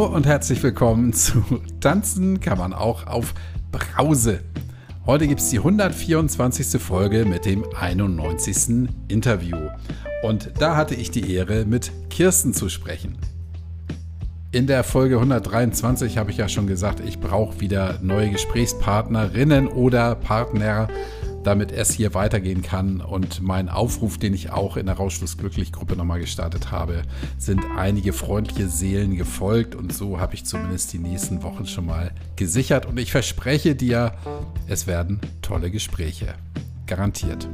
Hallo 0.00 0.16
und 0.16 0.24
herzlich 0.24 0.62
willkommen 0.62 1.12
zu 1.12 1.44
Tanzen 1.80 2.40
kann 2.40 2.56
man 2.56 2.72
auch 2.72 3.06
auf 3.06 3.34
Brause. 3.70 4.40
Heute 5.04 5.28
gibt 5.28 5.42
es 5.42 5.50
die 5.50 5.58
124. 5.58 6.80
Folge 6.80 7.26
mit 7.26 7.44
dem 7.44 7.66
91. 7.78 8.88
Interview. 9.08 9.58
Und 10.22 10.52
da 10.58 10.74
hatte 10.74 10.94
ich 10.94 11.10
die 11.10 11.30
Ehre, 11.34 11.66
mit 11.66 11.92
Kirsten 12.08 12.54
zu 12.54 12.70
sprechen. 12.70 13.18
In 14.52 14.66
der 14.66 14.84
Folge 14.84 15.16
123 15.16 16.16
habe 16.16 16.30
ich 16.30 16.38
ja 16.38 16.48
schon 16.48 16.66
gesagt, 16.66 17.00
ich 17.00 17.20
brauche 17.20 17.60
wieder 17.60 17.98
neue 18.00 18.30
Gesprächspartnerinnen 18.30 19.68
oder 19.68 20.14
Partner 20.14 20.88
damit 21.42 21.72
es 21.72 21.92
hier 21.92 22.14
weitergehen 22.14 22.62
kann. 22.62 23.00
Und 23.00 23.42
mein 23.42 23.68
Aufruf, 23.68 24.18
den 24.18 24.34
ich 24.34 24.50
auch 24.50 24.76
in 24.76 24.86
der 24.86 24.96
Rauschluss 24.96 25.38
Glücklich 25.38 25.72
Gruppe 25.72 25.96
nochmal 25.96 26.20
gestartet 26.20 26.70
habe, 26.70 27.02
sind 27.38 27.64
einige 27.76 28.12
freundliche 28.12 28.68
Seelen 28.68 29.16
gefolgt. 29.16 29.74
Und 29.74 29.92
so 29.92 30.20
habe 30.20 30.34
ich 30.34 30.44
zumindest 30.44 30.92
die 30.92 30.98
nächsten 30.98 31.42
Wochen 31.42 31.66
schon 31.66 31.86
mal 31.86 32.12
gesichert. 32.36 32.86
Und 32.86 32.98
ich 32.98 33.12
verspreche 33.12 33.74
dir, 33.74 34.12
es 34.68 34.86
werden 34.86 35.20
tolle 35.42 35.70
Gespräche. 35.70 36.34
Garantiert. 36.86 37.48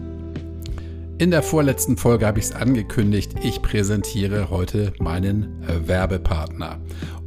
In 1.18 1.30
der 1.30 1.42
vorletzten 1.42 1.96
Folge 1.96 2.26
habe 2.26 2.38
ich 2.40 2.46
es 2.46 2.52
angekündigt, 2.52 3.36
ich 3.42 3.62
präsentiere 3.62 4.50
heute 4.50 4.92
meinen 4.98 5.62
Werbepartner. 5.86 6.78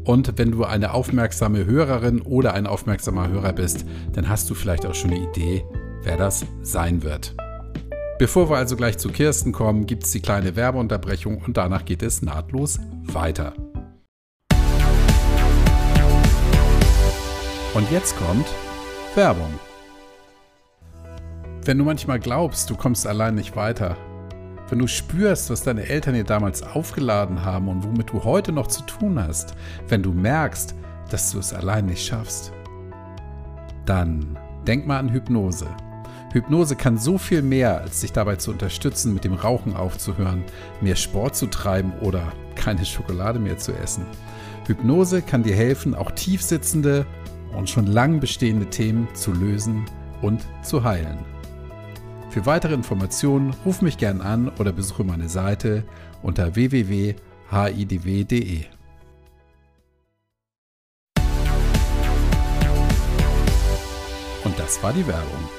Und 0.03 0.37
wenn 0.37 0.51
du 0.51 0.63
eine 0.63 0.93
aufmerksame 0.93 1.65
Hörerin 1.65 2.21
oder 2.21 2.53
ein 2.53 2.67
aufmerksamer 2.67 3.29
Hörer 3.29 3.53
bist, 3.53 3.85
dann 4.13 4.29
hast 4.29 4.47
du 4.49 4.55
vielleicht 4.55 4.85
auch 4.85 4.93
schon 4.93 5.11
eine 5.11 5.27
Idee, 5.27 5.63
wer 6.09 6.17
das 6.17 6.43
sein 6.63 7.03
wird. 7.03 7.35
Bevor 8.17 8.49
wir 8.49 8.57
also 8.57 8.75
gleich 8.75 8.97
zu 8.97 9.09
Kirsten 9.09 9.51
kommen, 9.51 9.85
gibt 9.85 10.05
es 10.05 10.11
die 10.11 10.21
kleine 10.21 10.55
Werbeunterbrechung 10.55 11.37
und 11.37 11.55
danach 11.55 11.85
geht 11.85 12.01
es 12.01 12.23
nahtlos 12.23 12.79
weiter. 13.03 13.53
Und 17.75 17.91
jetzt 17.91 18.17
kommt 18.17 18.47
Werbung. 19.13 19.53
Wenn 21.63 21.77
du 21.77 21.83
manchmal 21.83 22.19
glaubst, 22.19 22.71
du 22.71 22.75
kommst 22.75 23.05
allein 23.05 23.35
nicht 23.35 23.55
weiter, 23.55 23.95
wenn 24.69 24.79
du 24.79 24.87
spürst, 24.87 25.51
was 25.51 25.61
deine 25.61 25.87
Eltern 25.87 26.15
dir 26.15 26.23
damals 26.23 26.63
aufgeladen 26.63 27.45
haben 27.45 27.67
und 27.67 27.83
womit 27.83 28.09
du 28.09 28.23
heute 28.23 28.51
noch 28.51 28.65
zu 28.65 28.81
tun 28.81 29.23
hast, 29.23 29.53
wenn 29.87 30.01
du 30.01 30.11
merkst, 30.11 30.73
dass 31.11 31.31
du 31.31 31.37
es 31.37 31.53
allein 31.53 31.85
nicht 31.85 32.03
schaffst, 32.03 32.51
dann 33.85 34.39
denk 34.65 34.87
mal 34.87 34.97
an 34.97 35.09
Hypnose. 35.09 35.67
Hypnose 36.31 36.75
kann 36.75 36.97
so 36.99 37.17
viel 37.17 37.41
mehr, 37.41 37.81
als 37.81 38.01
dich 38.01 38.11
dabei 38.11 38.35
zu 38.35 38.51
unterstützen, 38.51 39.13
mit 39.15 39.23
dem 39.23 39.33
Rauchen 39.33 39.75
aufzuhören, 39.75 40.43
mehr 40.79 40.95
Sport 40.95 41.35
zu 41.35 41.47
treiben 41.47 41.93
oder 42.01 42.31
keine 42.55 42.85
Schokolade 42.85 43.39
mehr 43.39 43.57
zu 43.57 43.73
essen. 43.73 44.05
Hypnose 44.67 45.23
kann 45.23 45.41
dir 45.41 45.55
helfen, 45.55 45.95
auch 45.95 46.11
tiefsitzende 46.11 47.07
und 47.57 47.67
schon 47.69 47.87
lang 47.87 48.19
bestehende 48.19 48.67
Themen 48.67 49.07
zu 49.15 49.31
lösen 49.33 49.85
und 50.21 50.45
zu 50.61 50.83
heilen. 50.83 51.17
Für 52.29 52.45
weitere 52.45 52.75
Informationen 52.75 53.55
ruf 53.65 53.81
mich 53.81 53.97
gern 53.97 54.21
an 54.21 54.51
oder 54.59 54.71
besuche 54.71 55.03
meine 55.03 55.29
Seite 55.29 55.83
unter 56.21 56.53
www.hidw.de. 56.55 57.15
Und 64.43 64.59
das 64.59 64.83
war 64.83 64.93
die 64.93 65.07
Werbung. 65.07 65.58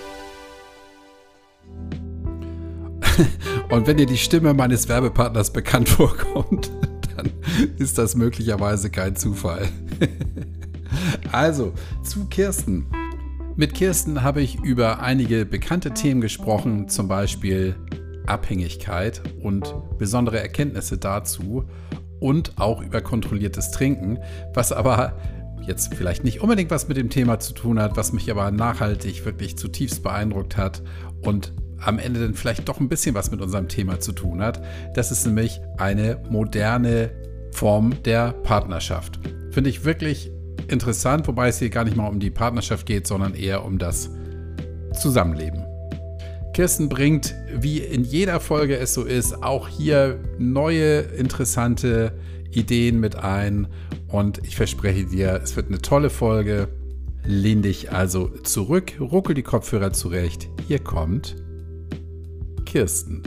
Und 3.70 3.86
wenn 3.86 3.96
dir 3.96 4.06
die 4.06 4.18
Stimme 4.18 4.54
meines 4.54 4.88
Werbepartners 4.88 5.52
bekannt 5.52 5.88
vorkommt, 5.90 6.70
dann 7.16 7.30
ist 7.78 7.98
das 7.98 8.14
möglicherweise 8.14 8.90
kein 8.90 9.16
Zufall. 9.16 9.68
Also, 11.30 11.72
zu 12.02 12.26
Kirsten. 12.26 12.84
Mit 13.54 13.74
Kirsten 13.74 14.22
habe 14.22 14.42
ich 14.42 14.58
über 14.60 15.00
einige 15.00 15.46
bekannte 15.46 15.92
Themen 15.92 16.20
gesprochen, 16.20 16.88
zum 16.88 17.06
Beispiel 17.06 17.76
Abhängigkeit 18.26 19.22
und 19.40 19.74
besondere 19.98 20.40
Erkenntnisse 20.40 20.98
dazu 20.98 21.64
und 22.18 22.58
auch 22.58 22.82
über 22.82 23.00
kontrolliertes 23.00 23.70
Trinken, 23.70 24.18
was 24.52 24.72
aber 24.72 25.16
jetzt 25.66 25.94
vielleicht 25.94 26.24
nicht 26.24 26.40
unbedingt 26.40 26.70
was 26.70 26.88
mit 26.88 26.96
dem 26.96 27.10
Thema 27.10 27.38
zu 27.38 27.52
tun 27.54 27.80
hat, 27.80 27.96
was 27.96 28.12
mich 28.12 28.30
aber 28.30 28.50
nachhaltig 28.50 29.24
wirklich 29.24 29.56
zutiefst 29.56 30.02
beeindruckt 30.02 30.56
hat 30.56 30.82
und 31.22 31.52
am 31.80 31.98
Ende 31.98 32.20
dann 32.20 32.34
vielleicht 32.34 32.68
doch 32.68 32.80
ein 32.80 32.88
bisschen 32.88 33.14
was 33.14 33.30
mit 33.30 33.40
unserem 33.40 33.68
Thema 33.68 34.00
zu 34.00 34.12
tun 34.12 34.42
hat. 34.42 34.62
Das 34.94 35.10
ist 35.10 35.26
nämlich 35.26 35.60
eine 35.78 36.18
moderne 36.28 37.10
Form 37.52 38.02
der 38.04 38.32
Partnerschaft. 38.32 39.18
Finde 39.50 39.70
ich 39.70 39.84
wirklich 39.84 40.30
interessant, 40.68 41.26
wobei 41.26 41.48
es 41.48 41.58
hier 41.58 41.70
gar 41.70 41.84
nicht 41.84 41.96
mal 41.96 42.06
um 42.06 42.20
die 42.20 42.30
Partnerschaft 42.30 42.86
geht, 42.86 43.06
sondern 43.06 43.34
eher 43.34 43.64
um 43.64 43.78
das 43.78 44.10
Zusammenleben. 45.00 45.64
Kirsten 46.52 46.88
bringt, 46.88 47.34
wie 47.54 47.78
in 47.78 48.04
jeder 48.04 48.40
Folge 48.40 48.76
es 48.76 48.92
so 48.92 49.04
ist, 49.04 49.42
auch 49.42 49.68
hier 49.68 50.20
neue, 50.38 51.00
interessante 51.00 52.12
Ideen 52.50 52.98
mit 52.98 53.16
ein. 53.16 53.68
Und 54.08 54.40
ich 54.44 54.56
verspreche 54.56 55.06
dir, 55.06 55.40
es 55.42 55.56
wird 55.56 55.68
eine 55.68 55.78
tolle 55.78 56.10
Folge. 56.10 56.68
Lehn 57.24 57.62
dich 57.62 57.92
also 57.92 58.28
zurück, 58.28 58.92
ruckel 58.98 59.34
die 59.34 59.42
Kopfhörer 59.42 59.92
zurecht. 59.92 60.48
Hier 60.66 60.80
kommt 60.80 61.36
Kirsten. 62.70 63.20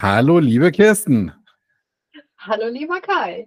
Hallo, 0.00 0.38
liebe 0.38 0.72
Kirsten. 0.72 1.32
Hallo, 2.38 2.68
lieber 2.68 3.02
Kai. 3.02 3.46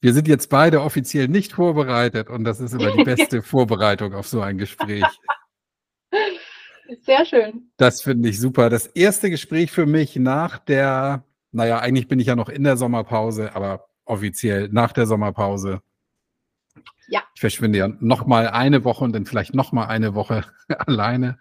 Wir 0.00 0.14
sind 0.14 0.28
jetzt 0.28 0.50
beide 0.50 0.80
offiziell 0.80 1.26
nicht 1.26 1.54
vorbereitet 1.54 2.30
und 2.30 2.44
das 2.44 2.60
ist 2.60 2.74
immer 2.74 2.92
die 2.92 3.02
beste 3.16 3.42
Vorbereitung 3.42 4.14
auf 4.14 4.28
so 4.28 4.40
ein 4.40 4.56
Gespräch. 4.56 5.04
Sehr 7.00 7.24
schön. 7.24 7.72
Das 7.76 8.02
finde 8.02 8.28
ich 8.28 8.38
super. 8.38 8.70
Das 8.70 8.86
erste 8.86 9.30
Gespräch 9.30 9.72
für 9.72 9.86
mich 9.86 10.14
nach 10.14 10.58
der, 10.58 11.24
naja, 11.50 11.80
eigentlich 11.80 12.06
bin 12.06 12.20
ich 12.20 12.28
ja 12.28 12.36
noch 12.36 12.48
in 12.48 12.62
der 12.62 12.76
Sommerpause, 12.76 13.56
aber 13.56 13.88
offiziell 14.04 14.68
nach 14.70 14.92
der 14.92 15.06
Sommerpause. 15.06 15.82
Ja. 17.08 17.22
Ich 17.34 17.40
verschwinde 17.40 17.78
ja 17.78 17.88
noch 18.00 18.26
mal 18.26 18.48
eine 18.48 18.84
Woche 18.84 19.04
und 19.04 19.12
dann 19.12 19.26
vielleicht 19.26 19.54
noch 19.54 19.72
mal 19.72 19.86
eine 19.86 20.14
Woche 20.14 20.44
alleine. 20.86 21.38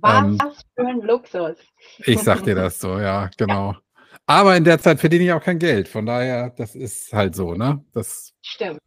Was 0.00 0.24
ähm, 0.24 0.38
für 0.76 0.86
ein 0.86 1.00
Luxus. 1.02 1.56
Ich 1.98 2.20
sag 2.20 2.44
dir 2.44 2.54
das 2.54 2.80
so, 2.80 2.98
ja, 2.98 3.28
genau. 3.36 3.72
Ja. 3.72 3.80
Aber 4.26 4.56
in 4.56 4.64
der 4.64 4.78
Zeit 4.78 5.00
verdiene 5.00 5.24
ich 5.24 5.32
auch 5.32 5.42
kein 5.42 5.58
Geld. 5.58 5.88
Von 5.88 6.06
daher, 6.06 6.50
das 6.50 6.74
ist 6.74 7.12
halt 7.12 7.34
so, 7.34 7.54
ne? 7.54 7.84
Das 7.92 8.32
stimmt. 8.42 8.78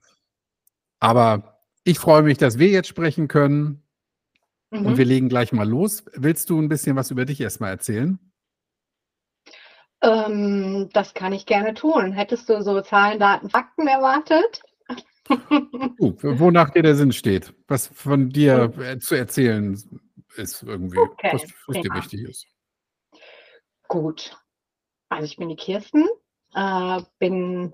Aber 1.00 1.60
ich 1.84 2.00
freue 2.00 2.24
mich, 2.24 2.38
dass 2.38 2.60
wir 2.60 2.70
jetzt 2.70 2.88
sprechen 2.88 3.28
können. 3.28 3.84
Mhm. 4.72 4.86
Und 4.86 4.98
wir 4.98 5.06
legen 5.06 5.30
gleich 5.30 5.52
mal 5.52 5.68
los. 5.68 6.06
Willst 6.14 6.50
du 6.50 6.62
ein 6.62 6.70
bisschen 6.70 6.96
was 6.96 7.12
über 7.12 7.26
dich 7.26 7.42
erstmal 7.42 7.72
erzählen? 7.72 8.20
Ähm, 10.02 10.90
das 10.94 11.14
kann 11.14 11.34
ich 11.34 11.46
gerne 11.46 11.74
tun. 11.74 12.12
Hättest 12.12 12.50
du 12.50 12.62
so 12.62 12.82
Zahlen, 12.82 13.20
Daten, 13.20 13.50
Fakten 13.50 13.88
erwartet? 13.88 14.62
Uh, 16.00 16.14
wonach 16.22 16.70
dir 16.72 16.84
der 16.84 16.96
Sinn 16.96 17.12
steht, 17.12 17.54
was 17.68 17.88
von 17.88 18.30
dir 18.30 18.74
äh, 18.80 19.00
zu 19.00 19.16
erzählen 19.16 19.74
ist 20.36 20.64
irgendwie, 20.64 20.98
okay, 20.98 21.32
was, 21.34 21.44
was 21.68 21.82
dir 21.82 21.94
wichtig 21.94 22.22
ist. 22.24 22.48
Gut. 23.88 24.38
Also 25.10 25.26
ich 25.26 25.38
bin 25.38 25.50
die 25.50 25.56
Kirsten, 25.56 26.08
äh, 26.56 27.02
bin 27.20 27.74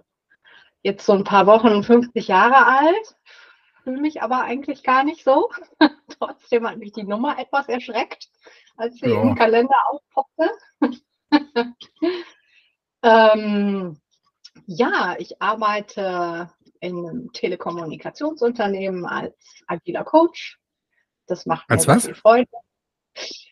jetzt 0.81 1.05
so 1.05 1.13
ein 1.13 1.23
paar 1.23 1.47
Wochen 1.47 1.83
50 1.83 2.27
Jahre 2.27 2.65
alt, 2.65 3.15
fühle 3.83 4.01
mich 4.01 4.21
aber 4.21 4.43
eigentlich 4.43 4.83
gar 4.83 5.03
nicht 5.03 5.23
so. 5.23 5.49
Trotzdem 6.19 6.67
hat 6.67 6.77
mich 6.77 6.91
die 6.91 7.03
Nummer 7.03 7.39
etwas 7.39 7.67
erschreckt, 7.69 8.29
als 8.75 8.97
sie 8.97 9.09
ja. 9.09 9.21
im 9.21 9.35
Kalender 9.35 9.75
aufpoppte. 9.89 10.51
ähm, 13.03 13.99
ja, 14.65 15.15
ich 15.17 15.41
arbeite 15.41 16.51
in 16.79 16.97
einem 16.97 17.31
Telekommunikationsunternehmen 17.33 19.05
als 19.05 19.35
agiler 19.67 20.03
Coach. 20.03 20.59
Das 21.27 21.45
macht 21.45 21.69
mir 21.69 21.75
als 21.75 21.87
was? 21.87 22.05
viel 22.05 22.15
Freude. 22.15 22.49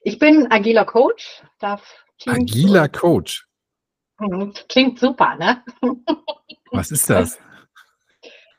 Ich 0.02 0.20
bin 0.20 0.52
agiler 0.52 0.86
Coach. 0.86 1.44
Darf 1.60 2.06
Teams 2.18 2.38
agiler 2.38 2.90
Coach. 2.90 3.48
Mhm, 4.20 4.54
klingt 4.68 5.00
super, 5.00 5.36
ne? 5.36 5.64
Was 6.72 6.92
ist 6.92 7.10
das? 7.10 7.40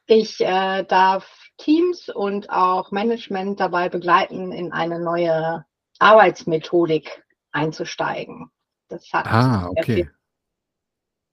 Ich 0.06 0.40
äh, 0.40 0.84
darf 0.84 1.50
Teams 1.58 2.08
und 2.08 2.48
auch 2.50 2.92
Management 2.92 3.60
dabei 3.60 3.88
begleiten, 3.88 4.52
in 4.52 4.72
eine 4.72 5.00
neue 5.00 5.64
Arbeitsmethodik 5.98 7.24
einzusteigen. 7.52 8.50
Das 8.88 9.12
hat 9.12 9.26
ah, 9.26 9.68
okay. 9.68 10.08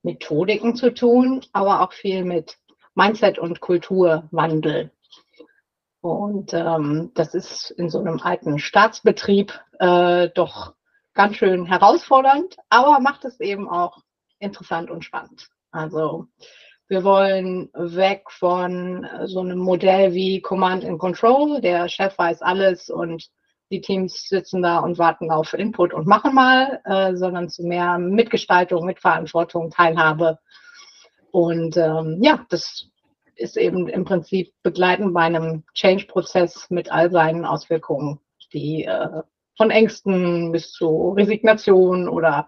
Methodiken 0.04 0.76
zu 0.76 0.94
tun, 0.94 1.46
aber 1.54 1.82
auch 1.82 1.94
viel 1.94 2.26
mit 2.26 2.58
Mindset 2.96 3.38
und 3.38 3.60
Kulturwandel. 3.60 4.92
Und 6.02 6.54
ähm, 6.54 7.12
das 7.16 7.34
ist 7.34 7.72
in 7.72 7.90
so 7.90 8.00
einem 8.00 8.20
alten 8.20 8.60
Staatsbetrieb 8.60 9.60
äh, 9.80 10.30
doch 10.30 10.74
ganz 11.14 11.38
schön 11.38 11.66
herausfordernd, 11.66 12.58
aber 12.70 13.00
macht 13.00 13.26
es 13.26 13.40
eben 13.40 13.70
auch 13.70 14.04
interessant 14.40 14.92
und 14.92 15.04
spannend. 15.04 15.50
Also 15.72 16.28
wir 16.88 17.04
wollen 17.04 17.70
weg 17.74 18.26
von 18.30 19.08
so 19.26 19.40
einem 19.40 19.58
Modell 19.58 20.14
wie 20.14 20.42
Command 20.42 20.86
and 20.86 21.00
Control. 21.00 21.60
Der 21.60 21.90
Chef 21.90 22.16
weiß 22.18 22.44
alles 22.44 22.90
und 22.90 23.28
die 23.72 23.82
Teams 23.82 24.30
sitzen 24.30 24.62
da 24.62 24.80
und 24.80 25.00
warten 25.00 25.32
auf 25.32 25.54
Input 25.54 25.94
und 25.94 26.06
machen 26.06 26.36
mal, 26.36 26.82
äh, 26.86 27.16
sondern 27.16 27.50
zu 27.50 27.64
mehr 27.64 27.98
Mitgestaltung, 27.98 28.86
Mitverantwortung, 28.86 29.72
Teilhabe. 29.72 30.38
Und 31.36 31.76
ähm, 31.76 32.20
ja, 32.22 32.46
das 32.48 32.88
ist 33.36 33.58
eben 33.58 33.90
im 33.90 34.06
Prinzip 34.06 34.54
begleitend 34.64 35.14
bei 35.14 35.24
einem 35.24 35.64
Change-Prozess 35.74 36.68
mit 36.70 36.90
all 36.90 37.12
seinen 37.12 37.44
Auswirkungen, 37.44 38.22
die 38.54 38.86
äh, 38.86 39.22
von 39.58 39.70
Ängsten 39.70 40.54
bis 40.54 40.72
zu 40.72 41.10
Resignation 41.10 42.08
oder 42.08 42.48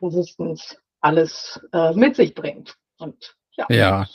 Resistance 0.00 0.76
alles 1.00 1.60
äh, 1.72 1.92
mit 1.94 2.14
sich 2.14 2.32
bringt. 2.36 2.76
Und 2.98 3.34
ja. 3.56 3.66
ja. 3.68 4.06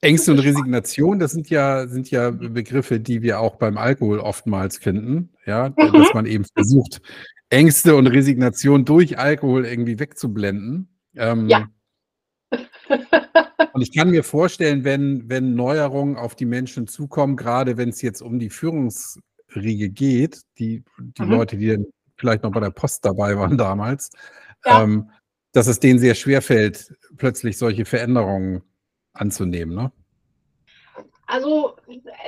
Ängste 0.00 0.32
und 0.32 0.38
Resignation, 0.38 1.18
das 1.18 1.32
sind 1.32 1.50
ja, 1.50 1.86
sind 1.88 2.10
ja 2.10 2.30
Begriffe, 2.30 2.98
die 2.98 3.20
wir 3.20 3.40
auch 3.40 3.56
beim 3.56 3.76
Alkohol 3.76 4.20
oftmals 4.20 4.78
finden. 4.78 5.34
Ja, 5.44 5.68
mhm. 5.68 5.92
dass 5.92 6.14
man 6.14 6.24
eben 6.24 6.46
versucht, 6.46 7.02
Ängste 7.50 7.94
und 7.94 8.06
Resignation 8.06 8.86
durch 8.86 9.18
Alkohol 9.18 9.66
irgendwie 9.66 9.98
wegzublenden. 9.98 10.98
Ähm, 11.14 11.50
ja. 11.50 11.68
Und 13.72 13.82
ich 13.82 13.94
kann 13.94 14.10
mir 14.10 14.24
vorstellen, 14.24 14.84
wenn, 14.84 15.28
wenn 15.28 15.54
Neuerungen 15.54 16.16
auf 16.16 16.34
die 16.34 16.44
Menschen 16.44 16.86
zukommen, 16.86 17.36
gerade 17.36 17.76
wenn 17.76 17.88
es 17.88 18.02
jetzt 18.02 18.20
um 18.20 18.38
die 18.38 18.50
Führungsriege 18.50 19.90
geht, 19.90 20.42
die, 20.58 20.84
die 20.98 21.22
mhm. 21.22 21.30
Leute, 21.30 21.56
die 21.56 21.68
dann 21.68 21.86
vielleicht 22.16 22.42
noch 22.42 22.52
bei 22.52 22.60
der 22.60 22.70
Post 22.70 23.04
dabei 23.04 23.36
waren 23.36 23.58
damals, 23.58 24.10
ja. 24.64 24.82
ähm, 24.82 25.10
dass 25.52 25.66
es 25.66 25.80
denen 25.80 25.98
sehr 25.98 26.14
schwer 26.14 26.42
fällt, 26.42 26.94
plötzlich 27.16 27.58
solche 27.58 27.84
Veränderungen 27.84 28.62
anzunehmen, 29.12 29.74
ne? 29.74 29.92
Also 31.26 31.76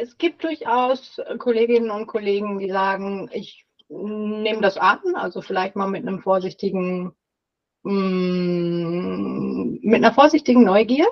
es 0.00 0.17
gibt 0.17 0.44
durchaus 0.44 1.20
Kolleginnen 1.38 1.91
und 1.91 2.06
Kollegen, 2.06 2.59
die 2.59 2.70
sagen, 2.70 3.29
ich 3.32 3.67
nehme 3.88 4.62
das 4.62 4.79
an, 4.79 4.99
also 5.15 5.43
vielleicht 5.43 5.77
mal 5.77 5.88
mit 5.88 6.06
einem 6.06 6.20
vorsichtigen, 6.20 7.12
mm, 7.85 9.79
mit 9.83 9.97
einer 9.97 10.13
vorsichtigen 10.13 10.65
Neugier. 10.65 11.07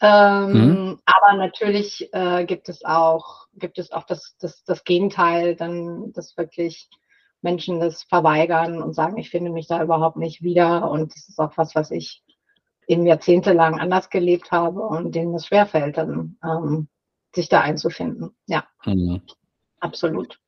Ähm, 0.00 0.52
mhm. 0.52 0.98
Aber 1.06 1.36
natürlich 1.36 2.12
äh, 2.12 2.44
gibt 2.44 2.68
es 2.68 2.84
auch, 2.84 3.46
gibt 3.54 3.78
es 3.78 3.92
auch 3.92 4.04
das, 4.04 4.36
das, 4.40 4.64
das 4.64 4.84
Gegenteil, 4.84 5.54
dann 5.54 6.12
das 6.12 6.36
wirklich 6.36 6.90
Menschen 7.40 7.80
das 7.80 8.02
verweigern 8.04 8.82
und 8.82 8.94
sagen, 8.94 9.18
ich 9.18 9.30
finde 9.30 9.50
mich 9.50 9.66
da 9.68 9.82
überhaupt 9.82 10.16
nicht 10.16 10.42
wieder 10.42 10.90
und 10.90 11.14
das 11.14 11.28
ist 11.28 11.38
auch 11.38 11.56
was, 11.56 11.74
was 11.74 11.90
ich 11.90 12.22
eben 12.86 13.06
jahrzehntelang 13.06 13.78
anders 13.78 14.10
gelebt 14.10 14.50
habe 14.50 14.80
und 14.80 15.14
denen 15.14 15.34
es 15.34 15.46
schwerfällt, 15.46 15.96
dann 15.96 16.36
ähm, 16.44 16.88
sich 17.34 17.48
da 17.48 17.60
einzufinden. 17.60 18.34
Ja, 18.46 18.64
mhm. 18.84 19.22
absolut. 19.80 20.38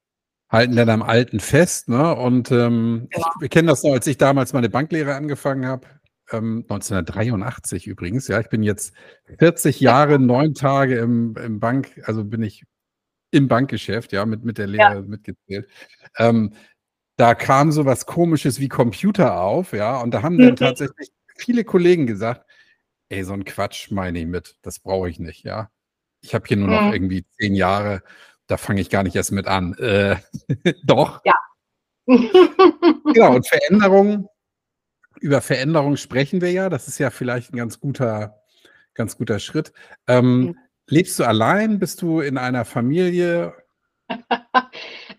Halten 0.54 0.76
dann 0.76 0.88
am 0.88 1.02
Alten 1.02 1.40
fest, 1.40 1.88
ne? 1.88 2.14
Und 2.14 2.50
ähm, 2.50 3.08
ja. 3.14 3.22
ich 3.42 3.50
kenne 3.50 3.68
das 3.68 3.82
noch, 3.82 3.92
als 3.92 4.06
ich 4.06 4.16
damals 4.16 4.52
meine 4.52 4.70
Banklehre 4.70 5.14
angefangen 5.14 5.66
habe, 5.66 5.86
ähm, 6.32 6.64
1983 6.68 7.86
übrigens, 7.86 8.28
ja, 8.28 8.40
ich 8.40 8.48
bin 8.48 8.62
jetzt 8.62 8.94
40 9.38 9.80
Jahre, 9.80 10.18
neun 10.18 10.54
Tage 10.54 10.98
im, 10.98 11.36
im 11.36 11.60
Bank, 11.60 12.00
also 12.04 12.24
bin 12.24 12.42
ich 12.42 12.64
im 13.30 13.48
Bankgeschäft, 13.48 14.12
ja, 14.12 14.24
mit, 14.26 14.44
mit 14.44 14.58
der 14.58 14.68
Lehre 14.68 14.94
ja. 14.94 15.00
mitgezählt. 15.02 15.68
Ähm, 16.18 16.54
da 17.16 17.34
kam 17.34 17.72
so 17.72 17.84
was 17.84 18.06
Komisches 18.06 18.60
wie 18.60 18.68
Computer 18.68 19.40
auf, 19.40 19.72
ja, 19.72 20.00
und 20.00 20.12
da 20.12 20.22
haben 20.22 20.38
dann 20.38 20.50
mhm. 20.50 20.56
tatsächlich 20.56 21.10
viele 21.36 21.64
Kollegen 21.64 22.06
gesagt, 22.06 22.48
ey, 23.08 23.24
so 23.24 23.32
ein 23.32 23.44
Quatsch 23.44 23.90
meine 23.90 24.20
ich 24.20 24.26
mit, 24.26 24.56
das 24.62 24.78
brauche 24.78 25.08
ich 25.08 25.18
nicht, 25.18 25.44
ja. 25.44 25.70
Ich 26.22 26.34
habe 26.34 26.44
hier 26.48 26.56
nur 26.56 26.68
noch 26.68 26.86
mhm. 26.86 26.92
irgendwie 26.94 27.26
zehn 27.38 27.54
Jahre, 27.54 28.02
da 28.46 28.56
fange 28.56 28.80
ich 28.80 28.90
gar 28.90 29.02
nicht 29.02 29.16
erst 29.16 29.32
mit 29.32 29.46
an. 29.46 29.74
Äh, 29.74 30.16
doch. 30.84 31.20
Ja. 31.24 31.34
genau, 32.06 33.34
und 33.34 33.48
Veränderungen, 33.48 34.28
über 35.20 35.40
Veränderungen 35.40 35.96
sprechen 35.96 36.40
wir 36.40 36.52
ja, 36.52 36.68
das 36.68 36.88
ist 36.88 36.98
ja 36.98 37.10
vielleicht 37.10 37.52
ein 37.52 37.56
ganz 37.56 37.80
guter, 37.80 38.42
ganz 38.92 39.16
guter 39.16 39.38
Schritt. 39.38 39.72
Ähm, 40.06 40.40
mhm. 40.40 40.58
Lebst 40.86 41.18
du 41.18 41.24
allein? 41.24 41.78
Bist 41.78 42.02
du 42.02 42.20
in 42.20 42.38
einer 42.38 42.64
Familie? 42.64 43.54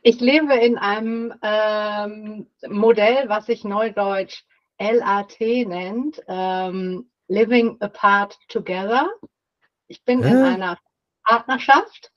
Ich 0.07 0.19
lebe 0.19 0.53
in 0.53 0.77
einem 0.77 1.33
ähm, 1.41 2.45
Modell, 2.67 3.27
was 3.27 3.47
sich 3.47 3.63
neudeutsch 3.63 4.43
LAT 4.77 5.39
nennt, 5.39 6.21
ähm, 6.27 7.09
Living 7.27 7.77
Apart 7.79 8.37
Together. 8.47 9.09
Ich 9.87 10.03
bin 10.03 10.21
Hä? 10.21 10.29
in 10.29 10.43
einer 10.43 10.77
Partnerschaft. 11.25 12.11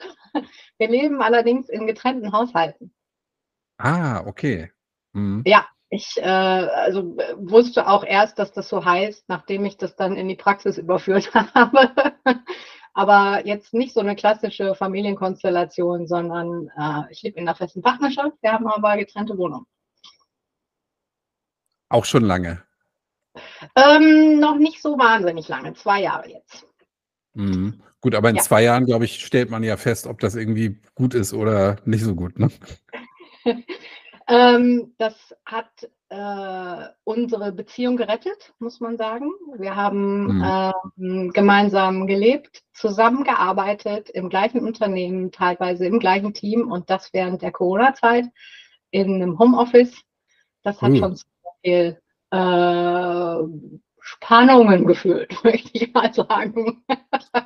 Wir 0.79 0.89
leben 0.89 1.23
allerdings 1.23 1.69
in 1.69 1.87
getrennten 1.87 2.33
Haushalten. 2.33 2.95
Ah, 3.79 4.23
okay. 4.27 4.71
Mhm. 5.13 5.43
Ja, 5.47 5.67
ich 5.91 6.17
äh, 6.19 6.23
also, 6.23 7.17
wusste 7.37 7.89
auch 7.89 8.05
erst, 8.05 8.39
dass 8.39 8.53
das 8.53 8.69
so 8.69 8.85
heißt, 8.85 9.29
nachdem 9.29 9.65
ich 9.65 9.77
das 9.77 9.97
dann 9.97 10.17
in 10.17 10.29
die 10.29 10.37
Praxis 10.37 10.79
überführt 10.79 11.33
habe. 11.35 11.91
Aber 12.95 13.47
jetzt 13.47 13.75
nicht 13.75 13.95
so 13.95 14.01
eine 14.01 14.17
klassische 14.17 14.75
Familienkonstellation, 14.75 16.07
sondern 16.07 16.71
äh, 16.77 17.13
ich 17.13 17.23
lebe 17.23 17.39
in 17.39 17.49
einer 17.49 17.57
festen 17.57 17.81
Partnerschaft. 17.81 18.37
Wir 18.41 18.53
haben 18.53 18.67
aber 18.67 18.97
getrennte 18.97 19.39
Wohnungen. 19.39 19.67
Auch 21.91 22.05
schon 22.05 22.25
lange? 22.25 22.63
Ähm, 23.77 24.41
noch 24.41 24.57
nicht 24.57 24.83
so 24.83 24.99
wahnsinnig 24.99 25.49
lange, 25.49 25.75
zwei 25.75 26.03
Jahre 26.03 26.29
jetzt. 26.29 26.67
Mhm. 27.35 27.83
Gut, 28.01 28.15
aber 28.15 28.31
in 28.31 28.37
ja. 28.37 28.43
zwei 28.43 28.63
Jahren, 28.63 28.87
glaube 28.87 29.05
ich, 29.05 29.25
stellt 29.25 29.51
man 29.51 29.65
ja 29.65 29.77
fest, 29.77 30.07
ob 30.07 30.21
das 30.21 30.37
irgendwie 30.37 30.81
gut 30.95 31.15
ist 31.15 31.35
oder 31.35 31.77
nicht 31.85 32.05
so 32.05 32.15
gut. 32.15 32.39
Ne? 32.39 32.49
ähm, 34.29 34.95
das 34.99 35.35
hat 35.45 35.91
äh, 36.11 36.89
unsere 37.05 37.53
Beziehung 37.53 37.97
gerettet, 37.97 38.55
muss 38.61 38.81
man 38.81 38.97
sagen. 38.97 39.31
Wir 39.57 39.75
haben 39.75 40.39
mhm. 40.39 40.43
äh, 40.43 41.29
gemeinsam 41.33 42.07
gelebt, 42.07 42.63
zusammengearbeitet 42.73 44.11
im 44.11 44.29
gleichen 44.29 44.61
Unternehmen, 44.61 45.33
teilweise 45.33 45.87
im 45.87 45.99
gleichen 45.99 46.33
Team 46.35 46.71
und 46.71 46.89
das 46.91 47.13
während 47.13 47.43
der 47.43 47.53
Corona-Zeit 47.53 48.27
in 48.91 49.15
einem 49.17 49.39
Homeoffice. 49.39 50.03
Das 50.63 50.81
hat 50.81 50.93
mhm. 50.93 50.97
schon 50.97 51.17
sehr 51.17 51.53
viel 51.63 52.01
äh, 52.31 53.79
Spannungen 54.09 54.87
gefühlt, 54.87 55.33
möchte 55.45 55.71
ich 55.73 55.93
mal 55.93 56.13
sagen. 56.13 56.85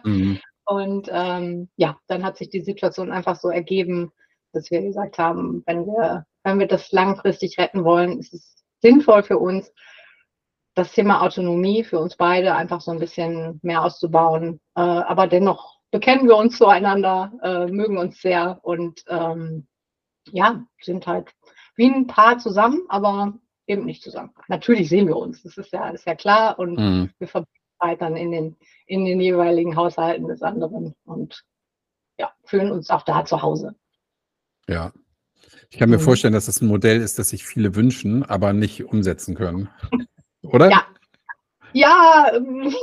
Mhm. 0.04 0.40
Und 0.64 1.08
ähm, 1.10 1.68
ja, 1.76 1.98
dann 2.06 2.24
hat 2.24 2.36
sich 2.36 2.50
die 2.50 2.60
Situation 2.60 3.10
einfach 3.10 3.36
so 3.36 3.50
ergeben, 3.50 4.12
dass 4.52 4.70
wir 4.70 4.80
gesagt 4.82 5.18
haben, 5.18 5.62
wenn 5.66 5.86
wir 5.86 6.24
wenn 6.44 6.58
wir 6.58 6.66
das 6.66 6.90
langfristig 6.92 7.58
retten 7.58 7.84
wollen, 7.84 8.18
ist 8.18 8.34
es 8.34 8.64
sinnvoll 8.80 9.22
für 9.22 9.38
uns, 9.38 9.72
das 10.74 10.92
Thema 10.92 11.22
Autonomie 11.22 11.84
für 11.84 12.00
uns 12.00 12.16
beide 12.16 12.54
einfach 12.54 12.80
so 12.80 12.90
ein 12.90 12.98
bisschen 12.98 13.60
mehr 13.62 13.84
auszubauen. 13.84 14.60
Äh, 14.74 14.80
aber 14.80 15.26
dennoch 15.26 15.78
bekennen 15.90 16.26
wir 16.26 16.36
uns 16.36 16.56
zueinander, 16.56 17.32
äh, 17.42 17.66
mögen 17.66 17.98
uns 17.98 18.20
sehr 18.20 18.58
und 18.62 19.02
ähm, 19.08 19.66
ja, 20.30 20.64
sind 20.80 21.06
halt 21.06 21.30
wie 21.76 21.86
ein 21.86 22.06
Paar 22.06 22.38
zusammen, 22.38 22.82
aber 22.88 23.34
eben 23.66 23.84
nicht 23.84 24.02
zusammen. 24.02 24.32
Natürlich 24.48 24.88
sehen 24.88 25.06
wir 25.06 25.16
uns, 25.16 25.42
das 25.42 25.56
ist 25.56 25.72
ja, 25.72 25.90
ist 25.90 26.06
ja 26.06 26.14
klar 26.14 26.58
und 26.58 26.78
mhm. 26.78 27.10
wir 27.18 27.28
verbringen 27.28 27.48
dann 27.98 28.16
in 28.16 28.30
den, 28.30 28.56
in 28.86 29.04
den 29.04 29.20
jeweiligen 29.20 29.74
Haushalten 29.74 30.28
des 30.28 30.42
anderen 30.42 30.94
und 31.04 31.44
ja, 32.16 32.32
fühlen 32.44 32.70
uns 32.70 32.90
auch 32.90 33.02
da 33.02 33.24
zu 33.24 33.42
Hause. 33.42 33.74
Ja, 34.68 34.92
ich 35.70 35.78
kann 35.78 35.90
mir 35.90 35.98
mhm. 35.98 36.02
vorstellen, 36.02 36.34
dass 36.34 36.48
es 36.48 36.60
ein 36.60 36.68
Modell 36.68 37.00
ist, 37.00 37.18
das 37.18 37.30
sich 37.30 37.44
viele 37.44 37.74
wünschen, 37.74 38.22
aber 38.24 38.52
nicht 38.52 38.84
umsetzen 38.84 39.34
können. 39.34 39.68
Oder? 40.42 40.70
Ja. 40.70 40.86
Ja, 41.72 42.30
ähm, 42.34 42.74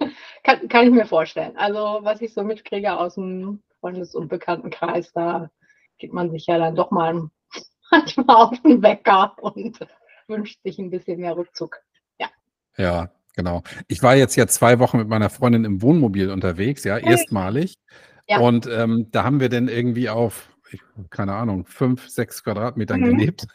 kann, 0.42 0.68
kann 0.68 0.86
ich 0.86 0.92
mir 0.92 1.06
vorstellen. 1.06 1.56
Also, 1.56 2.00
was 2.02 2.22
ich 2.22 2.32
so 2.32 2.42
mitkriege 2.42 2.96
aus 2.96 3.16
dem 3.16 3.62
Freundes- 3.80 4.14
und 4.14 4.28
Bekanntenkreis, 4.28 5.12
da 5.12 5.50
geht 5.98 6.12
man 6.12 6.30
sich 6.30 6.46
ja 6.46 6.58
dann 6.58 6.74
doch 6.74 6.90
mal 6.90 7.28
manchmal 7.90 8.36
auf 8.36 8.62
den 8.62 8.82
Wecker 8.82 9.36
und 9.40 9.78
wünscht 10.28 10.60
sich 10.62 10.78
ein 10.78 10.90
bisschen 10.90 11.20
mehr 11.20 11.36
Rückzug. 11.36 11.80
Ja. 12.18 12.28
Ja, 12.76 13.10
genau. 13.34 13.62
Ich 13.88 14.02
war 14.02 14.14
jetzt 14.14 14.36
ja 14.36 14.46
zwei 14.46 14.78
Wochen 14.78 14.98
mit 14.98 15.08
meiner 15.08 15.30
Freundin 15.30 15.64
im 15.64 15.82
Wohnmobil 15.82 16.30
unterwegs, 16.30 16.84
ja, 16.84 16.98
erstmalig. 16.98 17.78
Ja. 18.28 18.40
Und 18.40 18.66
ähm, 18.66 19.08
da 19.10 19.24
haben 19.24 19.40
wir 19.40 19.48
dann 19.48 19.68
irgendwie 19.68 20.10
auf 20.10 20.50
ich, 20.70 20.82
keine 21.10 21.34
Ahnung, 21.34 21.66
fünf, 21.66 22.08
sechs 22.08 22.42
Quadratmetern 22.44 23.00
mhm. 23.00 23.16
gelebt. 23.16 23.46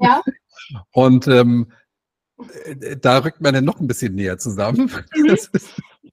Ja. 0.00 0.22
Und 0.92 1.28
ähm, 1.28 1.72
äh, 2.64 2.96
da 2.96 3.18
rückt 3.18 3.40
man 3.40 3.54
dann 3.54 3.64
noch 3.64 3.80
ein 3.80 3.86
bisschen 3.86 4.14
näher 4.14 4.38
zusammen. 4.38 4.90
Mhm. 5.14 5.24
Ist, 5.32 5.50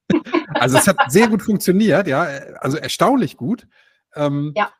also 0.53 0.77
es 0.77 0.88
hat 0.88 1.12
sehr 1.12 1.27
gut 1.27 1.41
funktioniert, 1.41 2.08
ja, 2.08 2.24
also 2.60 2.77
erstaunlich 2.77 3.38
gut. 3.38 3.67
Ähm, 4.15 4.53
ja. 4.55 4.72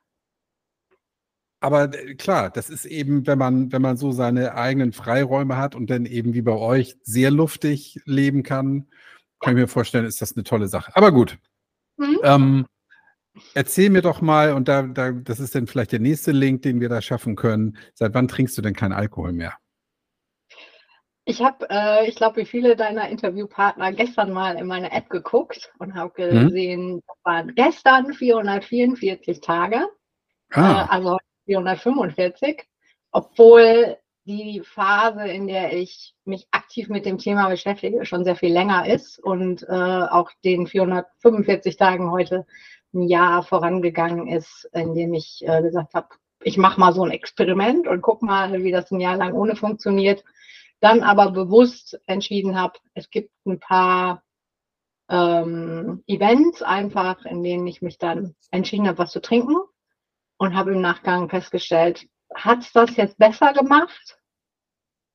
Aber 1.64 1.94
äh, 1.94 2.16
klar, 2.16 2.50
das 2.50 2.70
ist 2.70 2.84
eben, 2.84 3.26
wenn 3.26 3.38
man, 3.38 3.72
wenn 3.72 3.82
man 3.82 3.96
so 3.96 4.12
seine 4.12 4.56
eigenen 4.56 4.92
Freiräume 4.92 5.56
hat 5.56 5.76
und 5.76 5.90
dann 5.90 6.06
eben 6.06 6.34
wie 6.34 6.42
bei 6.42 6.52
euch 6.52 6.98
sehr 7.04 7.32
luftig 7.32 8.02
leben 8.04 8.44
kann, 8.44 8.88
kann 9.40 9.54
ich 9.54 9.62
mir 9.62 9.68
vorstellen, 9.68 10.06
ist 10.06 10.22
das 10.22 10.36
eine 10.36 10.44
tolle 10.44 10.68
Sache. 10.68 10.92
Aber 10.96 11.14
gut. 11.14 11.38
Mhm. 11.96 12.20
Ähm, 12.24 12.66
erzähl 13.54 13.90
mir 13.90 14.02
doch 14.02 14.20
mal, 14.20 14.54
und 14.54 14.68
da, 14.68 14.82
da, 14.82 15.12
das 15.12 15.40
ist 15.40 15.56
dann 15.56 15.68
vielleicht 15.68 15.94
der 15.94 16.00
nächste 16.00 16.34
Link, 16.34 16.64
den 16.64 16.82
wir 16.82 16.90
da 16.90 17.02
schaffen 17.02 17.38
können. 17.38 17.78
Seit 17.94 18.14
wann 18.14 18.28
trinkst 18.28 18.58
du 18.58 18.62
denn 18.62 18.76
keinen 18.76 18.94
Alkohol 18.94 19.32
mehr? 19.32 19.54
Ich 21.24 21.42
habe, 21.42 21.66
äh, 21.70 22.10
ich 22.10 22.16
glaube, 22.16 22.42
wie 22.42 22.46
viele 22.46 22.76
deiner 22.76 23.08
Interviewpartner 23.08 23.94
gestern 23.94 24.34
mal 24.34 24.58
in 24.58 24.68
meine 24.68 24.92
App 24.92 25.10
geguckt 25.10 25.72
und 25.80 25.96
habe 25.96 26.30
mhm. 26.30 26.50
gesehen, 26.50 26.96
mhm. 26.96 27.02
das 27.08 27.18
waren 27.24 27.56
gestern 27.56 28.14
444 28.14 29.40
Tage. 29.40 29.88
Ah. 30.52 30.84
Äh, 30.84 30.88
also 30.90 31.18
445, 31.46 32.64
obwohl 33.12 33.98
die 34.26 34.62
Phase, 34.64 35.28
in 35.28 35.48
der 35.48 35.74
ich 35.74 36.14
mich 36.26 36.48
aktiv 36.52 36.88
mit 36.90 37.06
dem 37.06 37.18
Thema 37.18 37.50
beschäftige, 37.50 38.06
schon 38.06 38.24
sehr 38.24 38.36
viel 38.36 38.54
länger 38.54 38.88
ist 38.88 39.20
und 39.20 39.64
äh, 39.64 39.74
auch 39.74 40.32
den 40.46 40.66
445 40.68 41.76
Tagen 41.76 42.12
heute 42.12 42.46
ein 42.94 43.04
Jahr 43.04 43.44
vorangegangen 43.44 44.28
ist, 44.28 44.70
in 44.74 44.94
dem 44.94 45.14
ich 45.14 45.44
äh, 45.46 45.62
gesagt 45.62 45.94
habe, 45.94 46.10
ich 46.44 46.58
mache 46.58 46.80
mal 46.80 46.94
so 46.94 47.04
ein 47.04 47.12
Experiment 47.12 47.88
und 47.88 48.02
guck 48.02 48.22
mal, 48.22 48.64
wie 48.64 48.72
das 48.72 48.92
ein 48.92 49.00
Jahr 49.00 49.18
lang 49.18 49.34
ohne 49.34 49.56
funktioniert. 49.56 50.24
Dann 50.80 51.02
aber 51.02 51.32
bewusst 51.32 52.00
entschieden 52.06 52.60
habe, 52.60 52.78
es 52.94 53.10
gibt 53.10 53.32
ein 53.46 53.60
paar 53.60 54.24
ähm, 55.10 56.04
Events 56.08 56.62
einfach, 56.62 57.26
in 57.26 57.44
denen 57.44 57.68
ich 57.68 57.82
mich 57.82 57.98
dann 57.98 58.36
entschieden 58.52 58.88
habe, 58.88 58.98
was 58.98 59.12
zu 59.12 59.22
trinken 59.22 59.56
und 60.44 60.56
habe 60.56 60.74
im 60.74 60.82
Nachgang 60.82 61.30
festgestellt, 61.30 62.08
hat 62.36 62.60
es 62.60 62.72
das 62.74 62.96
jetzt 62.96 63.18
besser 63.18 63.54
gemacht? 63.54 64.18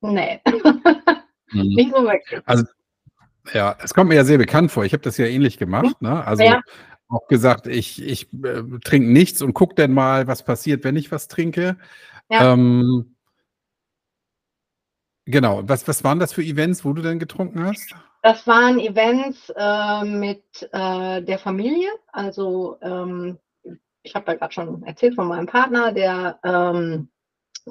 Nee. 0.01 0.41
Mhm. 0.47 0.83
Nicht 1.75 1.95
so 1.95 2.03
wirklich. 2.03 2.41
Also, 2.47 2.65
ja, 3.53 3.77
es 3.83 3.95
kommt 3.95 4.09
mir 4.09 4.17
ja 4.17 4.25
sehr 4.25 4.39
bekannt 4.39 4.71
vor. 4.71 4.85
Ich 4.85 4.93
habe 4.93 5.03
das 5.03 5.17
ja 5.19 5.27
ähnlich 5.27 5.59
gemacht. 5.59 6.01
Ne? 6.01 6.25
Also 6.25 6.45
ja. 6.45 6.61
auch 7.09 7.27
gesagt, 7.29 7.67
ich, 7.67 8.03
ich 8.03 8.33
äh, 8.45 8.63
trinke 8.85 9.11
nichts 9.11 9.43
und 9.43 9.55
gucke 9.55 9.75
dann 9.75 9.93
mal, 9.93 10.27
was 10.27 10.45
passiert, 10.45 10.85
wenn 10.85 10.97
ich 10.97 11.11
was 11.11 11.29
trinke. 11.29 11.77
Ja. 12.31 12.53
Ähm, 12.53 13.17
genau. 15.25 15.63
Was, 15.65 15.89
was 15.89 16.05
waren 16.05 16.19
das 16.19 16.33
für 16.33 16.43
Events, 16.43 16.85
wo 16.85 16.93
du 16.93 17.03
denn 17.03 17.19
getrunken 17.19 17.65
hast? 17.65 17.95
Das 18.23 18.47
waren 18.47 18.79
Events 18.79 19.51
äh, 19.57 20.05
mit 20.05 20.69
äh, 20.73 21.23
der 21.23 21.39
Familie, 21.39 21.89
also 22.09 22.77
ähm, 22.83 23.39
ich 24.09 24.15
habe 24.15 24.33
ja 24.33 24.39
gerade 24.39 24.53
schon 24.53 24.83
erzählt 24.85 25.15
von 25.15 25.29
meinem 25.29 25.47
Partner, 25.47 25.93
der 25.93 26.39
ähm, 26.43 27.11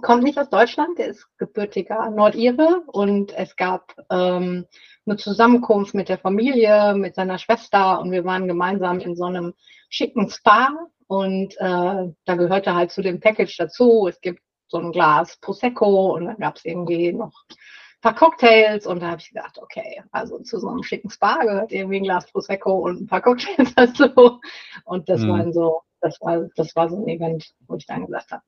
kommt 0.02 0.24
nicht 0.24 0.38
aus 0.38 0.50
Deutschland, 0.50 0.98
der 1.00 1.08
ist 1.08 1.28
gebürtiger 1.38 2.10
Nordire 2.12 2.84
und 2.88 3.36
es 3.36 3.56
gab 3.56 3.96
ähm, 4.12 4.66
eine 5.06 5.18
Zusammenkunft 5.18 5.96
mit 5.96 6.10
der 6.10 6.20
Familie, 6.20 6.94
mit 6.96 7.16
seiner 7.16 7.40
Schwester 7.40 8.00
und 8.00 8.12
wir 8.12 8.24
waren 8.24 8.48
gemeinsam 8.48 9.00
in 9.00 9.16
so 9.16 9.26
einem 9.26 9.54
schicken 9.90 10.30
Spa 10.30 10.70
und 11.08 11.56
äh, 11.58 12.14
da 12.26 12.36
gehörte 12.36 12.76
halt 12.76 12.92
zu 12.92 13.02
dem 13.02 13.20
Package 13.20 13.58
dazu. 13.58 14.08
Es 14.08 14.20
gibt 14.22 14.42
so 14.68 14.78
ein 14.78 14.92
Glas 14.92 15.38
Prosecco 15.38 16.16
und 16.16 16.26
dann 16.26 16.38
gab 16.38 16.58
es 16.58 16.66
irgendwie 16.66 17.14
noch 17.14 17.34
ein 17.50 18.02
paar 18.02 18.16
Cocktails 18.16 18.86
und 18.86 19.02
da 19.02 19.12
habe 19.12 19.22
ich 19.22 19.30
gedacht, 19.30 19.58
okay, 19.60 20.04
also 20.12 20.40
zu 20.40 20.60
so 20.60 20.68
einem 20.68 20.84
schicken 20.84 21.10
Spa 21.10 21.38
gehört 21.38 21.72
irgendwie 21.72 21.98
ein 21.98 22.04
Glas 22.04 22.30
Prosecco 22.32 22.74
und 22.74 23.02
ein 23.02 23.08
paar 23.08 23.22
Cocktails 23.22 23.74
dazu 23.76 24.40
und 24.84 25.10
das 25.10 25.22
mhm. 25.22 25.30
waren 25.30 25.54
so 25.54 25.82
das 26.02 26.20
war, 26.22 26.48
das 26.56 26.76
war 26.76 26.90
so 26.90 27.04
ein 27.04 27.08
Event, 27.08 27.54
wo 27.68 27.76
ich 27.76 27.86
dann 27.86 28.06
gesagt 28.06 28.32
habe, 28.32 28.44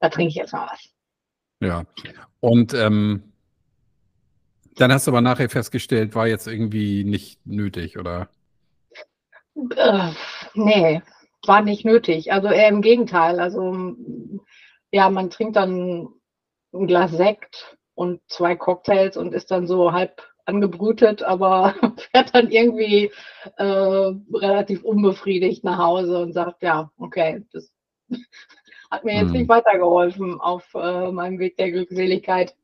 da 0.00 0.08
trinke 0.08 0.30
ich 0.30 0.34
jetzt 0.36 0.52
mal 0.52 0.68
was. 0.70 0.90
Ja, 1.62 1.84
und 2.40 2.72
ähm, 2.74 3.32
dann 4.76 4.92
hast 4.92 5.06
du 5.06 5.10
aber 5.10 5.20
nachher 5.20 5.50
festgestellt, 5.50 6.14
war 6.14 6.26
jetzt 6.26 6.46
irgendwie 6.46 7.04
nicht 7.04 7.44
nötig, 7.46 7.98
oder? 7.98 8.30
Äh, 9.76 10.12
nee, 10.54 11.02
war 11.46 11.62
nicht 11.62 11.84
nötig. 11.84 12.32
Also 12.32 12.48
eher 12.48 12.68
im 12.68 12.82
Gegenteil. 12.82 13.40
Also 13.40 13.94
ja, 14.90 15.10
man 15.10 15.30
trinkt 15.30 15.56
dann 15.56 16.08
ein 16.72 16.86
Glas 16.86 17.10
Sekt 17.12 17.76
und 17.94 18.20
zwei 18.28 18.56
Cocktails 18.56 19.16
und 19.16 19.34
ist 19.34 19.50
dann 19.50 19.66
so 19.66 19.92
halb 19.92 20.29
angebrütet, 20.46 21.22
aber 21.22 21.74
fährt 22.12 22.34
dann 22.34 22.50
irgendwie 22.50 23.10
äh, 23.56 23.64
relativ 23.64 24.82
unbefriedigt 24.84 25.64
nach 25.64 25.78
Hause 25.78 26.22
und 26.22 26.32
sagt, 26.32 26.62
ja, 26.62 26.90
okay, 26.98 27.44
das 27.52 27.72
hat 28.90 29.04
mir 29.04 29.14
jetzt 29.14 29.32
hm. 29.32 29.32
nicht 29.32 29.48
weitergeholfen 29.48 30.40
auf 30.40 30.74
äh, 30.74 31.10
meinem 31.10 31.38
Weg 31.38 31.56
der 31.56 31.70
Glückseligkeit. 31.70 32.54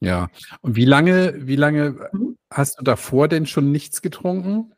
Ja, 0.00 0.28
und 0.62 0.76
wie 0.76 0.86
lange, 0.86 1.34
wie 1.46 1.56
lange 1.56 2.08
mhm. 2.12 2.38
hast 2.50 2.80
du 2.80 2.84
davor 2.84 3.28
denn 3.28 3.44
schon 3.46 3.70
nichts 3.70 4.00
getrunken? 4.00 4.72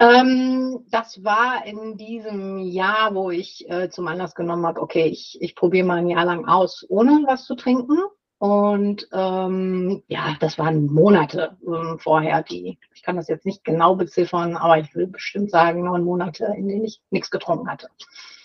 Ähm, 0.00 0.84
das 0.90 1.22
war 1.22 1.64
in 1.66 1.96
diesem 1.96 2.58
Jahr, 2.58 3.14
wo 3.14 3.30
ich 3.30 3.68
äh, 3.70 3.90
zum 3.90 4.08
Anlass 4.08 4.34
genommen 4.34 4.66
habe, 4.66 4.80
okay, 4.80 5.06
ich, 5.06 5.38
ich 5.40 5.54
probiere 5.54 5.86
mal 5.86 5.98
ein 5.98 6.08
Jahr 6.08 6.24
lang 6.24 6.46
aus, 6.46 6.84
ohne 6.88 7.24
was 7.26 7.44
zu 7.44 7.54
trinken. 7.54 7.98
Und 8.44 9.08
ähm, 9.10 10.02
ja, 10.06 10.36
das 10.38 10.58
waren 10.58 10.84
Monate 10.84 11.56
ähm, 11.66 11.98
vorher, 11.98 12.42
die, 12.42 12.76
ich 12.92 13.02
kann 13.02 13.16
das 13.16 13.26
jetzt 13.28 13.46
nicht 13.46 13.64
genau 13.64 13.94
beziffern, 13.94 14.58
aber 14.58 14.76
ich 14.76 14.94
will 14.94 15.06
bestimmt 15.06 15.50
sagen, 15.50 15.82
neun 15.82 16.04
Monate, 16.04 16.52
in 16.54 16.68
denen 16.68 16.84
ich 16.84 17.00
nichts 17.08 17.30
getrunken 17.30 17.70
hatte. 17.70 17.88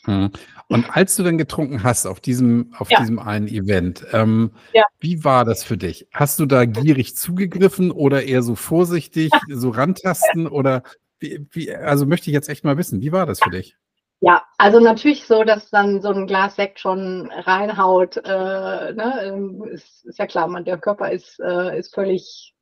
Hm. 0.06 0.32
Und 0.70 0.96
als 0.96 1.18
du 1.18 1.24
dann 1.24 1.38
getrunken 1.38 1.84
hast 1.84 2.06
auf 2.06 2.22
diesem, 2.22 2.74
auf 2.78 2.90
ja. 2.90 3.02
diesem 3.02 3.20
einen 3.20 3.50
Event, 3.50 4.06
ähm, 4.14 4.52
ja. 4.72 4.86
wie 5.02 5.26
war 5.26 5.44
das 5.44 5.66
für 5.66 5.76
dich? 5.76 6.08
Hast 6.14 6.40
du 6.40 6.46
da 6.46 6.64
gierig 6.64 7.18
zugegriffen 7.18 7.92
oder 7.92 8.24
eher 8.24 8.42
so 8.42 8.56
vorsichtig, 8.56 9.34
so 9.50 9.70
rantasten 9.70 10.48
oder 10.48 10.84
wie, 11.20 11.46
wie, 11.52 11.76
also 11.76 12.06
möchte 12.06 12.30
ich 12.30 12.34
jetzt 12.34 12.48
echt 12.48 12.64
mal 12.64 12.78
wissen, 12.78 13.02
wie 13.02 13.12
war 13.12 13.26
das 13.26 13.42
für 13.42 13.50
dich? 13.50 13.76
Ja, 14.22 14.44
also 14.58 14.80
natürlich 14.82 15.26
so, 15.26 15.44
dass 15.44 15.70
dann 15.70 16.02
so 16.02 16.10
ein 16.10 16.28
Glas 16.28 16.56
Sekt 16.56 16.80
schon 16.80 17.32
reinhaut. 17.32 18.18
Äh, 18.18 18.94
ne? 18.94 19.22
Ähm, 19.24 19.64
ist, 19.64 20.06
ist, 20.06 20.20
ja 20.20 20.28
klar, 20.28 20.48
man, 20.48 20.66
der 20.66 20.78
Körper 20.78 21.10
ist, 21.12 21.40
äh, 21.40 21.80
ist 21.80 21.94
völlig 21.94 22.54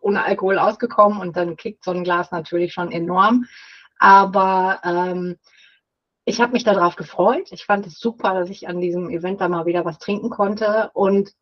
ohne 0.00 0.24
Alkohol 0.24 0.58
ausgekommen 0.58 1.20
und 1.20 1.36
dann 1.36 1.56
kickt 1.56 1.84
so 1.84 1.90
ein 1.90 2.04
Glas 2.04 2.30
natürlich 2.30 2.72
schon 2.72 2.92
enorm. 2.92 3.46
Aber 3.98 4.80
ähm, 4.84 5.36
ich 6.24 6.40
habe 6.40 6.52
mich 6.52 6.64
darauf 6.64 6.96
gefreut. 6.96 7.52
Ich 7.52 7.64
fand 7.66 7.86
es 7.86 7.98
super, 7.98 8.34
dass 8.34 8.48
ich 8.50 8.68
an 8.68 8.80
diesem 8.80 9.10
Event 9.10 9.40
da 9.40 9.48
mal 9.48 9.66
wieder 9.66 9.84
was 9.84 9.98
trinken 9.98 10.30
konnte 10.30 10.90
und 10.94 11.32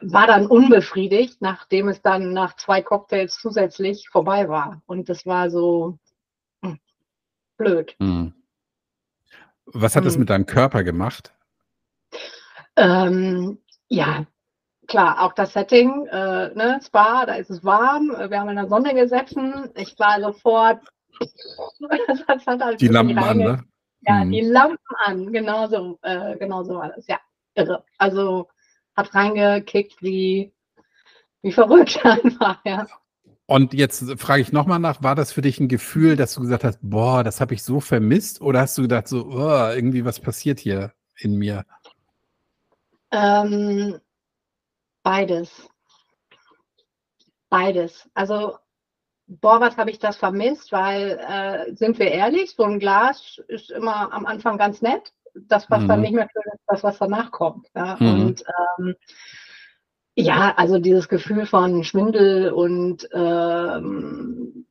war 0.00 0.26
dann 0.26 0.46
unbefriedigt, 0.46 1.40
nachdem 1.40 1.88
es 1.88 2.02
dann 2.02 2.34
nach 2.34 2.56
zwei 2.56 2.82
Cocktails 2.82 3.38
zusätzlich 3.38 4.08
vorbei 4.10 4.48
war. 4.48 4.82
Und 4.86 5.08
das 5.08 5.24
war 5.24 5.50
so, 5.50 5.98
blöd. 7.56 7.96
Hm. 7.98 8.34
Was 9.66 9.96
hat 9.96 10.02
hm. 10.02 10.08
das 10.08 10.18
mit 10.18 10.30
deinem 10.30 10.46
Körper 10.46 10.84
gemacht? 10.84 11.32
Ähm, 12.76 13.58
ja, 13.88 14.26
klar, 14.86 15.22
auch 15.22 15.32
das 15.32 15.52
Setting, 15.52 16.06
äh, 16.06 16.54
ne, 16.54 16.80
Spa, 16.84 17.26
da 17.26 17.34
ist 17.34 17.50
es 17.50 17.64
warm, 17.64 18.08
wir 18.08 18.38
haben 18.38 18.50
in 18.50 18.56
der 18.56 18.68
Sonne 18.68 18.94
gesessen, 18.94 19.70
ich 19.74 19.98
war 19.98 20.20
sofort, 20.20 20.80
halt 22.46 22.80
die 22.80 22.88
Lampen 22.88 23.18
an, 23.18 23.38
ne? 23.38 23.64
Ja, 24.02 24.20
hm. 24.20 24.30
die 24.30 24.42
Lampen 24.42 24.96
an, 25.04 25.32
genau 25.32 25.66
so, 25.68 25.98
äh, 26.02 26.36
genau 26.36 26.62
so 26.62 26.76
war 26.76 26.90
das, 26.90 27.06
ja, 27.06 27.18
irre. 27.54 27.84
Also 27.98 28.48
hat 28.94 29.14
reingekickt 29.14 30.02
wie, 30.02 30.52
wie 31.42 31.52
verrückt 31.52 32.00
einfach, 32.04 32.58
ja. 32.64 32.86
Und 33.46 33.74
jetzt 33.74 34.20
frage 34.20 34.42
ich 34.42 34.52
nochmal 34.52 34.80
nach, 34.80 35.02
war 35.04 35.14
das 35.14 35.30
für 35.32 35.42
dich 35.42 35.60
ein 35.60 35.68
Gefühl, 35.68 36.16
dass 36.16 36.34
du 36.34 36.40
gesagt 36.40 36.64
hast, 36.64 36.80
boah, 36.82 37.22
das 37.22 37.40
habe 37.40 37.54
ich 37.54 37.62
so 37.62 37.80
vermisst? 37.80 38.40
Oder 38.40 38.60
hast 38.60 38.76
du 38.76 38.82
gedacht, 38.82 39.06
so, 39.06 39.26
oh, 39.26 39.70
irgendwie 39.72 40.04
was 40.04 40.18
passiert 40.18 40.58
hier 40.58 40.92
in 41.16 41.36
mir? 41.36 41.64
Ähm, 43.12 44.00
beides. 45.04 45.68
Beides. 47.48 48.08
Also, 48.14 48.58
boah, 49.28 49.60
was 49.60 49.76
habe 49.76 49.92
ich 49.92 50.00
das 50.00 50.16
vermisst? 50.16 50.72
Weil, 50.72 51.18
äh, 51.18 51.74
sind 51.76 52.00
wir 52.00 52.10
ehrlich, 52.10 52.54
so 52.56 52.64
ein 52.64 52.80
Glas 52.80 53.40
ist 53.46 53.70
immer 53.70 54.12
am 54.12 54.26
Anfang 54.26 54.58
ganz 54.58 54.82
nett. 54.82 55.12
Das, 55.34 55.70
was 55.70 55.82
mhm. 55.82 55.88
dann 55.88 56.00
nicht 56.00 56.14
mehr 56.14 56.28
für 56.32 56.40
das, 56.66 56.82
was 56.82 56.98
danach 56.98 57.30
kommt. 57.30 57.68
Ja? 57.76 57.96
Mhm. 58.00 58.08
Und 58.08 58.44
ähm, 58.78 58.96
ja, 60.16 60.54
also 60.56 60.78
dieses 60.78 61.08
Gefühl 61.08 61.44
von 61.44 61.84
Schwindel 61.84 62.50
und 62.50 63.06
ähm, 63.12 64.66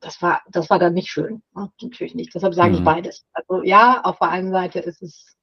das 0.00 0.20
war, 0.20 0.42
das 0.50 0.68
war 0.68 0.78
dann 0.78 0.92
nicht 0.92 1.08
schön. 1.08 1.42
Ne? 1.54 1.72
Natürlich 1.80 2.14
nicht. 2.14 2.34
Deshalb 2.34 2.54
sage 2.54 2.72
mhm. 2.72 2.76
ich 2.76 2.84
beides. 2.84 3.26
Also 3.32 3.62
ja, 3.62 4.02
auf 4.02 4.18
der 4.18 4.28
einen 4.28 4.52
Seite 4.52 4.80
ist 4.80 5.02
es, 5.02 5.36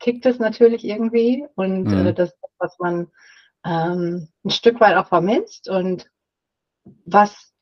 kickt 0.00 0.24
es 0.24 0.38
natürlich 0.38 0.84
irgendwie 0.84 1.46
und 1.54 1.84
mhm. 1.84 2.06
äh, 2.06 2.14
das, 2.14 2.34
was 2.58 2.78
man 2.78 3.10
ähm, 3.64 4.28
ein 4.42 4.50
Stück 4.50 4.80
weit 4.80 4.96
auch 4.96 5.08
vermisst 5.08 5.68
und 5.68 6.08
was 7.04 7.52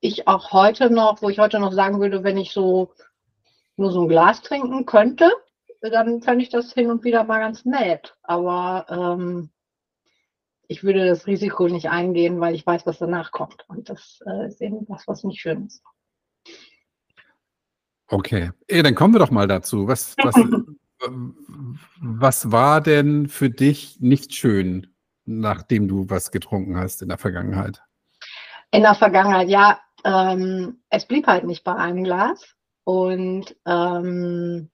ich 0.00 0.28
auch 0.28 0.52
heute 0.52 0.90
noch, 0.90 1.22
wo 1.22 1.30
ich 1.30 1.38
heute 1.38 1.58
noch 1.58 1.72
sagen 1.72 1.98
würde, 1.98 2.24
wenn 2.24 2.36
ich 2.36 2.52
so 2.52 2.92
nur 3.76 3.90
so 3.90 4.02
ein 4.02 4.08
Glas 4.08 4.42
trinken 4.42 4.84
könnte, 4.84 5.30
dann 5.80 6.20
fände 6.20 6.42
ich 6.42 6.50
das 6.50 6.74
hin 6.74 6.90
und 6.90 7.04
wieder 7.04 7.24
mal 7.24 7.40
ganz 7.40 7.64
nett. 7.64 8.14
Aber 8.22 8.86
ähm, 8.90 9.50
ich 10.68 10.84
würde 10.84 11.06
das 11.06 11.26
Risiko 11.26 11.68
nicht 11.68 11.90
eingehen, 11.90 12.40
weil 12.40 12.54
ich 12.54 12.66
weiß, 12.66 12.86
was 12.86 12.98
danach 12.98 13.30
kommt. 13.30 13.64
Und 13.68 13.88
das 13.88 14.20
äh, 14.26 14.46
ist 14.46 14.60
eben 14.60 14.86
was, 14.88 15.06
was 15.06 15.24
nicht 15.24 15.40
schön 15.40 15.66
ist. 15.66 15.82
Okay, 18.08 18.50
Ey, 18.68 18.82
dann 18.82 18.94
kommen 18.94 19.14
wir 19.14 19.18
doch 19.18 19.30
mal 19.30 19.48
dazu. 19.48 19.88
Was, 19.88 20.14
was, 20.22 20.34
was 22.00 22.52
war 22.52 22.80
denn 22.80 23.28
für 23.28 23.50
dich 23.50 24.00
nicht 24.00 24.34
schön, 24.34 24.94
nachdem 25.24 25.88
du 25.88 26.08
was 26.08 26.30
getrunken 26.30 26.76
hast 26.76 27.02
in 27.02 27.08
der 27.08 27.18
Vergangenheit? 27.18 27.82
In 28.70 28.82
der 28.82 28.94
Vergangenheit, 28.94 29.48
ja, 29.48 29.80
ähm, 30.04 30.82
es 30.90 31.06
blieb 31.06 31.26
halt 31.26 31.44
nicht 31.44 31.64
bei 31.64 31.74
einem 31.74 32.04
Glas. 32.04 32.54
Und 32.84 33.56
ähm, 33.66 34.70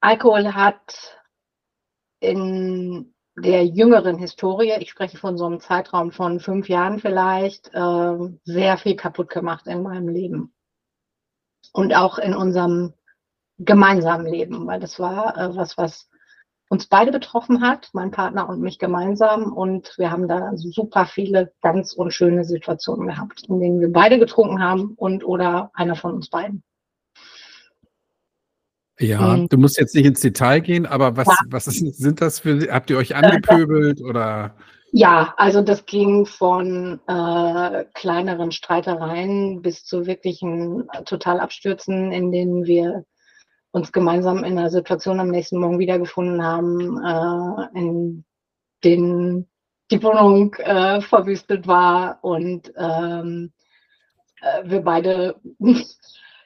Alkohol 0.00 0.52
hat 0.52 1.21
in 2.22 3.14
der 3.36 3.66
jüngeren 3.66 4.18
Historie, 4.18 4.74
ich 4.78 4.90
spreche 4.90 5.16
von 5.16 5.36
so 5.36 5.46
einem 5.46 5.60
Zeitraum 5.60 6.12
von 6.12 6.38
fünf 6.38 6.68
Jahren 6.68 6.98
vielleicht, 7.00 7.68
äh, 7.74 8.16
sehr 8.44 8.76
viel 8.78 8.94
kaputt 8.94 9.30
gemacht 9.30 9.66
in 9.66 9.82
meinem 9.82 10.08
Leben. 10.08 10.54
Und 11.72 11.94
auch 11.94 12.18
in 12.18 12.34
unserem 12.34 12.92
gemeinsamen 13.58 14.26
Leben, 14.26 14.66
weil 14.66 14.80
das 14.80 14.98
war 14.98 15.36
äh, 15.36 15.56
was, 15.56 15.76
was 15.78 16.08
uns 16.68 16.86
beide 16.86 17.10
betroffen 17.10 17.60
hat, 17.60 17.90
mein 17.92 18.10
Partner 18.10 18.48
und 18.48 18.60
mich 18.60 18.78
gemeinsam. 18.78 19.52
Und 19.52 19.94
wir 19.98 20.10
haben 20.10 20.28
da 20.28 20.52
super 20.54 21.06
viele 21.06 21.52
ganz 21.60 21.94
unschöne 21.94 22.44
Situationen 22.44 23.08
gehabt, 23.08 23.44
in 23.48 23.60
denen 23.60 23.80
wir 23.80 23.92
beide 23.92 24.18
getrunken 24.18 24.62
haben 24.62 24.94
und 24.96 25.24
oder 25.24 25.70
einer 25.74 25.96
von 25.96 26.14
uns 26.14 26.28
beiden. 26.28 26.62
Ja, 28.98 29.36
mhm. 29.36 29.48
du 29.48 29.56
musst 29.56 29.78
jetzt 29.78 29.94
nicht 29.94 30.06
ins 30.06 30.20
Detail 30.20 30.60
gehen, 30.60 30.86
aber 30.86 31.16
was, 31.16 31.26
ja. 31.26 31.36
was 31.48 31.66
ist, 31.66 31.96
sind 31.96 32.20
das 32.20 32.40
für, 32.40 32.68
habt 32.72 32.90
ihr 32.90 32.98
euch 32.98 33.14
angepöbelt 33.14 34.02
oder? 34.02 34.54
Ja, 34.92 35.32
also 35.38 35.62
das 35.62 35.86
ging 35.86 36.26
von 36.26 37.00
äh, 37.08 37.84
kleineren 37.94 38.52
Streitereien 38.52 39.62
bis 39.62 39.84
zu 39.84 40.06
wirklichen 40.06 40.86
äh, 40.92 41.02
Totalabstürzen, 41.04 42.12
in 42.12 42.30
denen 42.30 42.66
wir 42.66 43.04
uns 43.70 43.90
gemeinsam 43.90 44.44
in 44.44 44.58
einer 44.58 44.68
Situation 44.68 45.18
am 45.18 45.28
nächsten 45.28 45.58
Morgen 45.58 45.78
wiedergefunden 45.78 46.44
haben, 46.44 47.02
äh, 47.02 47.78
in 47.78 48.24
denen 48.84 49.48
die 49.90 50.02
Wohnung 50.02 50.54
äh, 50.54 51.00
verwüstet 51.00 51.66
war 51.66 52.18
und 52.22 52.72
ähm, 52.76 53.52
äh, 54.42 54.68
wir 54.68 54.82
beide 54.82 55.36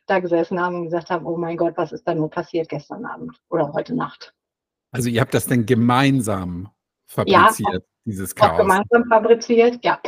da 0.07 0.21
gesessen 0.21 0.61
haben 0.61 0.77
und 0.77 0.85
gesagt 0.85 1.11
haben, 1.11 1.27
oh 1.27 1.37
mein 1.37 1.57
Gott, 1.57 1.75
was 1.77 1.93
ist 1.93 2.07
da 2.07 2.15
nur 2.15 2.31
passiert 2.31 2.69
gestern 2.69 3.05
Abend 3.05 3.37
oder 3.49 3.73
heute 3.73 3.95
Nacht. 3.95 4.33
Also 4.93 5.09
ihr 5.09 5.21
habt 5.21 5.35
das 5.35 5.47
denn 5.47 5.67
gemeinsam 5.67 6.71
fabriziert, 7.07 7.73
ja, 7.73 7.79
dieses 8.05 8.35
Chaos? 8.35 8.59
gemeinsam 8.59 9.05
fabriziert, 9.09 9.85
ja. 9.85 10.01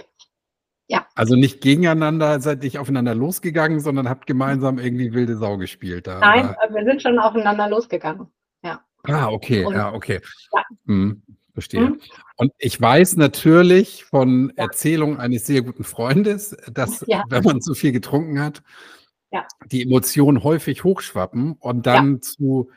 Ja. 0.91 1.07
Also 1.15 1.37
nicht 1.37 1.61
gegeneinander 1.61 2.41
seid 2.41 2.65
ihr 2.65 2.81
aufeinander 2.81 3.15
losgegangen, 3.15 3.81
sondern 3.81 4.09
habt 4.09 4.27
gemeinsam 4.27 4.79
irgendwie 4.79 5.13
wilde 5.13 5.37
Sau 5.37 5.59
gespielt. 5.59 6.07
Da, 6.07 6.19
Nein, 6.19 6.49
oder? 6.49 6.75
wir 6.75 6.85
sind 6.85 7.03
schon 7.03 7.19
aufeinander 7.19 7.69
losgegangen. 7.69 8.29
Ja. 8.63 8.81
Ah, 9.03 9.29
okay, 9.29 9.67
und, 9.67 9.75
ja, 9.75 9.93
okay. 9.93 10.21
Ja. 10.55 10.63
Hm, 10.87 11.23
verstehe. 11.53 11.81
Hm. 11.81 12.01
Und 12.37 12.53
ich 12.57 12.81
weiß 12.81 13.17
natürlich 13.17 14.05
von 14.05 14.49
ja. 14.57 14.65
Erzählungen 14.65 15.19
eines 15.19 15.47
sehr 15.47 15.61
guten 15.61 15.85
Freundes, 15.85 16.57
dass 16.73 17.07
wenn 17.07 17.45
man 17.45 17.61
zu 17.61 17.75
viel 17.75 17.93
getrunken 17.93 18.41
hat, 18.41 18.63
ja. 19.31 19.47
die 19.67 19.83
Emotionen 19.83 20.43
häufig 20.43 20.85
hochschwappen 20.85 21.53
und 21.53 21.87
dann 21.87 22.15
ja. 22.15 22.21
zu 22.21 22.71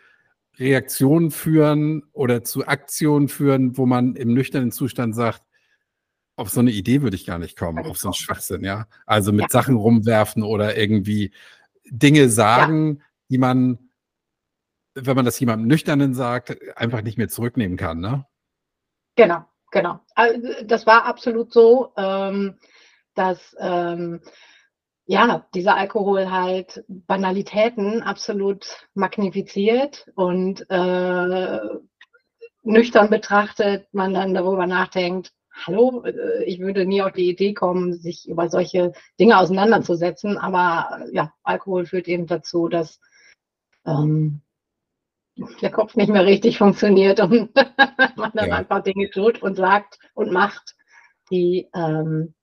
Reaktionen 0.57 1.31
führen 1.31 2.03
oder 2.11 2.43
zu 2.43 2.67
Aktionen 2.67 3.29
führen, 3.29 3.77
wo 3.77 3.85
man 3.85 4.15
im 4.15 4.33
nüchternen 4.33 4.71
Zustand 4.71 5.15
sagt, 5.15 5.43
auf 6.35 6.49
so 6.49 6.59
eine 6.59 6.71
Idee 6.71 7.01
würde 7.01 7.15
ich 7.15 7.25
gar 7.25 7.39
nicht 7.39 7.57
kommen, 7.57 7.85
auf 7.85 7.97
so 7.97 8.09
einen 8.09 8.13
Schwachsinn, 8.13 8.63
ja. 8.63 8.87
Also 9.05 9.31
mit 9.31 9.43
ja. 9.43 9.49
Sachen 9.49 9.75
rumwerfen 9.75 10.43
oder 10.43 10.77
irgendwie 10.77 11.31
Dinge 11.85 12.29
sagen, 12.29 13.01
die 13.29 13.37
man, 13.37 13.91
wenn 14.95 15.15
man 15.15 15.25
das 15.25 15.39
jemandem 15.39 15.67
Nüchternen 15.67 16.13
sagt, 16.13 16.57
einfach 16.77 17.01
nicht 17.01 17.17
mehr 17.17 17.29
zurücknehmen 17.29 17.77
kann, 17.77 17.99
ne? 17.99 18.25
Genau, 19.15 19.45
genau. 19.71 19.99
Also 20.15 20.47
das 20.65 20.85
war 20.85 21.05
absolut 21.05 21.51
so, 21.53 21.93
ähm, 21.97 22.57
dass 23.13 23.55
ähm, 23.59 24.21
ja, 25.11 25.45
dieser 25.53 25.75
Alkohol 25.75 26.31
halt 26.31 26.85
Banalitäten 26.87 28.01
absolut 28.01 28.87
magnifiziert 28.93 30.09
und 30.15 30.65
äh, 30.69 31.59
nüchtern 32.63 33.09
betrachtet, 33.09 33.93
man 33.93 34.13
dann 34.13 34.33
darüber 34.33 34.67
nachdenkt, 34.67 35.33
hallo, 35.53 36.05
äh, 36.05 36.45
ich 36.45 36.61
würde 36.61 36.85
nie 36.85 37.01
auf 37.01 37.11
die 37.11 37.29
Idee 37.29 37.53
kommen, 37.53 37.91
sich 37.91 38.25
über 38.29 38.47
solche 38.47 38.93
Dinge 39.19 39.37
auseinanderzusetzen, 39.37 40.37
aber 40.37 41.05
ja, 41.11 41.33
Alkohol 41.43 41.85
führt 41.85 42.07
eben 42.07 42.25
dazu, 42.25 42.69
dass 42.69 43.01
ähm, 43.85 44.39
der 45.61 45.71
Kopf 45.71 45.95
nicht 45.95 46.09
mehr 46.09 46.25
richtig 46.25 46.57
funktioniert 46.57 47.19
und 47.19 47.53
man 48.15 48.31
dann 48.33 48.47
ja. 48.47 48.55
einfach 48.55 48.81
Dinge 48.81 49.09
tut 49.09 49.41
und 49.41 49.55
sagt 49.55 49.99
und 50.13 50.31
macht, 50.31 50.77
die 51.29 51.67
ähm, 51.75 52.33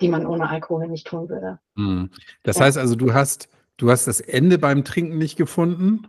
die 0.00 0.08
man 0.08 0.26
ohne 0.26 0.48
Alkohol 0.48 0.88
nicht 0.88 1.06
tun 1.06 1.28
würde. 1.28 1.58
Hm. 1.76 2.10
Das 2.42 2.58
ja. 2.58 2.64
heißt 2.64 2.78
also, 2.78 2.96
du 2.96 3.14
hast, 3.14 3.48
du 3.76 3.90
hast 3.90 4.06
das 4.06 4.20
Ende 4.20 4.58
beim 4.58 4.84
Trinken 4.84 5.18
nicht 5.18 5.36
gefunden? 5.36 6.08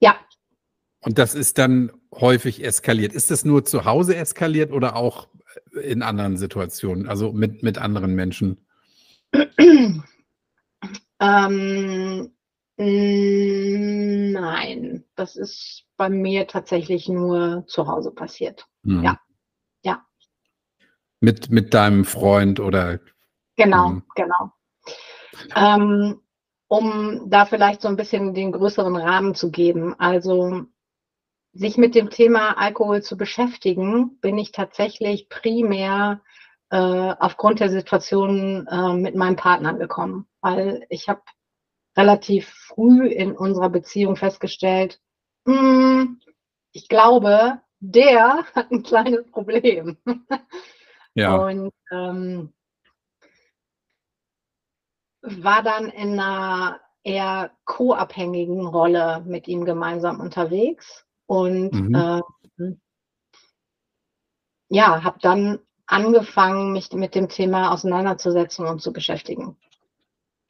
Ja. 0.00 0.16
Und 1.00 1.18
das 1.18 1.34
ist 1.34 1.58
dann 1.58 1.92
häufig 2.14 2.64
eskaliert. 2.64 3.12
Ist 3.12 3.30
das 3.30 3.44
nur 3.44 3.64
zu 3.64 3.84
Hause 3.84 4.16
eskaliert 4.16 4.72
oder 4.72 4.96
auch 4.96 5.28
in 5.82 6.02
anderen 6.02 6.36
Situationen, 6.36 7.08
also 7.08 7.32
mit, 7.32 7.62
mit 7.62 7.78
anderen 7.78 8.14
Menschen? 8.14 8.66
ähm, 11.20 12.32
nein, 14.32 15.04
das 15.14 15.36
ist 15.36 15.84
bei 15.96 16.08
mir 16.08 16.46
tatsächlich 16.46 17.08
nur 17.08 17.64
zu 17.66 17.86
Hause 17.86 18.10
passiert. 18.10 18.66
Mhm. 18.82 19.04
Ja. 19.04 19.20
Mit, 21.20 21.50
mit 21.50 21.74
deinem 21.74 22.04
Freund 22.04 22.60
oder? 22.60 23.00
Genau, 23.56 23.88
mhm. 23.88 24.02
genau. 24.14 24.52
Ähm, 25.54 26.20
um 26.68 27.30
da 27.30 27.46
vielleicht 27.46 27.82
so 27.82 27.88
ein 27.88 27.96
bisschen 27.96 28.34
den 28.34 28.52
größeren 28.52 28.96
Rahmen 28.96 29.34
zu 29.34 29.50
geben. 29.50 29.94
Also 29.98 30.66
sich 31.52 31.76
mit 31.78 31.94
dem 31.94 32.10
Thema 32.10 32.58
Alkohol 32.58 33.02
zu 33.02 33.16
beschäftigen, 33.16 34.18
bin 34.20 34.36
ich 34.36 34.52
tatsächlich 34.52 35.28
primär 35.28 36.20
äh, 36.70 36.76
aufgrund 36.76 37.60
der 37.60 37.70
Situation 37.70 38.66
äh, 38.66 38.92
mit 38.94 39.14
meinem 39.14 39.36
Partner 39.36 39.74
gekommen, 39.74 40.26
weil 40.40 40.84
ich 40.90 41.08
habe 41.08 41.22
relativ 41.96 42.48
früh 42.48 43.06
in 43.06 43.32
unserer 43.32 43.70
Beziehung 43.70 44.16
festgestellt, 44.16 45.00
hm, 45.46 46.20
ich 46.72 46.88
glaube, 46.88 47.60
der 47.80 48.44
hat 48.54 48.70
ein 48.70 48.82
kleines 48.82 49.30
Problem. 49.30 49.96
Ja. 51.16 51.34
Und 51.34 51.72
ähm, 51.90 52.52
war 55.22 55.62
dann 55.62 55.88
in 55.88 56.20
einer 56.20 56.80
eher 57.02 57.50
co-abhängigen 57.64 58.66
Rolle 58.66 59.22
mit 59.26 59.48
ihm 59.48 59.64
gemeinsam 59.64 60.20
unterwegs 60.20 61.06
und 61.26 61.72
mhm. 61.72 61.94
äh, 61.94 62.20
ja, 64.68 65.02
habe 65.02 65.18
dann 65.22 65.60
angefangen, 65.86 66.72
mich 66.72 66.92
mit 66.92 67.14
dem 67.14 67.28
Thema 67.28 67.72
auseinanderzusetzen 67.72 68.66
und 68.66 68.82
zu 68.82 68.92
beschäftigen. 68.92 69.56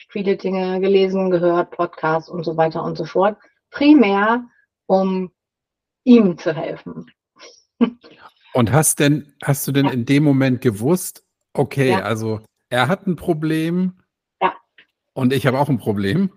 Viele 0.09 0.37
Dinge 0.37 0.81
gelesen, 0.81 1.31
gehört, 1.31 1.71
Podcasts 1.71 2.29
und 2.29 2.43
so 2.45 2.57
weiter 2.57 2.83
und 2.83 2.97
so 2.97 3.05
fort. 3.05 3.39
Primär, 3.71 4.45
um 4.87 5.31
ihm 6.05 6.39
zu 6.39 6.53
helfen. 6.55 7.11
Und 8.57 8.73
hast 8.73 9.01
denn, 9.01 9.35
hast 9.45 9.69
du 9.69 9.73
denn 9.73 9.85
ja. 9.85 9.93
in 9.93 10.07
dem 10.07 10.25
Moment 10.25 10.63
gewusst, 10.63 11.23
okay, 11.53 11.91
ja. 11.91 12.01
also 12.01 12.41
er 12.71 12.89
hat 12.89 13.07
ein 13.07 13.15
Problem 13.15 14.01
ja. 14.41 14.55
und 15.13 15.35
ich 15.35 15.47
habe 15.47 15.59
auch 15.59 15.69
ein 15.69 15.77
Problem? 15.77 16.33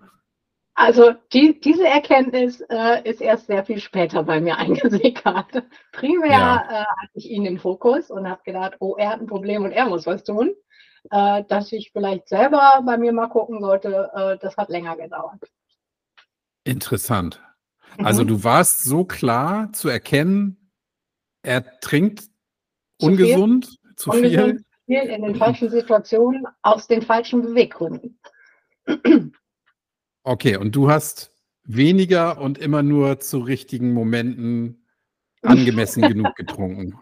Also 0.74 1.14
die, 1.32 1.58
diese 1.62 1.88
Erkenntnis 1.88 2.60
äh, 2.68 3.08
ist 3.08 3.22
erst 3.22 3.46
sehr 3.46 3.64
viel 3.64 3.80
später 3.80 4.22
bei 4.22 4.38
mir 4.38 4.56
eingesickert. 4.58 5.64
Primär 5.92 6.30
ja. 6.30 6.68
äh, 6.68 6.84
hatte 6.84 7.12
ich 7.14 7.30
ihn 7.30 7.46
im 7.46 7.58
Fokus 7.58 8.10
und 8.10 8.28
habe 8.28 8.42
gedacht, 8.44 8.76
oh, 8.80 8.96
er 8.98 9.08
hat 9.08 9.22
ein 9.22 9.26
Problem 9.26 9.64
und 9.64 9.72
er 9.72 9.88
muss 9.88 10.04
was 10.04 10.22
tun. 10.22 10.54
Äh, 11.10 11.44
dass 11.48 11.72
ich 11.72 11.90
vielleicht 11.90 12.28
selber 12.28 12.82
bei 12.84 12.98
mir 12.98 13.14
mal 13.14 13.28
gucken 13.28 13.62
sollte, 13.62 14.10
äh, 14.14 14.36
das 14.42 14.58
hat 14.58 14.68
länger 14.68 14.98
gedauert. 14.98 15.40
Interessant. 16.64 17.40
Also 17.92 17.98
mhm. 17.98 18.06
Also 18.06 18.24
du 18.24 18.44
warst 18.44 18.84
so 18.84 19.04
klar 19.06 19.72
zu 19.72 19.88
erkennen, 19.88 20.59
er 21.42 21.80
trinkt 21.80 22.20
zu 22.20 23.06
ungesund, 23.06 23.66
viel, 23.66 23.96
zu 23.96 24.10
ungesund, 24.10 24.64
viel. 24.86 24.98
In 24.98 25.22
den 25.22 25.34
falschen 25.36 25.70
Situationen, 25.70 26.46
aus 26.62 26.88
den 26.88 27.02
falschen 27.02 27.42
Beweggründen. 27.42 28.18
Okay, 30.22 30.56
und 30.56 30.74
du 30.74 30.90
hast 30.90 31.32
weniger 31.64 32.40
und 32.40 32.58
immer 32.58 32.82
nur 32.82 33.20
zu 33.20 33.38
richtigen 33.38 33.92
Momenten 33.94 34.86
angemessen 35.42 36.02
genug 36.02 36.34
getrunken. 36.36 36.98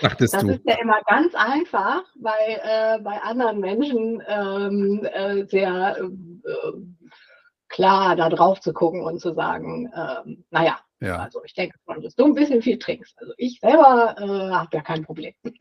Dachtest 0.00 0.34
das 0.34 0.42
du? 0.42 0.50
ist 0.52 0.64
ja 0.64 0.76
immer 0.80 1.00
ganz 1.06 1.34
einfach, 1.34 2.02
weil 2.14 2.60
äh, 2.62 2.98
bei 3.02 3.20
anderen 3.22 3.60
Menschen 3.60 4.22
ähm, 4.26 5.06
äh, 5.12 5.44
sehr 5.46 5.98
äh, 5.98 6.72
klar 7.68 8.16
da 8.16 8.30
drauf 8.30 8.60
zu 8.60 8.72
gucken 8.72 9.02
und 9.02 9.20
zu 9.20 9.34
sagen, 9.34 9.90
ähm, 9.94 10.44
naja, 10.50 10.78
ja. 11.00 11.16
also 11.18 11.42
ich 11.44 11.54
denke 11.54 11.76
schon, 11.84 12.02
dass 12.02 12.14
du 12.14 12.24
ein 12.24 12.34
bisschen 12.34 12.62
viel 12.62 12.78
trinkst. 12.78 13.18
Also 13.18 13.32
ich 13.36 13.60
selber 13.60 14.14
äh, 14.18 14.54
habe 14.54 14.68
ja 14.72 14.82
kein 14.82 15.04
Problem. 15.04 15.34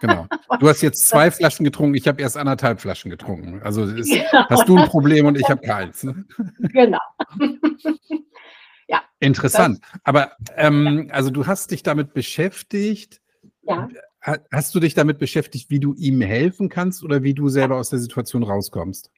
Genau. 0.00 0.26
Du 0.58 0.68
hast 0.68 0.80
jetzt 0.82 1.08
zwei 1.08 1.30
Flaschen 1.30 1.64
getrunken, 1.64 1.94
ich 1.94 2.08
habe 2.08 2.20
erst 2.20 2.36
anderthalb 2.36 2.80
Flaschen 2.80 3.08
getrunken. 3.08 3.62
Also 3.62 3.84
ist, 3.84 4.10
genau. 4.10 4.46
hast 4.50 4.68
du 4.68 4.76
ein 4.76 4.88
Problem 4.88 5.26
und 5.26 5.38
ich 5.38 5.48
habe 5.48 5.60
keins. 5.60 6.02
Ne? 6.02 6.24
Genau. 6.58 6.98
ja. 8.88 9.00
Interessant. 9.20 9.80
Aber 10.02 10.32
ähm, 10.56 11.08
also 11.12 11.30
du 11.30 11.46
hast 11.46 11.70
dich 11.70 11.84
damit 11.84 12.14
beschäftigt. 12.14 13.20
Ja. 13.62 13.88
Hast 14.50 14.74
du 14.74 14.80
dich 14.80 14.94
damit 14.94 15.18
beschäftigt, 15.18 15.70
wie 15.70 15.78
du 15.78 15.94
ihm 15.94 16.20
helfen 16.20 16.68
kannst 16.68 17.04
oder 17.04 17.22
wie 17.22 17.34
du 17.34 17.48
selber 17.48 17.76
aus 17.76 17.90
der 17.90 18.00
Situation 18.00 18.42
rauskommst? 18.42 19.12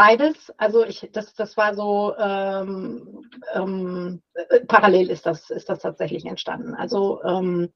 Beides, 0.00 0.50
also 0.56 0.82
ich, 0.86 1.10
das, 1.12 1.34
das 1.34 1.58
war 1.58 1.74
so 1.74 2.14
ähm, 2.16 3.22
ähm, 3.52 4.22
parallel 4.66 5.10
ist 5.10 5.26
das, 5.26 5.50
ist 5.50 5.68
das 5.68 5.80
tatsächlich 5.80 6.24
entstanden. 6.24 6.74
Also 6.74 7.22
ähm, 7.22 7.70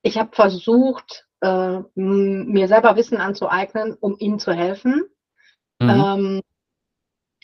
ich 0.00 0.16
habe 0.16 0.34
versucht, 0.34 1.26
äh, 1.42 1.80
mir 1.94 2.68
selber 2.68 2.96
Wissen 2.96 3.18
anzueignen, 3.18 3.98
um 4.00 4.16
ihm 4.18 4.38
zu 4.38 4.54
helfen. 4.54 5.04
Mhm. 5.78 5.90
Ähm, 5.90 6.42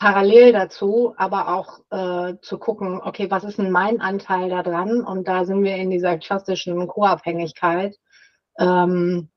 parallel 0.00 0.54
dazu 0.54 1.12
aber 1.18 1.54
auch 1.54 1.80
äh, 1.90 2.36
zu 2.40 2.56
gucken, 2.56 3.02
okay, 3.02 3.30
was 3.30 3.44
ist 3.44 3.58
denn 3.58 3.70
mein 3.70 4.00
Anteil 4.00 4.48
da 4.48 4.62
dran? 4.62 5.04
Und 5.04 5.28
da 5.28 5.44
sind 5.44 5.62
wir 5.64 5.76
in 5.76 5.90
dieser 5.90 6.16
klassischen 6.16 6.86
Co-Abhängigkeit. 6.86 7.98
Ähm, 8.58 9.28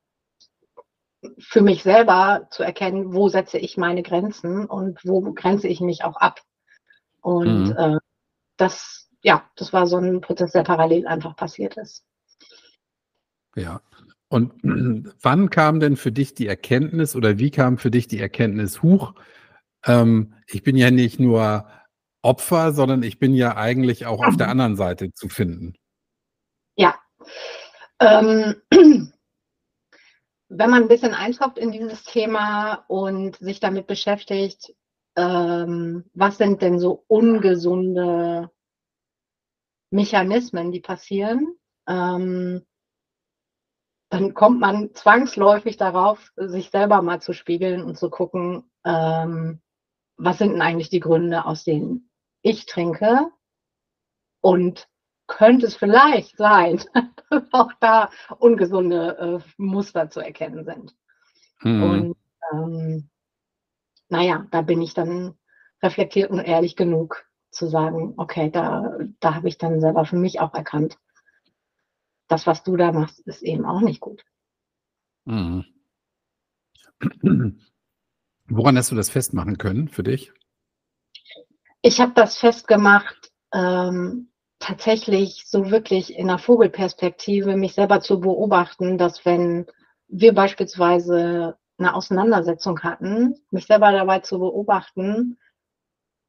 für 1.39 1.61
mich 1.61 1.83
selber 1.83 2.47
zu 2.49 2.63
erkennen, 2.63 3.13
wo 3.13 3.29
setze 3.29 3.57
ich 3.57 3.77
meine 3.77 4.03
Grenzen 4.03 4.65
und 4.65 4.99
wo 5.03 5.21
grenze 5.33 5.67
ich 5.67 5.81
mich 5.81 6.03
auch 6.03 6.17
ab. 6.17 6.41
Und 7.21 7.69
mhm. 7.69 7.75
äh, 7.77 7.97
das, 8.57 9.09
ja, 9.21 9.49
das 9.55 9.73
war 9.73 9.87
so 9.87 9.97
ein 9.97 10.21
Prozess, 10.21 10.51
der 10.51 10.63
parallel 10.63 11.07
einfach 11.07 11.35
passiert 11.35 11.77
ist. 11.77 12.03
Ja. 13.55 13.81
Und 14.29 14.53
wann 15.21 15.49
kam 15.49 15.79
denn 15.79 15.97
für 15.97 16.11
dich 16.11 16.33
die 16.33 16.47
Erkenntnis 16.47 17.15
oder 17.15 17.37
wie 17.37 17.51
kam 17.51 17.77
für 17.77 17.91
dich 17.91 18.07
die 18.07 18.19
Erkenntnis, 18.19 18.81
huch, 18.81 19.13
ähm, 19.85 20.33
ich 20.47 20.63
bin 20.63 20.75
ja 20.75 20.91
nicht 20.91 21.19
nur 21.19 21.67
Opfer, 22.23 22.71
sondern 22.71 23.03
ich 23.03 23.19
bin 23.19 23.33
ja 23.33 23.57
eigentlich 23.57 24.05
auch 24.05 24.23
auf 24.23 24.37
der 24.37 24.49
anderen 24.49 24.75
Seite 24.75 25.11
zu 25.13 25.27
finden. 25.27 25.73
Ja. 26.75 26.95
Ähm, 27.99 28.55
wenn 30.53 30.69
man 30.69 30.83
ein 30.83 30.89
bisschen 30.89 31.13
eintaucht 31.13 31.57
in 31.57 31.71
dieses 31.71 32.03
Thema 32.03 32.83
und 32.87 33.37
sich 33.37 33.61
damit 33.61 33.87
beschäftigt, 33.87 34.75
ähm, 35.15 36.09
was 36.13 36.37
sind 36.37 36.61
denn 36.61 36.77
so 36.77 37.05
ungesunde 37.07 38.51
Mechanismen, 39.91 40.71
die 40.71 40.81
passieren, 40.81 41.55
ähm, 41.87 42.65
dann 44.09 44.33
kommt 44.33 44.59
man 44.59 44.93
zwangsläufig 44.93 45.77
darauf, 45.77 46.33
sich 46.35 46.69
selber 46.69 47.01
mal 47.01 47.21
zu 47.21 47.31
spiegeln 47.31 47.81
und 47.81 47.97
zu 47.97 48.09
gucken, 48.09 48.69
ähm, 48.85 49.61
was 50.17 50.37
sind 50.37 50.51
denn 50.51 50.61
eigentlich 50.61 50.89
die 50.89 50.99
Gründe, 50.99 51.45
aus 51.45 51.63
denen 51.63 52.09
ich 52.41 52.65
trinke? 52.65 53.31
Und 54.41 54.89
könnte 55.31 55.65
es 55.65 55.75
vielleicht 55.75 56.37
sein, 56.37 56.83
dass 57.29 57.43
auch 57.53 57.71
da 57.79 58.09
ungesunde 58.37 59.17
äh, 59.17 59.51
Muster 59.57 60.09
zu 60.09 60.19
erkennen 60.19 60.65
sind. 60.65 60.95
Mhm. 61.61 61.83
Und 61.83 62.17
ähm, 62.51 63.09
naja, 64.09 64.45
da 64.51 64.61
bin 64.61 64.81
ich 64.81 64.93
dann 64.93 65.35
reflektiert 65.81 66.31
und 66.31 66.39
ehrlich 66.39 66.75
genug 66.75 67.25
zu 67.49 67.67
sagen, 67.67 68.13
okay, 68.17 68.49
da, 68.51 68.97
da 69.19 69.35
habe 69.35 69.47
ich 69.47 69.57
dann 69.57 69.79
selber 69.79 70.05
für 70.05 70.17
mich 70.17 70.39
auch 70.39 70.53
erkannt, 70.53 70.97
das, 72.27 72.45
was 72.47 72.63
du 72.63 72.75
da 72.77 72.91
machst, 72.91 73.19
ist 73.21 73.41
eben 73.41 73.65
auch 73.65 73.81
nicht 73.81 73.99
gut. 73.99 74.23
Mhm. 75.25 75.65
Woran 78.47 78.77
hast 78.77 78.91
du 78.91 78.95
das 78.95 79.09
festmachen 79.09 79.57
können 79.57 79.87
für 79.87 80.03
dich? 80.03 80.33
Ich 81.81 81.99
habe 81.99 82.11
das 82.15 82.37
festgemacht, 82.37 83.31
ähm, 83.53 84.30
tatsächlich 84.61 85.43
so 85.47 85.71
wirklich 85.71 86.15
in 86.15 86.27
der 86.27 86.37
Vogelperspektive 86.37 87.57
mich 87.57 87.73
selber 87.73 87.99
zu 87.99 88.19
beobachten, 88.21 88.97
dass 88.97 89.25
wenn 89.25 89.65
wir 90.07 90.33
beispielsweise 90.33 91.57
eine 91.77 91.95
Auseinandersetzung 91.95 92.79
hatten, 92.81 93.35
mich 93.49 93.65
selber 93.65 93.91
dabei 93.91 94.19
zu 94.19 94.39
beobachten, 94.39 95.37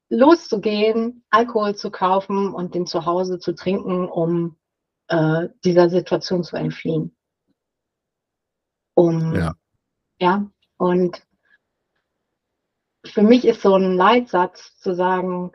loszugehen, 0.09 1.25
Alkohol 1.31 1.75
zu 1.75 1.91
kaufen 1.91 2.53
und 2.53 2.75
den 2.75 2.87
zu 2.87 3.07
Hause 3.07 3.39
zu 3.39 3.55
trinken, 3.55 4.09
um 4.09 4.57
äh, 5.09 5.49
dieser 5.65 5.89
Situation 5.89 6.43
zu 6.43 6.57
entfliehen. 6.57 7.17
Um, 8.95 9.35
ja. 9.35 9.55
ja, 10.19 10.51
und 10.77 11.23
für 13.05 13.23
mich 13.23 13.47
ist 13.47 13.63
so 13.63 13.75
ein 13.75 13.97
Leitsatz 13.97 14.79
zu 14.79 14.95
sagen, 14.95 15.53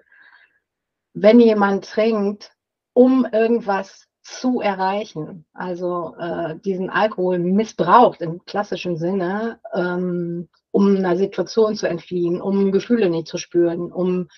wenn 1.14 1.40
jemand 1.40 1.86
trinkt, 1.86 2.57
um 2.98 3.28
irgendwas 3.32 4.08
zu 4.24 4.60
erreichen, 4.60 5.46
also 5.54 6.16
äh, 6.18 6.58
diesen 6.66 6.90
Alkohol 6.90 7.38
missbraucht 7.38 8.22
im 8.22 8.44
klassischen 8.46 8.98
Sinne, 8.98 9.60
ähm, 9.72 10.50
um 10.72 10.96
einer 10.96 11.16
Situation 11.16 11.76
zu 11.76 11.88
entfliehen, 11.88 12.42
um 12.42 12.72
Gefühle 12.72 13.12
nicht 13.12 13.28
zu 13.28 13.38
spüren, 13.38 13.92
um 13.92 14.30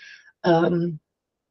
ähm, 0.44 1.00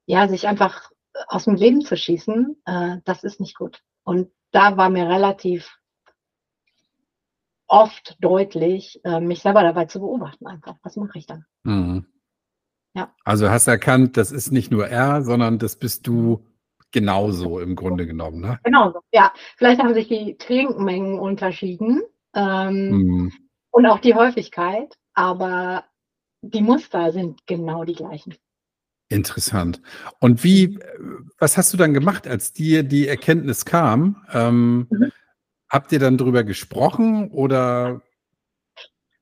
ja, 0.05 0.29
sich 0.29 0.47
einfach 0.47 0.91
aus 1.29 1.47
dem 1.47 1.55
Leben 1.55 1.81
zu 1.81 1.97
schießen, 1.97 2.61
äh, 2.67 2.97
das 3.07 3.25
ist 3.25 3.41
nicht 3.41 3.57
gut. 3.57 3.81
Und 4.05 4.31
da 4.51 4.77
war 4.77 4.91
mir 4.91 5.09
relativ 5.09 5.79
oft 7.69 8.19
deutlich, 8.21 9.01
äh, 9.05 9.21
mich 9.21 9.41
selber 9.41 9.63
dabei 9.63 9.87
zu 9.87 10.01
beobachten 10.01 10.47
einfach. 10.47 10.77
Was 10.83 10.97
mache 10.97 11.17
ich 11.17 11.25
dann? 11.25 11.47
Mhm. 11.63 12.05
Ja. 12.93 13.15
Also 13.25 13.49
hast 13.49 13.67
erkannt, 13.67 14.19
das 14.19 14.31
ist 14.31 14.53
nicht 14.53 14.71
nur 14.71 14.89
er, 14.89 15.23
sondern 15.23 15.59
das 15.59 15.77
bist 15.77 16.07
du 16.07 16.45
genauso 16.93 17.61
im 17.61 17.77
Grunde 17.77 18.07
genommen, 18.07 18.41
ne? 18.41 18.59
Genauso, 18.65 19.01
ja. 19.13 19.33
Vielleicht 19.57 19.81
haben 19.83 19.95
sich 19.95 20.09
die 20.09 20.37
Trinkmengen 20.37 21.19
unterschieden 21.19 22.03
ähm, 22.35 22.91
mhm. 22.91 23.33
und 23.71 23.87
auch 23.87 23.99
die 23.99 24.15
Häufigkeit, 24.15 24.97
aber 25.15 25.85
die 26.43 26.63
Muster 26.63 27.13
sind 27.13 27.47
genau 27.47 27.85
die 27.85 27.95
gleichen. 27.95 28.35
Interessant. 29.11 29.81
Und 30.21 30.45
wie, 30.45 30.79
was 31.39 31.57
hast 31.57 31.73
du 31.73 31.79
dann 31.79 31.95
gemacht, 31.95 32.27
als 32.27 32.53
dir 32.53 32.83
die 32.83 33.09
Erkenntnis 33.09 33.65
kam? 33.65 34.25
Ähm, 34.33 34.87
mhm. 34.91 35.13
Habt 35.71 35.93
ihr 35.93 35.99
dann 35.99 36.19
darüber 36.19 36.45
gesprochen 36.45 37.31
oder? 37.31 38.03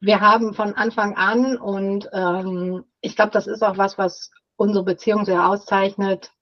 Wir 0.00 0.20
haben 0.20 0.54
von 0.54 0.74
Anfang 0.74 1.16
an 1.16 1.56
und 1.56 2.08
ähm, 2.12 2.84
ich 3.00 3.16
glaube, 3.16 3.32
das 3.32 3.46
ist 3.46 3.62
auch 3.62 3.78
was, 3.78 3.98
was 3.98 4.30
unsere 4.56 4.84
Beziehung 4.84 5.24
sehr 5.24 5.48
auszeichnet, 5.48 6.32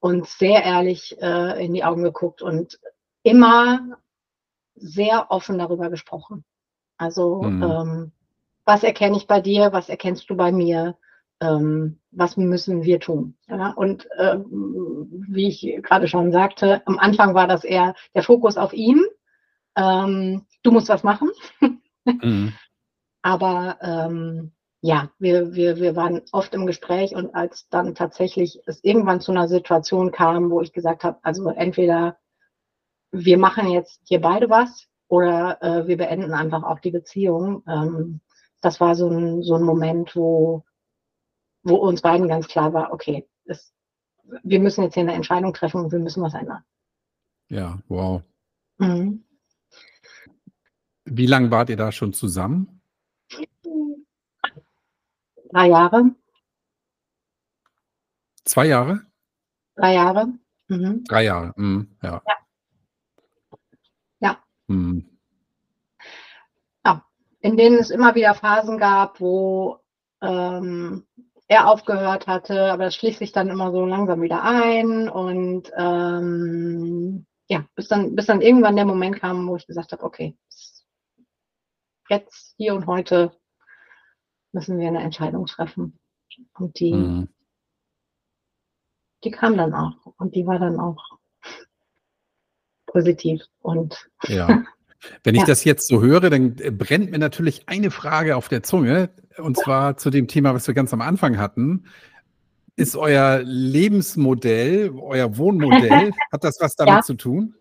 uns 0.00 0.38
sehr 0.38 0.62
ehrlich 0.64 1.20
äh, 1.20 1.64
in 1.64 1.74
die 1.74 1.84
Augen 1.84 2.02
geguckt 2.02 2.42
und 2.42 2.78
immer 3.22 3.98
sehr 4.74 5.30
offen 5.30 5.58
darüber 5.58 5.90
gesprochen. 5.90 6.44
Also 6.96 7.42
mhm. 7.42 7.62
ähm, 7.62 8.12
was 8.64 8.84
erkenne 8.84 9.16
ich 9.16 9.26
bei 9.26 9.40
dir, 9.40 9.72
was 9.72 9.88
erkennst 9.88 10.28
du 10.30 10.36
bei 10.36 10.52
mir, 10.52 10.96
ähm, 11.40 11.98
was 12.10 12.36
müssen 12.36 12.84
wir 12.84 13.00
tun? 13.00 13.36
Ja? 13.48 13.70
Und 13.72 14.08
äh, 14.18 14.38
wie 14.38 15.48
ich 15.48 15.82
gerade 15.82 16.08
schon 16.08 16.32
sagte, 16.32 16.82
am 16.86 16.98
Anfang 16.98 17.34
war 17.34 17.46
das 17.46 17.64
eher 17.64 17.94
der 18.14 18.22
Fokus 18.22 18.56
auf 18.56 18.72
ihn 18.72 19.04
ähm, 19.78 20.44
du 20.62 20.72
musst 20.72 20.88
was 20.88 21.02
machen. 21.02 21.30
mhm. 22.04 22.52
Aber 23.22 23.78
ähm, 23.82 24.52
ja, 24.80 25.10
wir, 25.18 25.54
wir, 25.54 25.76
wir 25.76 25.96
waren 25.96 26.22
oft 26.32 26.54
im 26.54 26.66
Gespräch 26.66 27.14
und 27.14 27.34
als 27.34 27.68
dann 27.68 27.94
tatsächlich 27.94 28.60
es 28.66 28.82
irgendwann 28.84 29.20
zu 29.20 29.32
einer 29.32 29.48
Situation 29.48 30.12
kam, 30.12 30.50
wo 30.50 30.60
ich 30.60 30.72
gesagt 30.72 31.02
habe, 31.02 31.18
also 31.22 31.48
entweder 31.48 32.16
wir 33.10 33.38
machen 33.38 33.68
jetzt 33.70 34.00
hier 34.04 34.20
beide 34.20 34.50
was 34.50 34.86
oder 35.08 35.60
äh, 35.62 35.88
wir 35.88 35.96
beenden 35.96 36.32
einfach 36.32 36.62
auch 36.62 36.78
die 36.78 36.90
Beziehung. 36.92 37.64
Ähm, 37.66 38.20
das 38.60 38.80
war 38.80 38.94
so 38.94 39.08
ein, 39.08 39.42
so 39.42 39.54
ein 39.54 39.62
Moment, 39.62 40.14
wo, 40.14 40.64
wo 41.62 41.76
uns 41.76 42.02
beiden 42.02 42.28
ganz 42.28 42.46
klar 42.46 42.72
war, 42.72 42.92
okay, 42.92 43.28
es, 43.46 43.72
wir 44.44 44.60
müssen 44.60 44.84
jetzt 44.84 44.94
hier 44.94 45.02
eine 45.02 45.14
Entscheidung 45.14 45.54
treffen 45.54 45.80
und 45.80 45.92
wir 45.92 45.98
müssen 45.98 46.22
was 46.22 46.34
ändern. 46.34 46.62
Ja, 47.48 47.80
wow. 47.88 48.22
Mhm. 48.76 49.24
Wie 51.04 51.26
lange 51.26 51.50
wart 51.50 51.70
ihr 51.70 51.76
da 51.76 51.90
schon 51.90 52.12
zusammen? 52.12 52.77
Drei 55.50 55.68
Jahre. 55.68 56.14
Zwei 58.44 58.66
Jahre? 58.66 59.00
Drei 59.76 59.94
Jahre. 59.94 60.28
Mhm. 60.68 61.04
Drei 61.04 61.24
Jahre, 61.24 61.52
mhm. 61.56 61.96
ja. 62.02 62.22
Ja. 62.26 62.36
Ja. 64.20 64.38
Mhm. 64.66 65.18
ja. 66.84 67.04
In 67.40 67.56
denen 67.56 67.78
es 67.78 67.90
immer 67.90 68.14
wieder 68.14 68.34
Phasen 68.34 68.78
gab, 68.78 69.20
wo 69.20 69.78
ähm, 70.20 71.06
er 71.46 71.68
aufgehört 71.68 72.26
hatte, 72.26 72.70
aber 72.72 72.84
das 72.84 72.96
schließt 72.96 73.20
sich 73.20 73.32
dann 73.32 73.48
immer 73.48 73.72
so 73.72 73.86
langsam 73.86 74.20
wieder 74.20 74.42
ein 74.42 75.08
und 75.08 75.72
ähm, 75.76 77.26
ja, 77.48 77.64
bis 77.74 77.88
dann, 77.88 78.14
bis 78.14 78.26
dann 78.26 78.42
irgendwann 78.42 78.76
der 78.76 78.84
Moment 78.84 79.20
kam, 79.20 79.48
wo 79.48 79.56
ich 79.56 79.66
gesagt 79.66 79.92
habe, 79.92 80.02
okay, 80.02 80.36
jetzt, 82.10 82.54
hier 82.58 82.74
und 82.74 82.86
heute 82.86 83.32
müssen 84.52 84.78
wir 84.78 84.88
eine 84.88 85.02
Entscheidung 85.02 85.46
treffen. 85.46 85.98
Und 86.58 86.78
die, 86.78 86.92
Mhm. 86.94 87.28
die 89.24 89.30
kam 89.30 89.56
dann 89.56 89.74
auch 89.74 89.94
und 90.18 90.34
die 90.34 90.46
war 90.46 90.58
dann 90.58 90.78
auch 90.78 91.18
positiv 92.86 93.42
und 93.60 94.08
Ja. 94.26 94.48
Wenn 95.22 95.36
ich 95.36 95.42
Ja. 95.42 95.46
das 95.46 95.62
jetzt 95.62 95.86
so 95.86 96.02
höre, 96.02 96.28
dann 96.28 96.58
äh, 96.58 96.70
brennt 96.72 97.10
mir 97.12 97.18
natürlich 97.18 97.68
eine 97.68 97.90
Frage 97.92 98.36
auf 98.36 98.48
der 98.48 98.64
Zunge, 98.64 99.10
und 99.36 99.56
zwar 99.56 99.96
zu 99.96 100.10
dem 100.10 100.26
Thema, 100.26 100.54
was 100.54 100.66
wir 100.66 100.74
ganz 100.74 100.92
am 100.92 101.02
Anfang 101.02 101.38
hatten. 101.38 101.86
Ist 102.74 102.96
euer 102.96 103.40
Lebensmodell, 103.44 104.90
euer 104.98 105.36
Wohnmodell, 105.36 106.12
hat 106.32 106.42
das 106.42 106.58
was 106.60 106.74
damit 106.74 106.94
Ja. 106.94 107.00
zu 107.02 107.14
tun? 107.14 107.54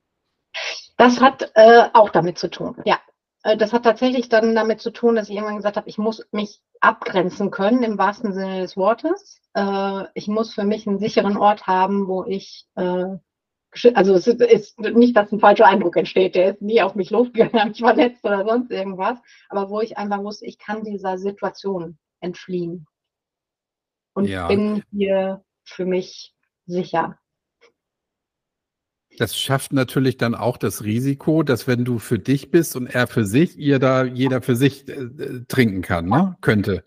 Das 0.98 1.22
hat 1.22 1.52
äh, 1.54 1.90
auch 1.94 2.10
damit 2.10 2.40
zu 2.40 2.50
tun, 2.50 2.76
ja. 2.86 3.00
Äh, 3.48 3.56
Das 3.58 3.72
hat 3.74 3.84
tatsächlich 3.84 4.28
dann 4.30 4.56
damit 4.56 4.82
zu 4.82 4.92
tun, 4.92 5.16
dass 5.16 5.30
ich 5.30 5.36
irgendwann 5.36 5.56
gesagt 5.58 5.78
habe, 5.78 5.88
ich 5.90 5.98
muss 5.98 6.28
mich 6.32 6.62
abgrenzen 6.82 7.50
können 7.50 7.82
im 7.82 7.98
wahrsten 7.98 8.34
Sinne 8.34 8.60
des 8.62 8.76
Wortes. 8.76 9.42
Äh, 9.54 10.04
Ich 10.14 10.28
muss 10.28 10.54
für 10.54 10.66
mich 10.66 10.86
einen 10.86 11.00
sicheren 11.00 11.38
Ort 11.38 11.66
haben, 11.66 12.08
wo 12.08 12.26
ich, 12.26 12.66
äh, 12.76 13.06
also 13.94 14.14
es 14.16 14.28
ist- 14.28 14.80
nicht, 14.80 15.16
dass 15.16 15.32
ein 15.32 15.40
falscher 15.40 15.66
Eindruck 15.66 15.96
entsteht, 15.96 16.36
der 16.36 16.52
ist 16.52 16.62
nie 16.62 16.82
auf 16.82 16.96
mich 16.96 17.10
losgegangen, 17.10 17.54
habe 17.62 17.70
mich 17.70 17.80
verletzt 17.80 18.24
oder 18.26 18.44
sonst 18.46 18.70
irgendwas, 18.72 19.18
aber 19.50 19.70
wo 19.70 19.80
ich 19.82 19.98
einfach 19.98 20.22
wusste, 20.24 20.46
ich 20.46 20.58
kann 20.60 20.84
dieser 20.84 21.18
Situation 21.18 21.98
entfliehen 22.20 22.86
und 24.14 24.26
Ja. 24.28 24.48
bin 24.48 24.84
hier 24.92 25.44
für 25.64 25.86
mich 25.86 26.34
sicher. 26.66 27.18
Das 29.18 29.38
schafft 29.38 29.74
natürlich 29.74 30.18
dann 30.18 30.36
auch 30.36 30.58
das 30.58 30.84
Risiko, 30.84 31.44
dass 31.44 31.68
wenn 31.68 31.84
du 31.84 32.00
für 32.00 32.20
dich 32.20 32.52
bist 32.52 32.76
und 32.76 32.88
er 32.88 33.08
für 33.08 33.26
sich, 33.26 33.58
ihr 33.58 33.80
da 33.80 34.04
jeder 34.04 34.42
für 34.42 34.56
sich 34.56 34.88
äh, 34.88 34.94
äh, 34.94 35.46
trinken 35.48 35.82
kann, 35.82 36.08
ne? 36.08 36.38
Könnte. 36.42 36.84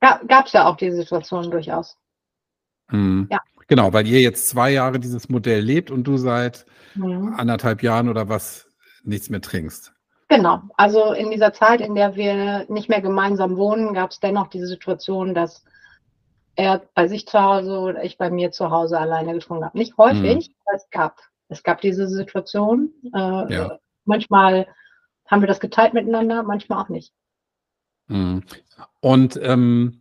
Gab 0.00 0.46
es 0.46 0.52
ja 0.52 0.66
auch 0.66 0.76
die 0.76 0.90
Situation 0.92 1.50
durchaus. 1.50 1.96
Mhm. 2.90 3.28
Ja. 3.30 3.40
Genau, 3.66 3.94
weil 3.94 4.06
ihr 4.06 4.20
jetzt 4.20 4.48
zwei 4.48 4.70
Jahre 4.72 5.00
dieses 5.00 5.30
Modell 5.30 5.60
lebt 5.60 5.90
und 5.90 6.04
du 6.04 6.18
seit 6.18 6.66
Mhm. 6.94 7.34
anderthalb 7.36 7.82
Jahren 7.82 8.08
oder 8.08 8.28
was 8.28 8.68
nichts 9.02 9.30
mehr 9.30 9.40
trinkst. 9.40 9.92
Genau, 10.28 10.62
also 10.76 11.12
in 11.12 11.30
dieser 11.30 11.52
Zeit, 11.52 11.80
in 11.80 11.94
der 11.94 12.14
wir 12.16 12.66
nicht 12.68 12.88
mehr 12.88 13.00
gemeinsam 13.00 13.56
wohnen, 13.56 13.94
gab 13.94 14.10
es 14.10 14.20
dennoch 14.20 14.48
diese 14.48 14.66
Situation, 14.66 15.34
dass 15.34 15.64
er 16.56 16.82
bei 16.94 17.08
sich 17.08 17.26
zu 17.26 17.40
Hause 17.40 17.78
oder 17.78 18.04
ich 18.04 18.16
bei 18.16 18.30
mir 18.30 18.50
zu 18.52 18.70
Hause 18.70 18.98
alleine 18.98 19.32
getrunken 19.32 19.64
habe. 19.64 19.76
Nicht 19.76 19.96
häufig, 19.98 20.54
aber 20.64 20.76
es 20.76 20.88
gab. 20.90 21.20
Es 21.48 21.62
gab 21.62 21.80
diese 21.80 22.08
Situation. 22.08 22.92
Äh, 23.14 23.52
Ja. 23.54 23.78
Manchmal 24.06 24.66
haben 25.26 25.40
wir 25.40 25.46
das 25.46 25.60
geteilt 25.60 25.94
miteinander, 25.94 26.42
manchmal 26.42 26.82
auch 26.84 26.88
nicht. 26.90 27.12
Mhm. 28.08 28.42
Und 29.00 29.38
ähm, 29.42 30.00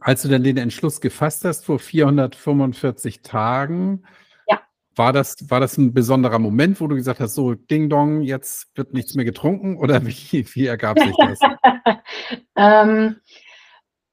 als 0.00 0.22
du 0.22 0.28
dann 0.28 0.44
den 0.44 0.58
Entschluss 0.58 1.00
gefasst 1.00 1.44
hast 1.44 1.64
vor 1.64 1.78
445 1.78 3.22
Tagen, 3.22 4.04
Ja. 4.48 4.60
war 4.94 5.12
das, 5.12 5.50
war 5.50 5.60
das 5.60 5.78
ein 5.78 5.94
besonderer 5.94 6.38
Moment, 6.38 6.80
wo 6.80 6.86
du 6.86 6.96
gesagt 6.96 7.20
hast, 7.20 7.34
so 7.34 7.54
Ding 7.54 7.88
Dong, 7.88 8.20
jetzt 8.22 8.68
wird 8.76 8.92
nichts 8.92 9.14
mehr 9.14 9.24
getrunken 9.24 9.76
oder 9.78 10.02
wie, 10.06 10.46
wie 10.54 10.66
ergab 10.66 10.98
sich 10.98 11.14
das? 11.16 11.38
ähm, 12.56 13.16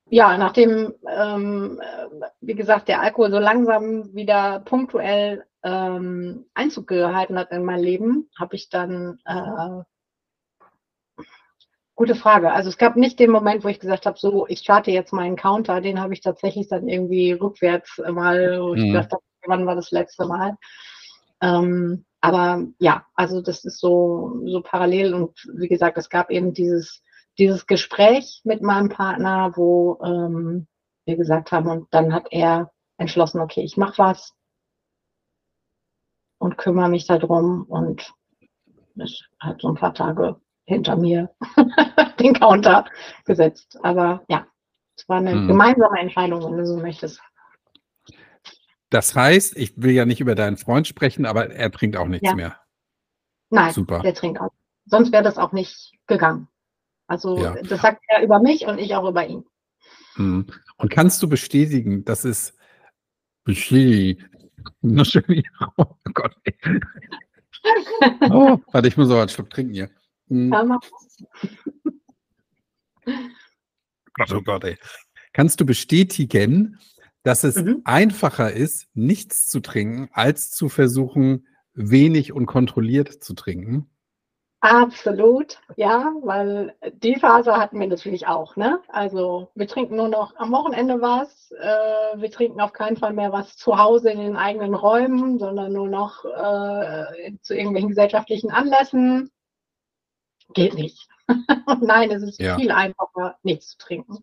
ja, 0.09 0.37
nachdem, 0.37 0.93
ähm, 1.09 1.81
äh, 1.81 2.27
wie 2.41 2.55
gesagt, 2.55 2.87
der 2.87 3.01
Alkohol 3.01 3.31
so 3.31 3.39
langsam 3.39 4.13
wieder 4.13 4.59
punktuell 4.59 5.45
ähm, 5.63 6.45
Einzug 6.53 6.87
gehalten 6.87 7.37
hat 7.39 7.51
in 7.51 7.65
mein 7.65 7.79
Leben, 7.79 8.29
habe 8.37 8.55
ich 8.55 8.69
dann, 8.69 9.19
äh, 9.25 9.83
gute 11.95 12.15
Frage. 12.15 12.51
Also 12.51 12.69
es 12.69 12.77
gab 12.77 12.97
nicht 12.97 13.19
den 13.19 13.31
Moment, 13.31 13.63
wo 13.63 13.69
ich 13.69 13.79
gesagt 13.79 14.05
habe, 14.05 14.17
so, 14.19 14.45
ich 14.47 14.59
starte 14.59 14.91
jetzt 14.91 15.13
meinen 15.13 15.37
Counter, 15.37 15.81
den 15.81 15.99
habe 15.99 16.13
ich 16.13 16.21
tatsächlich 16.21 16.67
dann 16.67 16.87
irgendwie 16.87 17.31
rückwärts 17.31 17.97
mal, 18.11 18.61
wo 18.61 18.73
ich 18.73 18.81
Mhm. 18.81 18.91
gedacht 18.91 19.11
habe, 19.13 19.23
wann 19.47 19.65
war 19.65 19.75
das 19.75 19.91
letzte 19.91 20.25
Mal? 20.25 20.57
Ähm, 21.41 22.05
aber 22.21 22.65
ja, 22.79 23.05
also 23.15 23.41
das 23.41 23.63
ist 23.65 23.79
so, 23.79 24.41
so 24.45 24.61
parallel 24.61 25.13
und 25.13 25.47
wie 25.53 25.67
gesagt, 25.67 25.97
es 25.97 26.09
gab 26.09 26.31
eben 26.31 26.53
dieses, 26.53 27.01
dieses 27.37 27.67
Gespräch 27.67 28.41
mit 28.43 28.61
meinem 28.61 28.89
Partner, 28.89 29.51
wo 29.55 29.99
ähm, 30.03 30.67
wir 31.05 31.17
gesagt 31.17 31.51
haben, 31.51 31.69
und 31.69 31.93
dann 31.93 32.13
hat 32.13 32.27
er 32.31 32.71
entschlossen, 32.97 33.39
okay, 33.41 33.61
ich 33.61 33.77
mache 33.77 33.97
was 33.97 34.33
und 36.39 36.57
kümmere 36.57 36.89
mich 36.89 37.05
darum 37.07 37.63
und 37.63 38.13
ist 38.95 39.29
halt 39.41 39.61
so 39.61 39.69
ein 39.69 39.75
paar 39.75 39.93
Tage 39.93 40.39
hinter 40.65 40.95
mir 40.95 41.33
den 42.19 42.33
Counter 42.33 42.85
gesetzt. 43.25 43.77
Aber 43.83 44.23
ja, 44.29 44.47
es 44.97 45.07
war 45.09 45.17
eine 45.17 45.31
Hm. 45.33 45.47
gemeinsame 45.47 45.99
Entscheidung, 45.99 46.43
wenn 46.43 46.57
du 46.57 46.65
so 46.65 46.77
möchtest. 46.77 47.21
Das 48.89 49.13
heißt, 49.15 49.57
ich 49.57 49.81
will 49.81 49.91
ja 49.91 50.05
nicht 50.05 50.21
über 50.21 50.35
deinen 50.35 50.57
Freund 50.57 50.87
sprechen, 50.87 51.25
aber 51.25 51.49
er 51.49 51.71
trinkt 51.71 51.97
auch 51.97 52.07
nichts 52.07 52.29
Ja. 52.29 52.35
mehr. 52.35 52.59
Nein, 53.49 53.73
Super. 53.73 53.99
der 53.99 54.13
trinkt 54.13 54.39
auch. 54.39 54.51
Sonst 54.85 55.11
wäre 55.11 55.23
das 55.23 55.37
auch 55.37 55.51
nicht 55.51 55.93
gegangen. 56.07 56.47
Also 57.07 57.37
Ja. 57.37 57.55
das 57.61 57.81
sagt 57.81 58.03
er 58.07 58.23
über 58.23 58.39
mich 58.39 58.65
und 58.65 58.77
ich 58.79 58.95
auch 58.95 59.07
über 59.09 59.27
ihn. 59.27 59.43
Mhm. 60.17 60.47
Und 60.77 60.89
kannst 60.89 61.21
du 61.23 61.29
bestätigen, 61.29 62.03
dass 62.05 62.25
es 62.25 62.53
bestätigen? 63.43 64.25
Oh 65.77 65.85
Gott. 66.13 66.35
ey. 66.43 66.55
Oh, 68.31 68.59
warte, 68.71 68.87
ich 68.87 68.97
muss 68.97 69.09
aber 69.09 69.21
einen 69.21 69.29
Schluck 69.29 69.49
trinken 69.49 69.73
hier. 69.73 69.89
Mhm. 70.27 70.49
Gott, 74.13 74.31
oh 74.33 74.41
Gott, 74.41 74.63
ey. 74.63 74.77
Kannst 75.33 75.59
du 75.59 75.65
bestätigen, 75.65 76.79
dass 77.23 77.43
es 77.43 77.55
Mhm. 77.57 77.81
einfacher 77.83 78.53
ist, 78.53 78.87
nichts 78.93 79.47
zu 79.47 79.59
trinken, 79.59 80.09
als 80.13 80.51
zu 80.51 80.69
versuchen, 80.69 81.47
wenig 81.73 82.31
und 82.33 82.45
kontrolliert 82.45 83.23
zu 83.23 83.33
trinken? 83.33 83.89
Absolut, 84.65 85.59
ja, 85.75 86.11
weil 86.23 86.73
die 86.93 87.17
Phase 87.17 87.55
hatten 87.55 87.79
wir 87.79 87.85
natürlich 87.85 88.25
auch, 88.25 88.55
ne? 88.55 88.79
Also 88.87 89.51
wir 89.53 89.67
trinken 89.67 89.95
nur 89.95 90.07
noch 90.07 90.35
am 90.37 90.51
Wochenende 90.51 90.99
was, 91.01 91.51
äh, 91.51 92.19
wir 92.19 92.31
trinken 92.31 92.59
auf 92.59 92.73
keinen 92.73 92.97
Fall 92.97 93.13
mehr 93.13 93.31
was 93.31 93.55
zu 93.57 93.77
Hause 93.77 94.09
in 94.09 94.17
den 94.19 94.35
eigenen 94.35 94.73
Räumen, 94.73 95.37
sondern 95.37 95.71
nur 95.71 95.87
noch 95.87 96.25
äh, 96.25 97.33
zu 97.43 97.53
irgendwelchen 97.55 97.89
gesellschaftlichen 97.89 98.49
Anlässen. 98.49 99.29
Geht 100.55 100.73
nicht. 100.73 101.07
Und 101.27 101.81
nein, 101.83 102.09
es 102.09 102.23
ist 102.23 102.41
Ja. 102.41 102.57
viel 102.57 102.71
einfacher, 102.71 103.37
nichts 103.43 103.69
zu 103.69 103.77
trinken. 103.77 104.17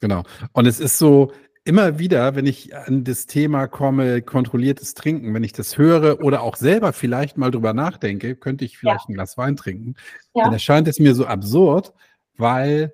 Genau. 0.00 0.24
Und 0.52 0.66
es 0.66 0.80
ist 0.80 0.98
so, 0.98 1.30
immer 1.64 1.98
wieder, 1.98 2.34
wenn 2.34 2.46
ich 2.46 2.74
an 2.76 3.04
das 3.04 3.26
Thema 3.26 3.66
komme, 3.68 4.22
kontrolliertes 4.22 4.94
Trinken, 4.94 5.34
wenn 5.34 5.44
ich 5.44 5.52
das 5.52 5.76
höre 5.78 6.20
oder 6.24 6.42
auch 6.42 6.56
selber 6.56 6.92
vielleicht 6.92 7.36
mal 7.38 7.50
drüber 7.50 7.72
nachdenke, 7.74 8.36
könnte 8.36 8.64
ich 8.64 8.78
vielleicht 8.78 9.08
ein 9.08 9.14
Glas 9.14 9.36
Wein 9.38 9.56
trinken, 9.56 9.94
Ja. 10.34 10.44
dann 10.44 10.52
erscheint 10.54 10.88
es 10.88 10.98
mir 10.98 11.14
so 11.14 11.26
absurd, 11.26 11.92
weil 12.36 12.92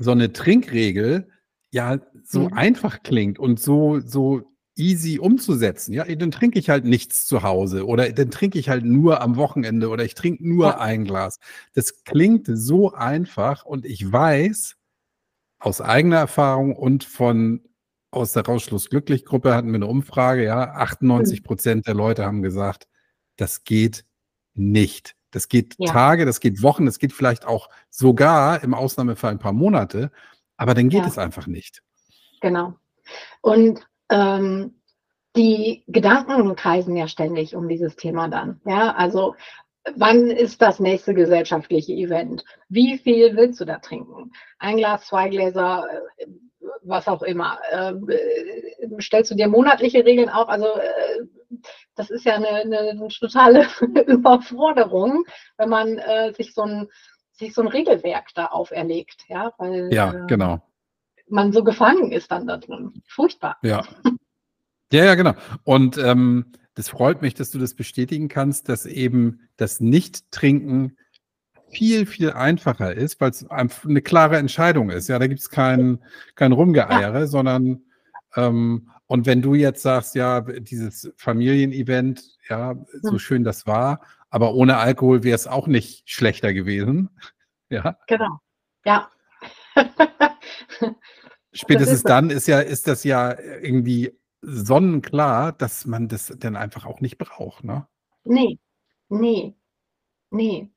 so 0.00 0.12
eine 0.12 0.32
Trinkregel 0.32 1.28
ja 1.72 1.98
so 2.24 2.42
Mhm. 2.48 2.52
einfach 2.54 3.02
klingt 3.02 3.38
und 3.38 3.60
so, 3.60 4.00
so 4.00 4.42
easy 4.76 5.18
umzusetzen. 5.18 5.92
Ja, 5.92 6.04
dann 6.04 6.30
trinke 6.30 6.58
ich 6.58 6.70
halt 6.70 6.84
nichts 6.84 7.26
zu 7.26 7.42
Hause 7.42 7.84
oder 7.86 8.10
dann 8.12 8.30
trinke 8.30 8.58
ich 8.60 8.68
halt 8.68 8.84
nur 8.84 9.20
am 9.20 9.36
Wochenende 9.36 9.88
oder 9.88 10.04
ich 10.04 10.14
trinke 10.14 10.48
nur 10.48 10.66
Ja. 10.68 10.78
ein 10.80 11.04
Glas. 11.04 11.38
Das 11.74 12.04
klingt 12.04 12.46
so 12.50 12.92
einfach 12.92 13.64
und 13.64 13.84
ich 13.84 14.10
weiß 14.12 14.76
aus 15.58 15.80
eigener 15.80 16.16
Erfahrung 16.18 16.74
und 16.76 17.04
von 17.04 17.62
aus 18.10 18.32
der 18.32 18.46
Rausschluss 18.46 18.88
glücklich 18.88 19.24
Gruppe 19.24 19.54
hatten 19.54 19.68
wir 19.68 19.74
eine 19.76 19.86
Umfrage, 19.86 20.44
ja, 20.44 20.72
98 20.72 21.44
Prozent 21.44 21.86
der 21.86 21.94
Leute 21.94 22.24
haben 22.24 22.42
gesagt, 22.42 22.88
das 23.36 23.64
geht 23.64 24.04
nicht. 24.54 25.14
Das 25.30 25.48
geht 25.48 25.74
Ja. 25.78 25.92
Tage, 25.92 26.24
das 26.24 26.40
geht 26.40 26.62
Wochen, 26.62 26.86
das 26.86 26.98
geht 26.98 27.12
vielleicht 27.12 27.46
auch 27.46 27.68
sogar 27.90 28.62
im 28.62 28.72
Ausnahmefall 28.72 29.32
ein 29.32 29.38
paar 29.38 29.52
Monate, 29.52 30.10
aber 30.56 30.72
dann 30.74 30.88
geht 30.88 31.02
Ja. 31.02 31.06
es 31.06 31.18
einfach 31.18 31.46
nicht. 31.46 31.82
Genau. 32.40 32.74
Und 33.42 33.86
ähm, 34.10 34.80
die 35.36 35.84
Gedanken 35.86 36.56
kreisen 36.56 36.96
ja 36.96 37.08
ständig 37.08 37.54
um 37.54 37.68
dieses 37.68 37.94
Thema 37.96 38.28
dann. 38.28 38.60
Ja, 38.64 38.94
also 38.94 39.34
wann 39.96 40.30
ist 40.30 40.60
das 40.62 40.80
nächste 40.80 41.14
gesellschaftliche 41.14 41.92
Event? 41.92 42.44
Wie 42.68 42.98
viel 42.98 43.36
willst 43.36 43.60
du 43.60 43.64
da 43.64 43.78
trinken? 43.78 44.32
Ein 44.58 44.76
Glas, 44.76 45.06
zwei 45.06 45.28
Gläser, 45.28 45.86
äh, 46.18 46.26
was 46.82 47.08
auch 47.08 47.22
immer. 47.22 47.58
Ähm, 47.70 48.08
äh, 48.08 49.00
stellst 49.00 49.30
du 49.30 49.34
dir 49.34 49.48
monatliche 49.48 50.04
Regeln 50.04 50.28
auf? 50.28 50.48
Also 50.48 50.66
äh, 50.66 51.58
das 51.94 52.10
ist 52.10 52.24
ja 52.24 52.34
eine, 52.34 52.48
eine 52.48 53.08
totale 53.08 53.66
Überforderung, 54.06 55.24
wenn 55.56 55.68
man 55.68 56.00
sich 56.34 56.54
so 56.54 56.62
ein 56.62 56.88
sich 57.38 57.54
so 57.54 57.62
ein 57.62 57.68
Regelwerk 57.68 58.34
da 58.34 58.46
auferlegt, 58.46 59.24
ja, 59.28 59.52
weil 59.58 59.92
ja, 59.92 60.10
genau. 60.26 60.60
man 61.28 61.52
so 61.52 61.62
gefangen 61.62 62.10
ist 62.10 62.30
dann 62.30 62.46
da 62.46 62.56
drin. 62.56 63.02
Furchtbar. 63.06 63.56
Ja. 63.62 63.84
Ja, 64.90 65.04
ja, 65.04 65.16
genau. 65.16 65.34
Und 65.64 65.98
ähm, 65.98 66.50
das 66.78 66.90
freut 66.90 67.22
mich, 67.22 67.34
dass 67.34 67.50
du 67.50 67.58
das 67.58 67.74
bestätigen 67.74 68.28
kannst, 68.28 68.68
dass 68.68 68.86
eben 68.86 69.40
das 69.56 69.80
Nicht-Trinken 69.80 70.96
viel, 71.70 72.06
viel 72.06 72.30
einfacher 72.30 72.94
ist, 72.94 73.20
weil 73.20 73.30
es 73.30 73.44
eine 73.50 74.00
klare 74.00 74.36
Entscheidung 74.36 74.90
ist. 74.90 75.08
Ja, 75.08 75.18
da 75.18 75.26
gibt 75.26 75.40
es 75.40 75.50
kein, 75.50 75.98
kein 76.36 76.52
Rumgeeiere, 76.52 77.18
ja. 77.18 77.26
sondern 77.26 77.82
ähm, 78.36 78.90
und 79.06 79.26
wenn 79.26 79.42
du 79.42 79.56
jetzt 79.56 79.82
sagst, 79.82 80.14
ja, 80.14 80.40
dieses 80.40 81.12
Familienevent, 81.16 82.22
ja, 82.48 82.76
so 83.02 83.10
hm. 83.10 83.18
schön 83.18 83.42
das 83.42 83.66
war, 83.66 84.00
aber 84.30 84.54
ohne 84.54 84.76
Alkohol 84.76 85.24
wäre 85.24 85.34
es 85.34 85.48
auch 85.48 85.66
nicht 85.66 86.08
schlechter 86.08 86.54
gewesen. 86.54 87.10
Ja. 87.70 87.98
Genau. 88.06 88.40
Ja. 88.86 89.10
Spätestens 91.52 91.98
ist 91.98 92.08
dann 92.08 92.30
ist 92.30 92.48
ja, 92.48 92.60
ist 92.60 92.88
das 92.88 93.04
ja 93.04 93.38
irgendwie 93.38 94.18
sonnenklar, 94.40 95.52
dass 95.52 95.86
man 95.86 96.08
das 96.08 96.32
dann 96.38 96.56
einfach 96.56 96.86
auch 96.86 97.00
nicht 97.00 97.18
braucht, 97.18 97.64
ne? 97.64 97.86
Nee, 98.24 98.58
nee, 99.08 99.56
nee. 100.30 100.70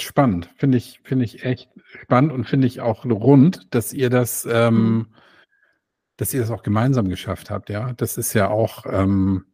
Spannend, 0.00 0.50
finde 0.56 0.78
ich, 0.78 1.00
finde 1.04 1.24
ich 1.24 1.44
echt 1.44 1.68
spannend 2.02 2.32
und 2.32 2.44
finde 2.44 2.66
ich 2.66 2.80
auch 2.80 3.04
rund, 3.04 3.74
dass 3.74 3.92
ihr 3.92 4.08
das, 4.08 4.46
ähm, 4.46 4.74
mhm. 4.74 5.14
dass 6.16 6.32
ihr 6.32 6.40
das 6.40 6.50
auch 6.50 6.62
gemeinsam 6.62 7.08
geschafft 7.08 7.50
habt, 7.50 7.68
ja. 7.68 7.92
Das 7.94 8.16
ist 8.16 8.32
ja 8.32 8.48
auch. 8.48 8.86
Ähm, 8.86 9.44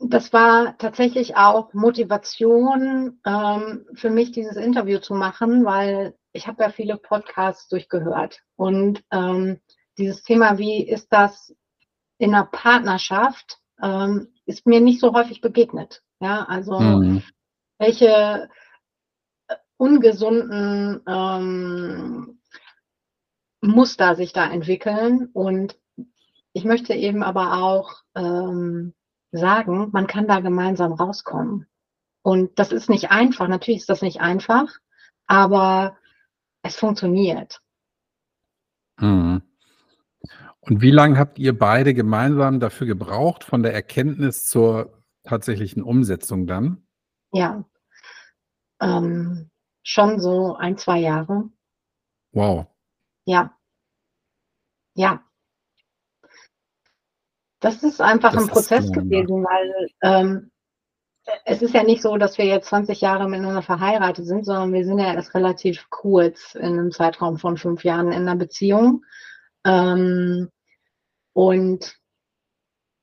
das 0.00 0.32
war 0.32 0.76
tatsächlich 0.78 1.36
auch 1.36 1.72
Motivation 1.72 3.20
ähm, 3.24 3.86
für 3.94 4.10
mich, 4.10 4.32
dieses 4.32 4.56
Interview 4.56 4.98
zu 4.98 5.14
machen, 5.14 5.64
weil 5.64 6.14
ich 6.34 6.46
habe 6.46 6.62
ja 6.62 6.68
viele 6.68 6.96
Podcasts 6.96 7.68
durchgehört 7.68 8.42
und 8.56 9.02
ähm, 9.10 9.60
dieses 9.96 10.22
Thema, 10.22 10.58
wie 10.58 10.86
ist 10.86 11.12
das 11.12 11.54
in 12.18 12.34
einer 12.34 12.44
Partnerschaft, 12.44 13.58
ähm, 13.80 14.34
ist 14.44 14.66
mir 14.66 14.80
nicht 14.80 15.00
so 15.00 15.14
häufig 15.14 15.40
begegnet. 15.40 16.02
Ja, 16.20 16.44
also 16.44 16.80
mhm. 16.80 17.22
welche 17.78 18.48
ungesunden 19.76 21.02
ähm, 21.06 22.40
Muster 23.60 24.14
sich 24.16 24.32
da 24.32 24.50
entwickeln. 24.50 25.28
Und 25.32 25.78
ich 26.52 26.64
möchte 26.64 26.94
eben 26.94 27.22
aber 27.22 27.62
auch 27.62 28.02
ähm, 28.14 28.94
sagen, 29.32 29.90
man 29.92 30.06
kann 30.06 30.26
da 30.26 30.40
gemeinsam 30.40 30.92
rauskommen. 30.92 31.66
Und 32.22 32.58
das 32.58 32.72
ist 32.72 32.88
nicht 32.88 33.10
einfach, 33.10 33.48
natürlich 33.48 33.80
ist 33.80 33.90
das 33.90 34.02
nicht 34.02 34.20
einfach, 34.20 34.72
aber 35.26 35.96
es 36.64 36.76
funktioniert. 36.76 37.60
Mhm. 38.98 39.42
Und 40.60 40.80
wie 40.80 40.90
lange 40.90 41.18
habt 41.18 41.38
ihr 41.38 41.56
beide 41.56 41.94
gemeinsam 41.94 42.58
dafür 42.58 42.86
gebraucht, 42.86 43.44
von 43.44 43.62
der 43.62 43.74
Erkenntnis 43.74 44.46
zur 44.46 45.02
tatsächlichen 45.22 45.82
Umsetzung 45.82 46.46
dann? 46.46 46.86
Ja, 47.32 47.64
ähm, 48.80 49.50
schon 49.82 50.20
so 50.20 50.56
ein, 50.56 50.76
zwei 50.78 50.98
Jahre. 50.98 51.50
Wow. 52.32 52.66
Ja. 53.26 53.56
Ja. 54.94 55.22
Das 57.60 57.82
ist 57.82 58.00
einfach 58.00 58.32
das 58.32 58.44
ein 58.44 58.48
Prozess 58.48 58.92
gewesen, 58.92 59.44
weil 59.44 59.88
ähm, 60.02 60.50
es 61.44 61.62
ist 61.62 61.74
ja 61.74 61.82
nicht 61.82 62.02
so, 62.02 62.16
dass 62.16 62.38
wir 62.38 62.44
jetzt 62.44 62.68
20 62.68 63.00
Jahre 63.00 63.28
miteinander 63.28 63.62
verheiratet 63.62 64.26
sind, 64.26 64.44
sondern 64.44 64.72
wir 64.72 64.84
sind 64.84 64.98
ja 64.98 65.14
erst 65.14 65.34
relativ 65.34 65.88
kurz 65.90 66.54
in 66.54 66.78
einem 66.78 66.92
Zeitraum 66.92 67.38
von 67.38 67.56
fünf 67.56 67.84
Jahren 67.84 68.08
in 68.08 68.22
einer 68.22 68.36
Beziehung. 68.36 69.04
Ähm, 69.64 70.50
und 71.32 71.96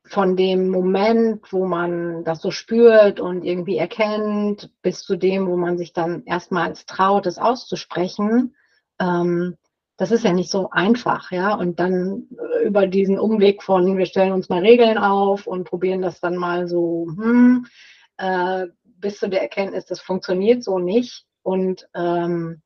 von 0.06 0.36
dem 0.36 0.70
Moment, 0.70 1.52
wo 1.54 1.66
man 1.66 2.24
das 2.24 2.42
so 2.42 2.52
spürt 2.52 3.20
und 3.20 3.44
irgendwie 3.44 3.78
erkennt, 3.78 4.72
bis 4.82 5.04
zu 5.04 5.16
dem, 5.16 5.48
wo 5.48 5.56
man 5.56 5.78
sich 5.78 5.94
dann 5.94 6.24
erstmals 6.26 6.86
traut, 6.86 7.26
es 7.26 7.38
auszusprechen, 7.38 8.56
ähm, 9.00 9.58
das 9.98 10.12
ist 10.12 10.26
ja 10.26 10.34
nicht 10.34 10.50
so 10.50 10.70
einfach, 10.72 11.32
ja. 11.32 11.54
Und 11.54 11.80
dann 11.80 12.28
äh, 12.32 12.66
über 12.66 12.88
diesen 12.88 13.20
Umweg 13.20 13.62
von, 13.62 13.98
wir 13.98 14.06
stellen 14.08 14.32
uns 14.32 14.50
mal 14.50 14.62
Regeln 14.62 14.98
auf 14.98 15.46
und 15.48 15.66
probieren 15.66 16.02
das 16.02 16.20
dann 16.20 16.38
mal 16.38 16.68
so, 16.68 17.08
hm, 17.16 17.68
äh, 18.22 18.68
bis 18.84 19.18
zu 19.18 19.30
der 19.30 19.42
Erkenntnis, 19.42 19.86
das 19.86 20.00
funktioniert 20.00 20.64
so 20.64 20.80
nicht. 20.80 21.26
Und 21.44 21.88
ähm, 21.96 22.62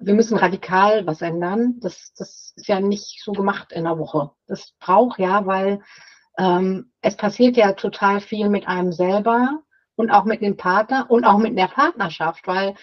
wir 0.00 0.14
müssen 0.14 0.36
radikal 0.36 1.06
was 1.06 1.22
ändern. 1.22 1.78
Das, 1.80 2.12
das 2.16 2.52
ist 2.56 2.68
ja 2.68 2.80
nicht 2.80 3.22
so 3.22 3.32
gemacht 3.32 3.72
in 3.72 3.86
einer 3.86 3.98
Woche. 3.98 4.30
Das 4.48 4.72
braucht 4.80 5.18
ja, 5.18 5.46
weil 5.46 5.80
ähm, 6.38 6.90
es 7.02 7.16
passiert 7.16 7.56
ja 7.56 7.72
total 7.72 8.20
viel 8.20 8.48
mit 8.48 8.66
einem 8.66 8.92
selber 8.92 9.60
und 9.94 10.10
auch 10.10 10.24
mit 10.24 10.42
dem 10.42 10.56
Partner 10.56 11.06
und 11.08 11.24
auch 11.24 11.38
mit 11.38 11.56
der 11.56 11.68
Partnerschaft, 11.68 12.46
weil 12.46 12.74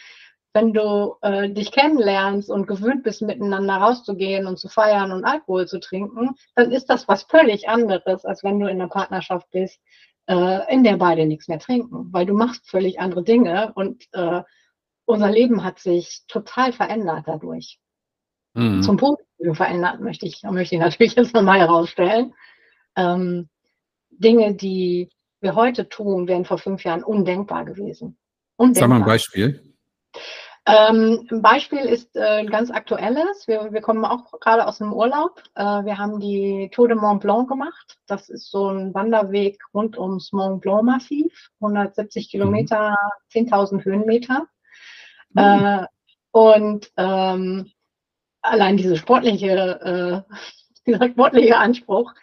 wenn 0.54 0.74
du 0.74 1.16
äh, 1.22 1.50
dich 1.50 1.72
kennenlernst 1.72 2.50
und 2.50 2.68
gewöhnt 2.68 3.04
bist, 3.04 3.22
miteinander 3.22 3.76
rauszugehen 3.76 4.48
und 4.48 4.58
zu 4.58 4.68
feiern 4.68 5.12
und 5.12 5.26
Alkohol 5.26 5.68
zu 5.68 5.80
trinken, 5.80 6.36
dann 6.56 6.72
ist 6.72 6.90
das 6.90 7.08
was 7.08 7.24
völlig 7.24 7.70
anderes, 7.70 8.26
als 8.26 8.44
wenn 8.44 8.60
du 8.60 8.68
in 8.68 8.82
einer 8.82 8.90
Partnerschaft 8.90 9.50
bist, 9.52 9.80
äh, 10.30 10.74
in 10.74 10.84
der 10.84 10.98
beide 10.98 11.26
nichts 11.26 11.48
mehr 11.48 11.60
trinken, 11.60 12.14
weil 12.14 12.26
du 12.26 12.34
machst 12.34 12.70
völlig 12.70 13.00
andere 13.00 13.24
Dinge 13.24 13.74
und 13.74 14.06
äh, 14.14 14.42
unser 15.06 15.32
Leben 15.32 15.64
hat 15.64 15.80
sich 15.80 16.22
total 16.28 16.72
verändert 16.72 17.24
dadurch. 17.26 17.80
Mhm. 18.54 18.84
Zum 18.84 18.98
Positiven 18.98 19.56
verändert, 19.56 20.00
möchte 20.00 20.28
ich, 20.28 20.44
möchte 20.44 20.76
ich 20.76 20.82
natürlich 20.82 21.16
jetzt 21.16 21.34
nochmal 21.34 21.60
herausstellen 21.60 22.34
ähm, 22.96 23.50
Dinge, 24.12 24.54
die 24.54 25.10
wir 25.42 25.56
heute 25.56 25.88
tun, 25.88 26.28
wären 26.28 26.46
vor 26.46 26.58
fünf 26.58 26.84
Jahren 26.84 27.04
undenkbar 27.04 27.66
gewesen. 27.66 28.18
Undenkbar. 28.58 28.82
Sag 28.82 28.90
mal 28.90 28.98
ein 28.98 29.06
Beispiel. 29.06 29.74
Ähm, 30.66 31.28
ein 31.32 31.42
Beispiel 31.42 31.80
ist 31.80 32.16
äh, 32.16 32.40
ein 32.40 32.50
ganz 32.50 32.70
aktuelles. 32.70 33.48
Wir, 33.48 33.72
wir 33.72 33.82
kommen 33.82 34.06
auch 34.06 34.32
gerade 34.40 34.68
aus 34.68 34.78
dem 34.78 34.94
Urlaub. 34.94 35.42
Äh, 35.56 35.64
wir 35.64 35.98
haben 35.98 36.20
die 36.20 36.70
Tour 36.72 36.88
de 36.88 36.98
Mont 36.98 37.22
Blanc 37.22 37.50
gemacht. 37.50 37.98
Das 38.08 38.30
ist 38.30 38.52
so 38.52 38.70
ein 38.70 38.94
Wanderweg 38.94 39.60
rund 39.74 39.98
ums 39.98 40.32
Mont 40.32 40.62
Blanc 40.62 40.84
Massiv. 40.84 41.50
170 41.62 42.30
Kilometer, 42.30 42.96
mhm. 43.34 43.48
10.000 43.48 43.86
Höhenmeter. 43.86 44.48
Mhm. 45.32 45.40
Äh, 45.42 45.86
und 46.32 46.92
ähm, 46.98 47.72
allein 48.42 48.78
diese 48.78 48.98
sportliche, 48.98 50.26
dieser 50.86 51.10
sportliche 51.10 51.58
Anspruch 51.58 52.14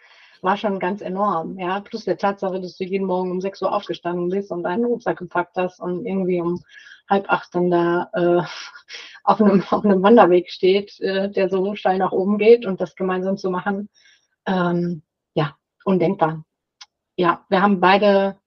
war 0.41 0.57
schon 0.57 0.79
ganz 0.79 1.01
enorm. 1.01 1.57
Ja, 1.59 1.79
plus 1.81 2.05
der 2.05 2.17
Tatsache, 2.17 2.61
dass 2.61 2.77
du 2.77 2.83
jeden 2.83 3.07
Morgen 3.07 3.31
um 3.31 3.41
6 3.41 3.61
Uhr 3.63 3.73
aufgestanden 3.73 4.29
bist 4.29 4.51
und 4.51 4.63
deinen 4.63 4.85
Rucksack 4.85 5.17
gepackt 5.17 5.57
hast 5.57 5.79
und 5.79 6.05
irgendwie 6.05 6.41
um 6.41 6.61
halb 7.09 7.29
acht 7.29 7.53
dann 7.55 7.71
da 7.71 8.09
äh, 8.13 8.43
auf, 9.23 9.41
einem, 9.41 9.63
auf 9.69 9.85
einem 9.85 10.03
Wanderweg 10.03 10.51
steht, 10.51 10.99
äh, 10.99 11.29
der 11.29 11.49
so 11.49 11.75
steil 11.75 11.97
nach 11.97 12.11
oben 12.11 12.37
geht 12.37 12.65
und 12.65 12.81
das 12.81 12.95
gemeinsam 12.95 13.37
zu 13.37 13.49
machen, 13.49 13.89
ähm, 14.45 15.03
ja, 15.33 15.55
undenkbar. 15.85 16.43
Ja, 17.15 17.45
wir 17.49 17.61
haben 17.61 17.79
beide 17.79 18.39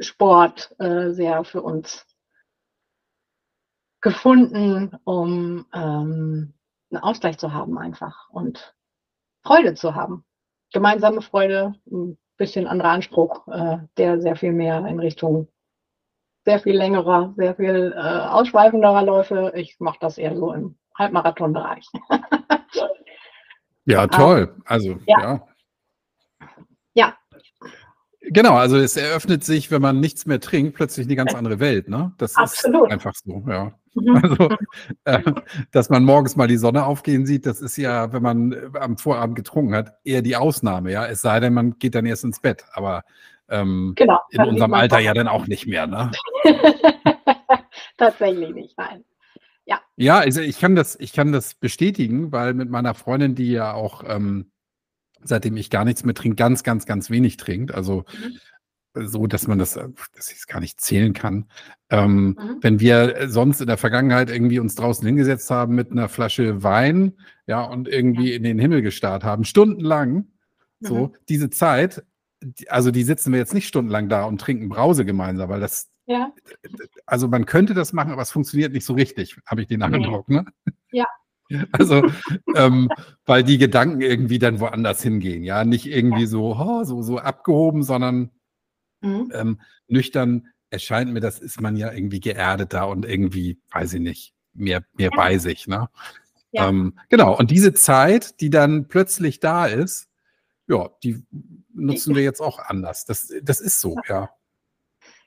Sport 0.00 0.74
äh, 0.78 1.10
sehr 1.10 1.44
für 1.44 1.62
uns 1.62 2.06
gefunden, 4.00 4.96
um 5.04 5.66
ähm, 5.74 6.54
einen 6.90 7.02
Ausgleich 7.02 7.38
zu 7.38 7.52
haben 7.52 7.78
einfach 7.78 8.30
und 8.30 8.74
Freude 9.42 9.74
zu 9.74 9.94
haben 9.94 10.24
gemeinsame 10.72 11.22
Freude, 11.22 11.74
ein 11.90 12.18
bisschen 12.36 12.66
anderer 12.66 12.90
Anspruch, 12.90 13.46
äh, 13.48 13.78
der 13.96 14.20
sehr 14.20 14.36
viel 14.36 14.52
mehr 14.52 14.84
in 14.86 15.00
Richtung 15.00 15.48
sehr 16.48 16.60
viel 16.60 16.76
längerer, 16.76 17.34
sehr 17.36 17.54
viel 17.56 17.94
äh, 17.94 18.00
ausschweifenderer 18.00 19.02
Läufe. 19.02 19.52
Ich 19.54 19.76
mache 19.80 19.98
das 20.00 20.16
eher 20.16 20.34
so 20.34 20.54
im 20.54 20.76
Halbmarathonbereich. 20.96 21.86
ja, 23.84 24.06
toll. 24.06 24.56
Also, 24.64 24.96
ja. 25.06 25.20
ja. 25.20 25.48
Ja. 26.94 27.14
Genau, 28.22 28.54
also 28.54 28.78
es 28.78 28.96
eröffnet 28.96 29.44
sich, 29.44 29.70
wenn 29.70 29.82
man 29.82 30.00
nichts 30.00 30.24
mehr 30.24 30.40
trinkt, 30.40 30.74
plötzlich 30.74 31.06
eine 31.06 31.16
ganz 31.16 31.34
andere 31.34 31.60
Welt. 31.60 31.90
Ne? 31.90 32.12
Das 32.16 32.34
Absolut. 32.36 32.86
ist 32.86 32.92
einfach 32.92 33.12
so, 33.14 33.44
ja. 33.46 33.74
Mhm. 33.94 34.16
Also, 34.22 34.48
äh, 35.04 35.32
dass 35.70 35.90
man 35.90 36.02
morgens 36.04 36.34
mal 36.34 36.48
die 36.48 36.56
Sonne 36.56 36.86
aufgehen 36.86 37.26
sieht, 37.26 37.44
das 37.44 37.60
ist 37.60 37.76
ja, 37.76 38.10
wenn 38.14 38.22
man 38.22 38.52
äh, 38.52 38.70
am 38.80 38.96
Vorabend 38.96 39.36
getrunken 39.36 39.74
hat, 39.74 39.98
eher 40.02 40.22
die 40.22 40.36
Ausnahme, 40.36 40.92
ja. 40.92 41.04
Es 41.04 41.20
sei 41.20 41.40
denn, 41.40 41.52
man 41.52 41.78
geht 41.78 41.94
dann 41.94 42.06
erst 42.06 42.24
ins 42.24 42.40
Bett. 42.40 42.64
Aber 42.72 43.02
ähm, 43.48 43.92
genau, 43.96 44.20
in 44.30 44.42
unserem 44.44 44.74
Alter 44.74 44.98
ja 44.98 45.14
dann 45.14 45.28
auch 45.28 45.46
nicht 45.46 45.66
mehr, 45.66 45.86
ne? 45.86 46.10
Tatsächlich 47.96 48.54
nicht, 48.54 48.76
nein. 48.78 49.04
Ja. 49.66 49.80
Ja, 49.96 50.18
also 50.18 50.40
ich 50.40 50.58
kann 50.58 50.74
das, 50.76 50.96
ich 50.98 51.12
kann 51.12 51.32
das 51.32 51.54
bestätigen, 51.54 52.32
weil 52.32 52.54
mit 52.54 52.70
meiner 52.70 52.94
Freundin, 52.94 53.34
die 53.34 53.50
ja 53.52 53.72
auch, 53.74 54.02
ähm, 54.06 54.50
seitdem 55.22 55.56
ich 55.56 55.68
gar 55.70 55.84
nichts 55.84 56.04
mehr 56.04 56.14
trinke, 56.14 56.36
ganz, 56.36 56.62
ganz, 56.62 56.86
ganz 56.86 57.10
wenig 57.10 57.36
trinkt. 57.36 57.74
Also 57.74 58.04
Mhm. 58.94 59.06
so, 59.06 59.26
dass 59.26 59.46
man 59.46 59.58
das, 59.58 59.76
äh, 59.76 59.88
dass 60.14 60.30
ich 60.30 60.38
es 60.38 60.46
gar 60.46 60.60
nicht 60.60 60.80
zählen 60.80 61.12
kann. 61.12 61.48
Ähm, 61.90 62.36
Mhm. 62.38 62.56
Wenn 62.62 62.80
wir 62.80 63.28
sonst 63.28 63.60
in 63.60 63.66
der 63.66 63.76
Vergangenheit 63.76 64.30
irgendwie 64.30 64.58
uns 64.58 64.74
draußen 64.74 65.06
hingesetzt 65.06 65.50
haben 65.50 65.74
mit 65.74 65.90
einer 65.90 66.08
Flasche 66.08 66.62
Wein, 66.62 67.18
ja, 67.46 67.62
und 67.64 67.88
irgendwie 67.88 68.32
in 68.34 68.42
den 68.44 68.58
Himmel 68.58 68.82
gestarrt 68.82 69.24
haben, 69.24 69.44
stundenlang, 69.44 70.28
so, 70.80 71.08
Mhm. 71.08 71.12
diese 71.28 71.50
Zeit, 71.50 72.04
also 72.68 72.90
die 72.90 73.02
sitzen 73.02 73.32
wir 73.32 73.38
jetzt 73.38 73.54
nicht 73.54 73.66
stundenlang 73.68 74.08
da 74.08 74.24
und 74.24 74.40
trinken 74.40 74.68
Brause 74.68 75.04
gemeinsam, 75.04 75.48
weil 75.48 75.60
das, 75.60 75.88
Ja. 76.06 76.32
also 77.06 77.28
man 77.28 77.46
könnte 77.46 77.74
das 77.74 77.92
machen, 77.92 78.12
aber 78.12 78.22
es 78.22 78.30
funktioniert 78.30 78.72
nicht 78.72 78.84
so 78.84 78.94
richtig, 78.94 79.36
habe 79.46 79.62
ich 79.62 79.68
den. 79.68 79.82
Eindruck, 79.82 80.28
ne? 80.28 80.44
Ja. 80.92 81.06
Also, 81.72 82.02
ähm, 82.56 82.90
weil 83.24 83.42
die 83.42 83.56
Gedanken 83.56 84.02
irgendwie 84.02 84.38
dann 84.38 84.60
woanders 84.60 85.02
hingehen, 85.02 85.44
ja, 85.44 85.64
nicht 85.64 85.86
irgendwie 85.86 86.26
so, 86.26 86.54
oh, 86.54 86.84
so, 86.84 87.00
so 87.00 87.18
abgehoben, 87.18 87.82
sondern 87.82 88.30
Mhm. 89.00 89.30
ähm, 89.34 89.60
nüchtern 89.86 90.48
erscheint 90.70 91.10
mir, 91.12 91.20
das 91.20 91.38
ist 91.38 91.60
man 91.62 91.76
ja 91.76 91.90
irgendwie 91.92 92.20
geerdeter 92.20 92.88
und 92.88 93.06
irgendwie, 93.06 93.58
weiß 93.70 93.94
ich 93.94 94.00
nicht, 94.00 94.34
mehr, 94.52 94.82
mehr 94.98 95.08
Ja. 95.10 95.16
bei 95.16 95.38
sich, 95.38 95.66
ne? 95.68 95.88
Ja. 96.52 96.68
Ähm, 96.68 96.98
genau, 97.08 97.34
und 97.38 97.50
diese 97.50 97.72
Zeit, 97.72 98.40
die 98.42 98.50
dann 98.50 98.88
plötzlich 98.88 99.40
da 99.40 99.64
ist, 99.66 100.07
ja, 100.68 100.90
die 101.02 101.24
nutzen 101.72 102.14
wir 102.14 102.22
jetzt 102.22 102.40
auch 102.40 102.58
anders. 102.58 103.04
Das, 103.04 103.32
das 103.42 103.60
ist 103.60 103.80
so, 103.80 103.96
ja. 104.08 104.30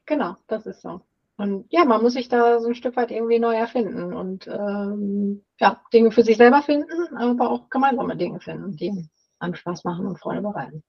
Genau, 0.06 0.36
das 0.48 0.66
ist 0.66 0.82
so. 0.82 1.02
Und 1.38 1.66
ja, 1.70 1.86
man 1.86 2.02
muss 2.02 2.14
sich 2.14 2.30
da 2.30 2.60
so 2.60 2.68
ein 2.68 2.76
Stück 2.76 2.96
weit 2.96 3.10
irgendwie 3.10 3.40
neu 3.40 3.56
erfinden 3.56 4.14
und 4.14 4.48
ähm, 4.48 5.44
ja, 5.60 5.82
Dinge 5.92 6.12
für 6.12 6.24
sich 6.24 6.38
selber 6.38 6.62
finden, 6.62 7.18
aber 7.18 7.50
auch 7.50 7.70
gemeinsame 7.70 8.16
Dinge 8.16 8.40
finden, 8.40 8.76
die 8.76 9.10
einem 9.40 9.56
Spaß 9.56 9.84
machen 9.84 10.06
und 10.06 10.20
Freude 10.20 10.42
bereiten. 10.42 10.84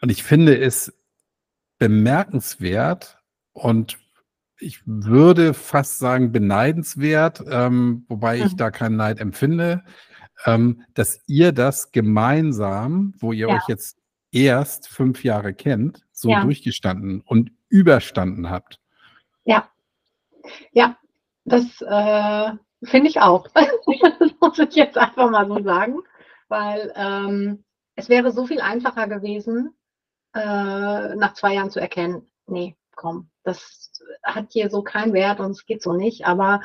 Und 0.00 0.10
ich 0.10 0.22
finde 0.22 0.58
es 0.58 0.92
bemerkenswert 1.78 3.18
und 3.52 3.98
ich 4.58 4.82
würde 4.86 5.54
fast 5.54 5.98
sagen 5.98 6.32
beneidenswert, 6.32 7.42
ähm, 7.50 8.04
wobei 8.08 8.38
ich 8.38 8.52
Mhm. 8.52 8.56
da 8.56 8.70
keinen 8.70 8.96
Neid 8.96 9.18
empfinde, 9.20 9.84
ähm, 10.46 10.82
dass 10.94 11.20
ihr 11.26 11.52
das 11.52 11.92
gemeinsam, 11.92 13.14
wo 13.18 13.32
ihr 13.32 13.48
Ja. 13.48 13.54
euch 13.54 13.68
jetzt 13.68 13.98
erst 14.32 14.88
fünf 14.88 15.24
Jahre 15.24 15.54
kennt, 15.54 16.06
so 16.12 16.30
Ja. 16.30 16.40
durchgestanden 16.40 17.20
und 17.22 17.52
überstanden 17.68 18.50
habt. 18.50 18.80
Ja, 19.44 19.68
ja, 20.72 20.96
das 21.44 21.80
äh, 21.82 22.52
finde 22.86 23.08
ich 23.08 23.20
auch. 23.20 23.46
das 24.18 24.30
muss 24.40 24.58
ich 24.58 24.74
jetzt 24.74 24.96
einfach 24.98 25.30
mal 25.30 25.46
so 25.46 25.62
sagen, 25.62 26.00
weil 26.48 26.92
ähm, 26.96 27.64
es 27.96 28.08
wäre 28.08 28.32
so 28.32 28.46
viel 28.46 28.60
einfacher 28.60 29.08
gewesen, 29.08 29.74
äh, 30.34 31.14
nach 31.16 31.34
zwei 31.34 31.54
Jahren 31.54 31.70
zu 31.70 31.80
erkennen, 31.80 32.28
nee, 32.46 32.76
komm, 32.94 33.30
das 33.42 33.90
hat 34.22 34.52
hier 34.52 34.70
so 34.70 34.82
keinen 34.82 35.12
Wert 35.12 35.40
und 35.40 35.52
es 35.52 35.66
geht 35.66 35.82
so 35.82 35.92
nicht. 35.92 36.26
Aber 36.26 36.60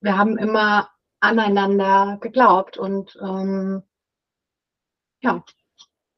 wir 0.00 0.16
haben 0.16 0.36
immer 0.38 0.90
aneinander 1.20 2.18
geglaubt 2.20 2.78
und 2.78 3.16
ähm, 3.22 3.82
ja, 5.20 5.42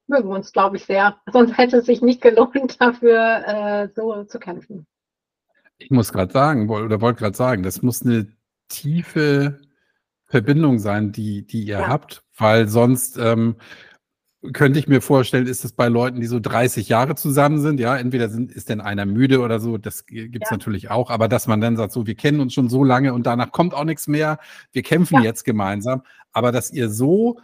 mögen 0.07 0.29
uns, 0.33 0.53
glaube 0.53 0.77
ich, 0.77 0.85
sehr. 0.85 1.21
Sonst 1.33 1.57
hätte 1.57 1.79
es 1.79 1.87
sich 1.87 2.03
nicht 2.03 2.21
gelohnt, 2.21 2.77
dafür 2.81 3.47
äh, 3.47 3.89
so 3.95 4.25
zu 4.25 4.39
kämpfen. 4.39 4.87
Ich 5.79 5.91
muss 5.91 6.13
gerade 6.13 6.33
sagen, 6.33 6.69
oder 6.69 7.01
wollte 7.01 7.21
gerade 7.21 7.37
sagen, 7.37 7.63
das 7.63 7.81
muss 7.83 8.03
eine 8.03 8.31
tiefe 8.69 9.61
Verbindung 10.27 10.79
sein, 10.79 11.11
die, 11.13 11.47
die 11.47 11.65
ihr 11.65 11.79
Ja. 11.81 11.89
habt, 11.89 12.23
weil 12.37 12.69
sonst 12.69 13.17
ähm, 13.17 13.57
könnte 14.55 14.79
ich 14.79 14.89
mir 14.89 15.03
vorstellen, 15.03 15.47
ist 15.47 15.65
es 15.65 15.73
bei 15.73 15.89
Leuten, 15.89 16.21
die 16.21 16.27
so 16.27 16.41
30 16.41 16.89
Jahre 16.89 17.15
zusammen 17.15 17.61
sind, 17.61 17.79
ja, 17.81 17.97
entweder 17.97 18.29
sind, 18.31 18.53
ist 18.53 18.69
denn 18.71 18.81
einer 18.81 19.05
müde 19.07 19.41
oder 19.41 19.61
so, 19.61 19.77
das 19.79 20.07
gibt 20.07 20.45
es 20.45 20.51
Ja. 20.51 20.57
natürlich 20.57 20.91
auch, 20.91 21.11
aber 21.11 21.29
dass 21.29 21.47
man 21.47 21.61
dann 21.61 21.77
sagt, 21.77 21.93
so, 21.93 22.07
wir 22.07 22.15
kennen 22.15 22.41
uns 22.41 22.55
schon 22.55 22.69
so 22.71 22.83
lange 22.85 23.13
und 23.15 23.27
danach 23.27 23.53
kommt 23.53 23.75
auch 23.75 23.85
nichts 23.85 24.09
mehr, 24.09 24.39
wir 24.73 24.83
kämpfen 24.83 25.17
Ja. 25.17 25.25
jetzt 25.25 25.45
gemeinsam, 25.45 26.03
aber 26.33 26.53
dass 26.53 26.71
ihr 26.73 26.89
so 26.91 27.39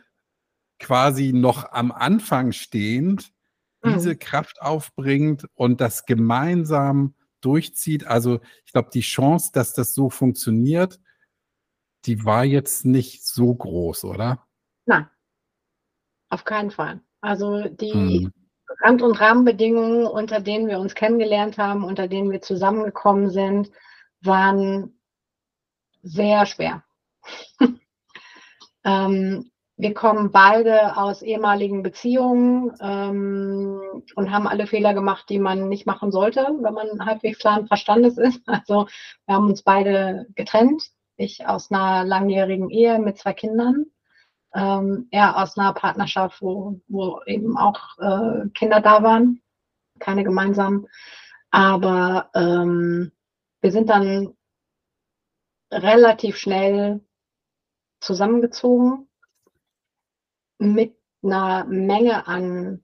quasi 0.80 1.32
noch 1.32 1.72
am 1.72 1.92
Anfang 1.92 2.52
stehend 2.52 3.32
diese 3.84 4.12
Mhm. 4.14 4.18
Kraft 4.18 4.62
aufbringt 4.62 5.46
und 5.54 5.80
das 5.80 6.06
gemeinsam 6.06 7.14
durchzieht. 7.42 8.06
Also 8.06 8.40
ich 8.64 8.72
glaube, 8.72 8.90
die 8.92 9.00
Chance, 9.02 9.50
dass 9.52 9.74
das 9.74 9.94
so 9.94 10.10
funktioniert, 10.10 11.00
die 12.06 12.24
war 12.24 12.44
jetzt 12.44 12.84
nicht 12.84 13.26
so 13.26 13.54
groß, 13.54 14.04
oder? 14.04 14.46
Nein, 14.86 15.06
auf 16.30 16.44
keinen 16.44 16.70
Fall. 16.70 17.00
Also 17.20 17.68
die 17.68 17.92
Hm. 17.92 18.32
Rand- 18.82 19.02
und 19.02 19.20
Rahmenbedingungen, 19.20 20.06
unter 20.06 20.40
denen 20.40 20.68
wir 20.68 20.78
uns 20.78 20.94
kennengelernt 20.94 21.58
haben, 21.58 21.84
unter 21.84 22.08
denen 22.08 22.30
wir 22.30 22.42
zusammengekommen 22.42 23.30
sind, 23.30 23.70
waren 24.22 24.98
sehr 26.02 26.46
schwer. 26.46 26.84
ähm, 28.84 29.50
wir 29.78 29.92
kommen 29.92 30.32
beide 30.32 30.96
aus 30.96 31.20
ehemaligen 31.20 31.82
Beziehungen 31.82 32.72
ähm, 32.80 34.02
und 34.14 34.30
haben 34.30 34.46
alle 34.46 34.66
Fehler 34.66 34.94
gemacht, 34.94 35.26
die 35.28 35.38
man 35.38 35.68
nicht 35.68 35.86
machen 35.86 36.12
sollte, 36.12 36.46
wenn 36.60 36.72
man 36.72 37.04
halbwegs 37.04 37.38
klaren 37.38 37.66
Verstandes 37.66 38.16
ist. 38.16 38.40
Also 38.46 38.86
wir 39.26 39.34
haben 39.34 39.48
uns 39.48 39.62
beide 39.62 40.26
getrennt. 40.34 40.82
Ich 41.18 41.46
aus 41.46 41.70
einer 41.70 42.04
langjährigen 42.04 42.70
Ehe 42.70 42.98
mit 42.98 43.18
zwei 43.18 43.32
Kindern. 43.34 43.86
Ähm, 44.56 45.08
er 45.10 45.36
aus 45.36 45.58
einer 45.58 45.74
Partnerschaft, 45.74 46.40
wo, 46.40 46.80
wo 46.88 47.20
eben 47.26 47.58
auch 47.58 47.78
äh, 47.98 48.48
Kinder 48.54 48.80
da 48.80 49.02
waren, 49.02 49.42
keine 49.98 50.24
gemeinsamen. 50.24 50.86
Aber 51.50 52.30
ähm, 52.34 53.12
wir 53.60 53.70
sind 53.70 53.90
dann 53.90 54.34
relativ 55.70 56.38
schnell 56.38 57.04
zusammengezogen 58.00 59.08
mit 60.58 60.96
einer 61.22 61.64
Menge 61.64 62.26
an 62.26 62.82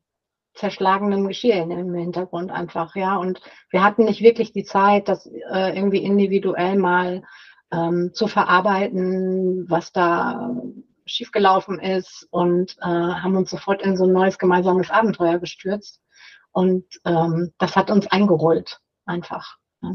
zerschlagenem 0.54 1.26
Geschirr 1.26 1.62
im 1.62 1.94
Hintergrund 1.94 2.50
einfach, 2.50 2.94
ja. 2.96 3.16
Und 3.16 3.40
wir 3.70 3.82
hatten 3.82 4.04
nicht 4.04 4.20
wirklich 4.20 4.52
die 4.52 4.64
Zeit, 4.64 5.08
das 5.08 5.26
äh, 5.26 5.74
irgendwie 5.74 6.04
individuell 6.04 6.76
mal 6.76 7.22
ähm, 7.70 8.10
zu 8.12 8.26
verarbeiten, 8.26 9.70
was 9.70 9.92
da 9.92 10.54
schiefgelaufen 11.06 11.78
ist 11.80 12.26
und 12.30 12.76
äh, 12.80 12.84
haben 12.84 13.36
uns 13.36 13.50
sofort 13.50 13.82
in 13.82 13.96
so 13.96 14.04
ein 14.04 14.12
neues 14.12 14.38
gemeinsames 14.38 14.90
Abenteuer 14.90 15.38
gestürzt. 15.38 16.00
Und 16.52 16.84
ähm, 17.04 17.52
das 17.58 17.76
hat 17.76 17.90
uns 17.90 18.06
eingerollt, 18.08 18.80
einfach. 19.06 19.56
Ja. 19.82 19.92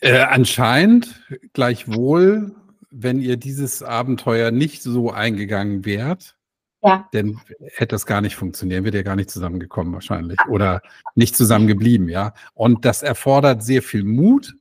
Äh, 0.00 0.20
anscheinend 0.22 1.22
gleichwohl, 1.54 2.54
wenn 2.90 3.20
ihr 3.20 3.36
dieses 3.36 3.82
Abenteuer 3.82 4.50
nicht 4.50 4.82
so 4.82 5.10
eingegangen 5.10 5.84
wärt, 5.84 6.36
Ja. 6.82 7.08
dann 7.12 7.40
hätte 7.60 7.94
das 7.94 8.06
gar 8.06 8.20
nicht 8.20 8.36
funktioniert, 8.36 8.84
wäre 8.84 8.98
ihr 8.98 9.02
gar 9.02 9.16
nicht 9.16 9.30
zusammengekommen 9.30 9.94
wahrscheinlich 9.94 10.38
oder 10.48 10.82
nicht 11.14 11.34
zusammengeblieben, 11.34 12.08
ja. 12.08 12.34
Und 12.52 12.84
das 12.84 13.02
erfordert 13.02 13.62
sehr 13.64 13.82
viel 13.82 14.04
Mut, 14.04 14.54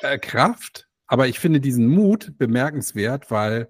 äh, 0.00 0.18
Kraft, 0.18 0.83
aber 1.06 1.28
ich 1.28 1.38
finde 1.38 1.60
diesen 1.60 1.86
Mut 1.88 2.36
bemerkenswert, 2.38 3.30
weil 3.30 3.68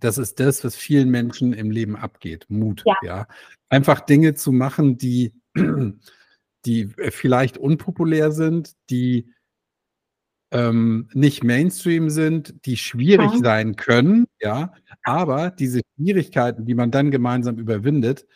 das 0.00 0.18
ist 0.18 0.40
das, 0.40 0.64
was 0.64 0.76
vielen 0.76 1.10
Menschen 1.10 1.52
im 1.52 1.70
Leben 1.70 1.96
abgeht. 1.96 2.46
Mut, 2.48 2.82
Ja. 2.86 2.96
ja. 3.02 3.26
Einfach 3.68 4.00
Dinge 4.00 4.34
zu 4.34 4.52
machen, 4.52 4.98
die, 4.98 5.32
die 6.66 6.86
vielleicht 7.10 7.58
unpopulär 7.58 8.32
sind, 8.32 8.72
die 8.90 9.30
ähm, 10.52 11.08
nicht 11.12 11.42
Mainstream 11.42 12.10
sind, 12.10 12.54
die 12.66 12.76
schwierig 12.76 13.32
Mhm. 13.34 13.42
sein 13.42 13.76
können, 13.76 14.26
ja, 14.40 14.72
aber 15.02 15.50
diese 15.50 15.80
Schwierigkeiten, 15.96 16.64
die 16.64 16.74
man 16.74 16.90
dann 16.92 17.10
gemeinsam 17.10 17.58
überwindet, 17.58 18.26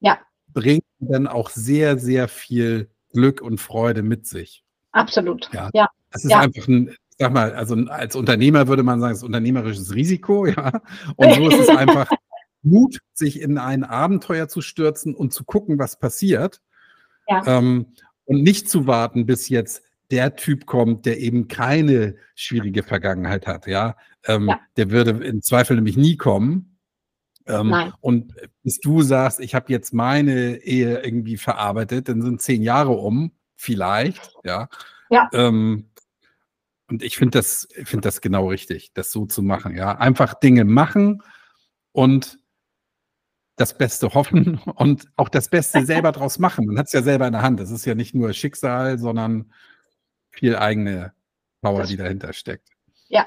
Ja. 0.00 0.18
bringen 0.52 0.82
dann 1.00 1.26
auch 1.26 1.50
sehr, 1.50 1.98
sehr 1.98 2.28
viel 2.28 2.90
Glück 3.12 3.40
und 3.40 3.58
Freude 3.60 4.02
mit 4.02 4.26
sich. 4.26 4.62
Absolut. 4.92 5.50
Ja. 5.52 5.70
Ja. 5.74 5.88
Das 6.10 6.24
ist 6.24 6.30
Ja. 6.30 6.40
einfach 6.40 6.68
ein, 6.68 6.94
ich 7.16 7.24
sag 7.24 7.32
mal, 7.32 7.54
also 7.54 7.76
als 7.88 8.16
Unternehmer 8.16 8.66
würde 8.66 8.82
man 8.82 9.00
sagen, 9.00 9.12
es 9.12 9.18
ist 9.18 9.24
unternehmerisches 9.24 9.94
Risiko, 9.94 10.46
ja. 10.46 10.80
Und 11.16 11.34
so 11.34 11.48
ist 11.48 11.60
es 11.60 11.68
einfach 11.68 12.10
Mut, 12.62 12.98
sich 13.12 13.40
in 13.40 13.58
ein 13.58 13.84
Abenteuer 13.84 14.48
zu 14.48 14.62
stürzen 14.62 15.14
und 15.14 15.32
zu 15.32 15.44
gucken, 15.44 15.78
was 15.78 15.98
passiert. 15.98 16.60
Ja. 17.28 17.46
Ähm, 17.46 17.86
und 18.24 18.42
nicht 18.42 18.68
zu 18.68 18.86
warten, 18.86 19.26
bis 19.26 19.48
jetzt 19.48 19.82
der 20.10 20.34
Typ 20.34 20.66
kommt, 20.66 21.06
der 21.06 21.20
eben 21.20 21.46
keine 21.46 22.16
schwierige 22.34 22.82
Vergangenheit 22.82 23.46
hat, 23.46 23.66
ja. 23.66 23.96
Ähm, 24.24 24.48
Ja. 24.48 24.60
Der 24.76 24.90
würde 24.90 25.10
im 25.24 25.42
Zweifel 25.42 25.76
nämlich 25.76 25.96
nie 25.96 26.16
kommen. 26.16 26.78
Ähm, 27.46 27.92
und 28.00 28.34
bis 28.62 28.80
du 28.80 29.02
sagst, 29.02 29.38
ich 29.38 29.54
habe 29.54 29.70
jetzt 29.70 29.92
meine 29.92 30.56
Ehe 30.64 31.02
irgendwie 31.04 31.36
verarbeitet, 31.36 32.08
dann 32.08 32.22
sind 32.22 32.40
zehn 32.40 32.62
Jahre 32.62 32.92
um, 32.92 33.32
vielleicht, 33.54 34.34
ja. 34.44 34.68
Ja. 35.10 35.28
Ähm, 35.32 35.90
Und 36.88 37.02
ich 37.02 37.16
finde 37.16 37.38
das, 37.38 37.68
finde 37.84 38.02
das 38.02 38.20
genau 38.20 38.48
richtig, 38.48 38.92
das 38.92 39.10
so 39.10 39.26
zu 39.26 39.42
machen. 39.42 39.76
Ja, 39.76 39.96
einfach 39.96 40.34
Dinge 40.34 40.64
machen 40.64 41.22
und 41.92 42.38
das 43.56 43.78
Beste 43.78 44.12
hoffen 44.14 44.58
und 44.74 45.08
auch 45.16 45.28
das 45.28 45.48
Beste 45.48 45.84
selber 45.86 46.12
draus 46.12 46.38
machen. 46.38 46.66
Man 46.66 46.78
hat 46.78 46.86
es 46.86 46.92
ja 46.92 47.02
selber 47.02 47.26
in 47.26 47.32
der 47.32 47.42
Hand. 47.42 47.60
Das 47.60 47.70
ist 47.70 47.84
ja 47.84 47.94
nicht 47.94 48.14
nur 48.14 48.32
Schicksal, 48.32 48.98
sondern 48.98 49.52
viel 50.30 50.56
eigene 50.56 51.14
Power, 51.62 51.80
das 51.80 51.88
die 51.88 51.96
dahinter 51.96 52.32
steckt. 52.32 52.68
Ja, 53.08 53.26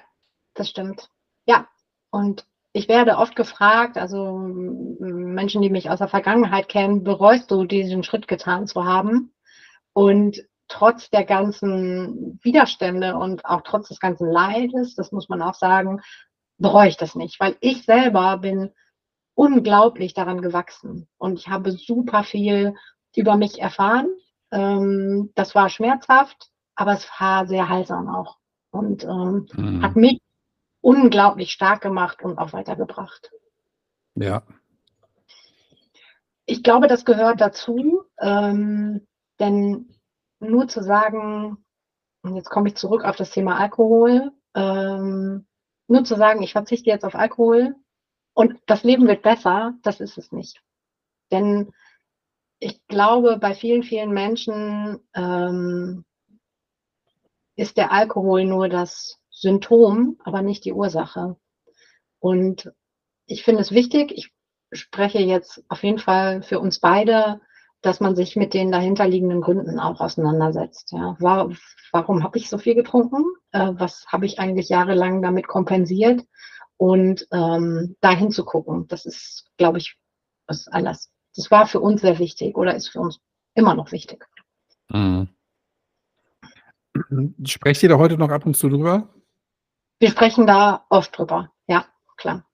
das 0.54 0.70
stimmt. 0.70 1.10
Ja, 1.46 1.68
und 2.12 2.46
ich 2.74 2.88
werde 2.88 3.18
oft 3.18 3.36
gefragt, 3.36 3.98
also 3.98 4.38
Menschen, 4.38 5.62
die 5.62 5.70
mich 5.70 5.90
aus 5.90 6.00
der 6.00 6.10
Vergangenheit 6.10 6.70
kennen, 6.70 7.04
bereust 7.04 7.50
du 7.50 7.66
diesen 7.66 8.04
Schritt 8.04 8.28
getan 8.28 8.68
zu 8.68 8.86
haben? 8.86 9.34
Und 9.94 10.46
trotz 10.68 11.10
der 11.10 11.24
ganzen 11.24 12.40
Widerstände 12.44 13.16
und 13.16 13.46
auch 13.46 13.62
trotz 13.62 13.90
des 13.90 14.00
ganzen 14.00 14.30
Leides, 14.30 14.96
das 14.96 15.12
muss 15.12 15.30
man 15.30 15.42
auch 15.42 15.56
sagen, 15.56 16.02
bereue 16.58 16.90
ich 16.90 16.98
das 16.98 17.16
nicht, 17.16 17.40
weil 17.40 17.56
ich 17.60 17.84
selber 17.84 18.38
bin 18.38 18.72
unglaublich 19.36 20.14
daran 20.14 20.42
gewachsen 20.42 21.08
und 21.18 21.40
ich 21.40 21.48
habe 21.48 21.72
super 21.72 22.24
viel 22.24 22.76
über 23.16 23.38
mich 23.38 23.60
erfahren. 23.62 24.08
Ähm, 24.52 25.32
das 25.36 25.54
war 25.56 25.70
schmerzhaft, 25.70 26.50
aber 26.76 26.94
es 26.94 27.08
war 27.20 27.48
sehr 27.48 27.70
heilsam 27.70 28.10
auch 28.10 28.38
und 28.72 29.04
ähm, 29.04 29.48
mhm. 29.54 29.82
hat 29.84 29.96
mich 29.96 30.20
unglaublich 30.82 31.52
stark 31.52 31.82
gemacht 31.82 32.24
und 32.24 32.38
auch 32.38 32.54
weitergebracht. 32.54 33.32
Ja. 34.16 34.44
Ich 36.46 36.64
glaube, 36.64 36.88
das 36.88 37.06
gehört 37.06 37.42
dazu, 37.42 38.04
ähm, 38.20 39.06
denn 39.40 39.97
nur 40.40 40.68
zu 40.68 40.84
sagen, 40.84 41.58
und 42.24 42.36
jetzt 42.36 42.50
komme 42.50 42.70
ich 42.70 42.76
zurück 42.76 43.04
auf 43.04 43.16
das 43.16 43.32
Thema 43.32 43.58
Alkohol, 43.58 44.32
ähm, 44.56 45.48
nur 45.88 46.04
zu 46.04 46.16
sagen, 46.16 46.42
ich 46.44 46.52
verzichte 46.52 46.90
jetzt 46.90 47.06
auf 47.06 47.16
Alkohol 47.16 47.76
und 48.34 48.60
das 48.66 48.84
Leben 48.84 49.08
wird 49.08 49.24
besser, 49.24 49.74
das 49.84 50.00
ist 50.00 50.18
es 50.18 50.32
nicht. 50.32 50.62
Denn 51.32 51.72
ich 52.60 52.86
glaube, 52.88 53.38
bei 53.38 53.54
vielen, 53.54 53.84
vielen 53.84 54.12
Menschen 54.12 55.00
ähm, 55.14 56.06
ist 57.56 57.78
der 57.78 57.92
Alkohol 57.92 58.46
nur 58.46 58.70
das 58.70 59.20
Symptom, 59.30 60.20
aber 60.24 60.42
nicht 60.42 60.66
die 60.66 60.74
Ursache. 60.74 61.38
Und 62.20 62.72
ich 63.26 63.44
finde 63.44 63.62
es 63.62 63.72
wichtig, 63.72 64.12
ich 64.12 64.32
spreche 64.72 65.20
jetzt 65.20 65.64
auf 65.70 65.84
jeden 65.84 66.00
Fall 66.00 66.42
für 66.42 66.60
uns 66.60 66.80
beide, 66.80 67.42
dass 67.82 68.00
man 68.00 68.16
sich 68.16 68.36
mit 68.36 68.54
den 68.54 68.72
dahinterliegenden 68.72 69.42
Gründen 69.42 69.80
auch 69.80 70.00
auseinandersetzt. 70.00 70.92
Ja. 70.92 71.16
War, 71.20 71.50
warum 71.92 72.24
habe 72.24 72.38
ich 72.38 72.50
so 72.50 72.58
viel 72.58 72.76
getrunken? 72.76 73.24
Äh, 73.52 73.74
was 73.76 74.06
habe 74.08 74.26
ich 74.26 74.40
eigentlich 74.40 74.70
jahrelang 74.70 75.22
damit 75.22 75.48
kompensiert? 75.48 76.24
Und 76.78 77.28
ähm, 77.32 77.96
dahin 78.02 78.32
zu 78.32 78.46
gucken, 78.46 78.88
das 78.88 79.06
ist, 79.06 79.50
glaube 79.58 79.80
ich, 79.80 79.98
was 80.48 80.68
alles. 80.68 81.12
Das 81.36 81.50
war 81.50 81.68
für 81.68 81.80
uns 81.80 82.02
sehr 82.02 82.20
wichtig 82.20 82.56
oder 82.56 82.76
ist 82.76 82.90
für 82.90 83.00
uns 83.00 83.20
immer 83.56 83.74
noch 83.74 83.92
wichtig. 83.92 84.26
Mhm. 84.90 85.30
Sprecht 87.46 87.84
ihr 87.84 87.90
da 87.90 87.98
heute 87.98 88.18
noch 88.18 88.30
ab 88.30 88.46
und 88.46 88.56
zu 88.56 88.70
drüber? 88.70 89.10
Wir 90.00 90.10
sprechen 90.10 90.46
da 90.46 90.86
oft 90.90 91.18
drüber, 91.18 91.52
ja, 91.68 91.86
klar. 92.18 92.46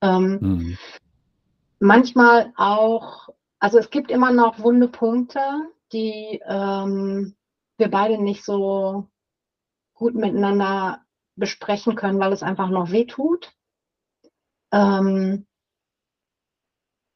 Ähm, 0.00 0.38
mhm. 0.40 0.78
Manchmal 1.80 2.52
auch 2.56 3.28
also 3.64 3.78
es 3.78 3.88
gibt 3.88 4.10
immer 4.10 4.30
noch 4.30 4.58
wunde 4.58 4.88
Punkte, 4.88 5.40
die 5.90 6.38
ähm, 6.44 7.34
wir 7.78 7.90
beide 7.90 8.18
nicht 8.18 8.44
so 8.44 9.08
gut 9.94 10.14
miteinander 10.14 11.00
besprechen 11.34 11.94
können, 11.94 12.20
weil 12.20 12.34
es 12.34 12.42
einfach 12.42 12.68
noch 12.68 12.90
weh 12.90 13.06
tut. 13.06 13.54
Ähm, 14.70 15.46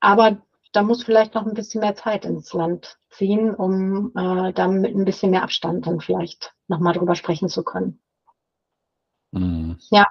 aber 0.00 0.40
da 0.72 0.82
muss 0.82 1.04
vielleicht 1.04 1.34
noch 1.34 1.44
ein 1.44 1.52
bisschen 1.52 1.82
mehr 1.82 1.96
Zeit 1.96 2.24
ins 2.24 2.54
Land 2.54 2.98
ziehen, 3.10 3.54
um 3.54 4.16
äh, 4.16 4.54
dann 4.54 4.80
mit 4.80 4.96
ein 4.96 5.04
bisschen 5.04 5.32
mehr 5.32 5.42
Abstand 5.42 5.86
dann 5.86 6.00
vielleicht 6.00 6.54
nochmal 6.66 6.94
drüber 6.94 7.14
sprechen 7.14 7.50
zu 7.50 7.62
können. 7.62 8.00
Mhm. 9.32 9.76
Ja, 9.90 10.06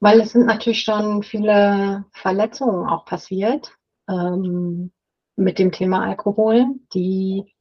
weil 0.00 0.20
es 0.20 0.32
sind 0.32 0.44
natürlich 0.44 0.82
schon 0.82 1.22
viele 1.22 2.04
Verletzungen 2.12 2.86
auch 2.86 3.06
passiert. 3.06 3.74
Ähm, 4.06 4.92
mit 5.36 5.58
dem 5.58 5.70
Thema 5.72 6.02
Alkohol, 6.02 6.66
die 6.94 7.54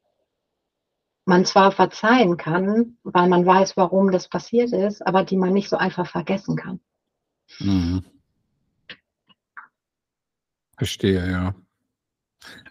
man 1.26 1.46
zwar 1.46 1.72
verzeihen 1.72 2.38
kann, 2.38 2.98
weil 3.04 3.28
man 3.28 3.46
weiß, 3.46 3.78
warum 3.78 4.12
das 4.12 4.30
passiert 4.30 4.72
ist, 4.72 5.06
aber 5.06 5.24
die 5.24 5.38
man 5.38 5.54
nicht 5.54 5.70
so 5.70 5.78
einfach 5.78 6.08
vergessen 6.08 6.56
kann. 6.56 6.80
Mhm. 7.60 8.06
Verstehe, 10.78 11.30
ja. 11.30 11.56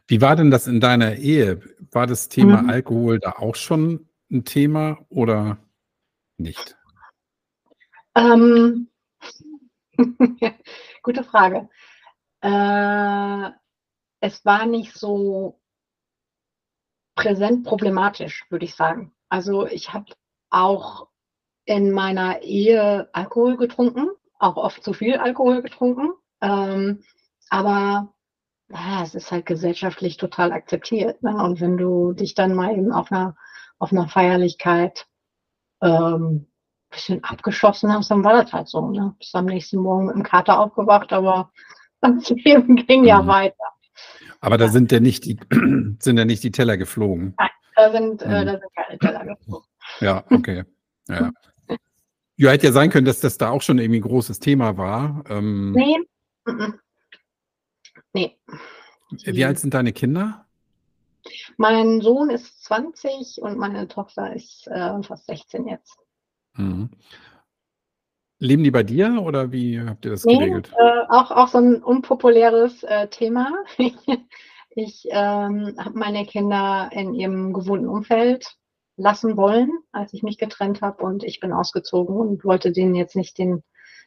Wie 0.06 0.20
war 0.20 0.36
denn 0.36 0.50
das 0.50 0.66
in 0.66 0.80
deiner 0.80 1.16
Ehe? 1.16 1.60
War 1.90 2.06
das 2.06 2.28
Thema 2.28 2.62
mhm. 2.62 2.70
Alkohol 2.70 3.18
da 3.18 3.32
auch 3.32 3.56
schon 3.56 4.08
ein 4.30 4.44
Thema 4.44 4.98
oder 5.08 5.58
nicht? 6.36 6.76
Ähm, 8.14 8.88
gute 11.02 11.24
Frage. 11.24 11.68
Äh, 12.40 13.50
es 14.24 14.42
war 14.46 14.64
nicht 14.64 14.94
so 14.96 15.60
präsent 17.14 17.66
problematisch, 17.66 18.46
würde 18.48 18.64
ich 18.64 18.74
sagen. 18.74 19.14
Also 19.28 19.66
ich 19.66 19.92
habe 19.92 20.06
auch 20.48 21.08
in 21.66 21.90
meiner 21.90 22.40
Ehe 22.40 23.10
Alkohol 23.12 23.58
getrunken, 23.58 24.08
auch 24.38 24.56
oft 24.56 24.82
zu 24.82 24.94
viel 24.94 25.18
Alkohol 25.18 25.60
getrunken. 25.60 26.14
Ähm, 26.40 27.04
aber 27.50 28.14
ja, 28.70 29.02
es 29.02 29.14
ist 29.14 29.30
halt 29.30 29.44
gesellschaftlich 29.44 30.16
total 30.16 30.52
akzeptiert. 30.52 31.22
Ne? 31.22 31.36
Und 31.36 31.60
wenn 31.60 31.76
du 31.76 32.14
dich 32.14 32.34
dann 32.34 32.54
mal 32.54 32.72
eben 32.72 32.92
auf 32.92 33.12
einer, 33.12 33.36
auf 33.78 33.92
einer 33.92 34.08
Feierlichkeit 34.08 35.06
ähm, 35.82 36.46
bisschen 36.88 37.22
abgeschossen 37.24 37.92
hast, 37.92 38.10
dann 38.10 38.24
war 38.24 38.42
das 38.42 38.54
halt 38.54 38.68
so. 38.68 38.88
Ne? 38.88 39.14
Bis 39.18 39.34
am 39.34 39.44
nächsten 39.44 39.80
Morgen 39.80 40.06
mit 40.06 40.14
dem 40.14 40.22
Kater 40.22 40.60
aufgewacht, 40.60 41.12
aber 41.12 41.52
das 42.00 42.30
Leben 42.30 42.76
ging 42.76 43.02
mhm. 43.02 43.06
ja 43.06 43.26
weiter. 43.26 43.73
Aber 44.40 44.58
da 44.58 44.68
sind 44.68 44.92
ja 44.92 45.00
nicht 45.00 45.24
die, 45.24 45.38
sind 45.98 46.18
ja 46.18 46.24
nicht 46.24 46.42
die 46.42 46.52
Teller 46.52 46.76
geflogen. 46.76 47.34
Nein, 47.38 47.50
da 47.76 47.92
sind, 47.92 48.22
äh, 48.22 48.40
hm. 48.40 48.46
da 48.46 48.52
sind 48.52 48.74
keine 48.74 48.98
Teller 48.98 49.24
geflogen. 49.24 49.66
Ja, 50.00 50.24
okay. 50.30 50.64
Ja. 51.08 51.30
ja, 52.36 52.50
hätte 52.50 52.66
ja 52.66 52.72
sein 52.72 52.90
können, 52.90 53.06
dass 53.06 53.20
das 53.20 53.38
da 53.38 53.50
auch 53.50 53.62
schon 53.62 53.78
irgendwie 53.78 54.00
ein 54.00 54.08
großes 54.08 54.40
Thema 54.40 54.76
war. 54.76 55.24
Ähm, 55.28 55.72
nee. 55.72 55.96
Nee. 58.12 58.38
Wie 59.24 59.44
alt 59.44 59.58
sind 59.58 59.74
deine 59.74 59.92
Kinder? 59.92 60.46
Mein 61.56 62.00
Sohn 62.00 62.30
ist 62.30 62.64
20 62.64 63.40
und 63.42 63.58
meine 63.58 63.88
Tochter 63.88 64.34
ist 64.34 64.66
äh, 64.68 65.02
fast 65.02 65.26
16 65.26 65.66
jetzt. 65.66 65.98
Mhm. 66.54 66.90
Leben 68.38 68.64
die 68.64 68.70
bei 68.70 68.82
dir 68.82 69.22
oder 69.22 69.52
wie 69.52 69.80
habt 69.80 70.04
ihr 70.04 70.12
das 70.12 70.24
nee, 70.24 70.38
geregelt? 70.38 70.72
Äh, 70.78 71.02
auch, 71.08 71.30
auch 71.30 71.48
so 71.48 71.58
ein 71.58 71.82
unpopuläres 71.82 72.82
äh, 72.82 73.08
Thema. 73.08 73.52
ich 74.70 75.06
ähm, 75.10 75.74
habe 75.78 75.98
meine 75.98 76.26
Kinder 76.26 76.90
in 76.92 77.14
ihrem 77.14 77.52
gewohnten 77.52 77.88
Umfeld 77.88 78.56
lassen 78.96 79.36
wollen, 79.36 79.70
als 79.92 80.12
ich 80.12 80.22
mich 80.22 80.38
getrennt 80.38 80.80
habe 80.82 81.02
und 81.04 81.24
ich 81.24 81.40
bin 81.40 81.52
ausgezogen 81.52 82.16
und 82.16 82.44
wollte 82.44 82.72
denen 82.72 82.94
jetzt 82.94 83.16
nicht 83.16 83.38
den, 83.38 83.62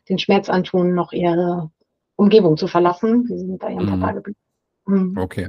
den 0.10 0.20
Schmerz 0.20 0.50
antun, 0.50 0.94
noch 0.94 1.12
ihre 1.12 1.72
Umgebung 2.16 2.58
zu 2.58 2.68
verlassen. 2.68 3.26
Sie 3.28 3.38
sind 3.38 3.60
bei 3.60 3.72
ihrem 3.72 3.86
mhm. 3.86 4.00
Papa 4.00 4.12
geblieben. 4.14 4.40
Mhm. 4.86 5.18
Okay. 5.18 5.48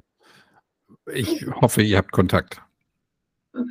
Ich 1.12 1.46
hoffe, 1.60 1.82
ihr 1.82 1.98
habt 1.98 2.12
Kontakt. 2.12 2.62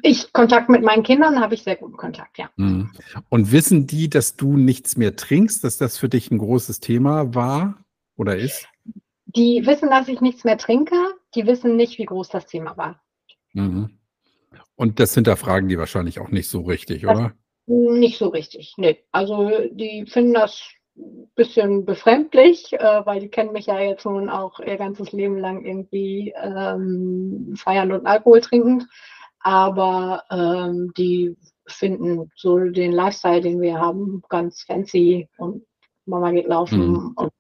Ich 0.02 0.32
Kontakt 0.34 0.70
mit 0.70 0.84
meinen 0.84 1.04
Kindern 1.04 1.40
habe 1.40 1.54
ich 1.54 1.64
sehr 1.64 1.76
guten 1.76 1.98
Kontakt, 1.98 2.38
ja. 2.38 2.50
Mhm. 2.56 2.92
Und 3.30 3.52
wissen 3.52 3.88
die, 3.88 4.10
dass 4.10 4.36
du 4.36 4.58
nichts 4.58 4.98
mehr 4.98 5.16
trinkst, 5.16 5.64
dass 5.64 5.78
das 5.78 5.98
für 5.98 6.10
dich 6.10 6.32
ein 6.32 6.38
großes 6.38 6.80
Thema 6.80 7.34
war 7.34 7.84
oder 8.16 8.38
ist? 8.38 8.68
Die 9.26 9.66
wissen, 9.66 9.90
dass 9.90 10.08
ich 10.08 10.22
nichts 10.22 10.44
mehr 10.44 10.58
trinke. 10.58 10.96
Die 11.36 11.46
wissen 11.46 11.76
nicht, 11.76 11.98
wie 11.98 12.06
groß 12.06 12.30
das 12.30 12.46
Thema 12.46 12.78
war. 12.78 13.02
Mhm. 13.54 13.98
Und 14.76 15.00
das 15.00 15.14
hinterfragen 15.14 15.70
die 15.70 15.78
wahrscheinlich 15.78 16.20
auch 16.20 16.30
nicht 16.30 16.50
so 16.50 16.62
richtig, 16.62 17.02
das 17.02 17.18
oder? 17.18 17.34
Nicht 17.66 18.18
so 18.18 18.30
richtig, 18.30 18.76
nee. 18.78 19.04
Also 19.12 19.50
die 19.72 20.06
finden 20.08 20.36
das 20.36 20.62
ein 20.96 21.30
bisschen 21.36 21.86
befremdlich, 21.86 22.74
äh, 22.74 23.06
weil 23.06 23.20
die 23.20 23.30
kennen 23.30 23.52
mich 23.52 23.68
ja 23.68 23.80
jetzt 23.80 24.06
nun 24.06 24.30
auch 24.30 24.60
ihr 24.60 24.78
ganzes 24.78 25.12
Leben 25.12 25.38
lang 25.38 25.64
irgendwie 25.64 26.34
ähm, 26.42 27.54
feiern 27.56 27.92
und 27.92 28.06
Alkohol 28.06 28.42
trinkend 28.42 28.88
aber 29.48 30.26
ähm, 30.30 30.92
die 30.98 31.38
finden 31.68 32.30
so 32.36 32.60
den 32.60 32.92
Lifestyle, 32.92 33.40
den 33.40 33.62
wir 33.62 33.80
haben, 33.80 34.22
ganz 34.28 34.64
fancy 34.64 35.30
und 35.38 35.66
Mama 36.06 36.32
geht 36.32 36.48
laufen 36.48 36.92
mhm. 36.92 37.14
und 37.16 37.32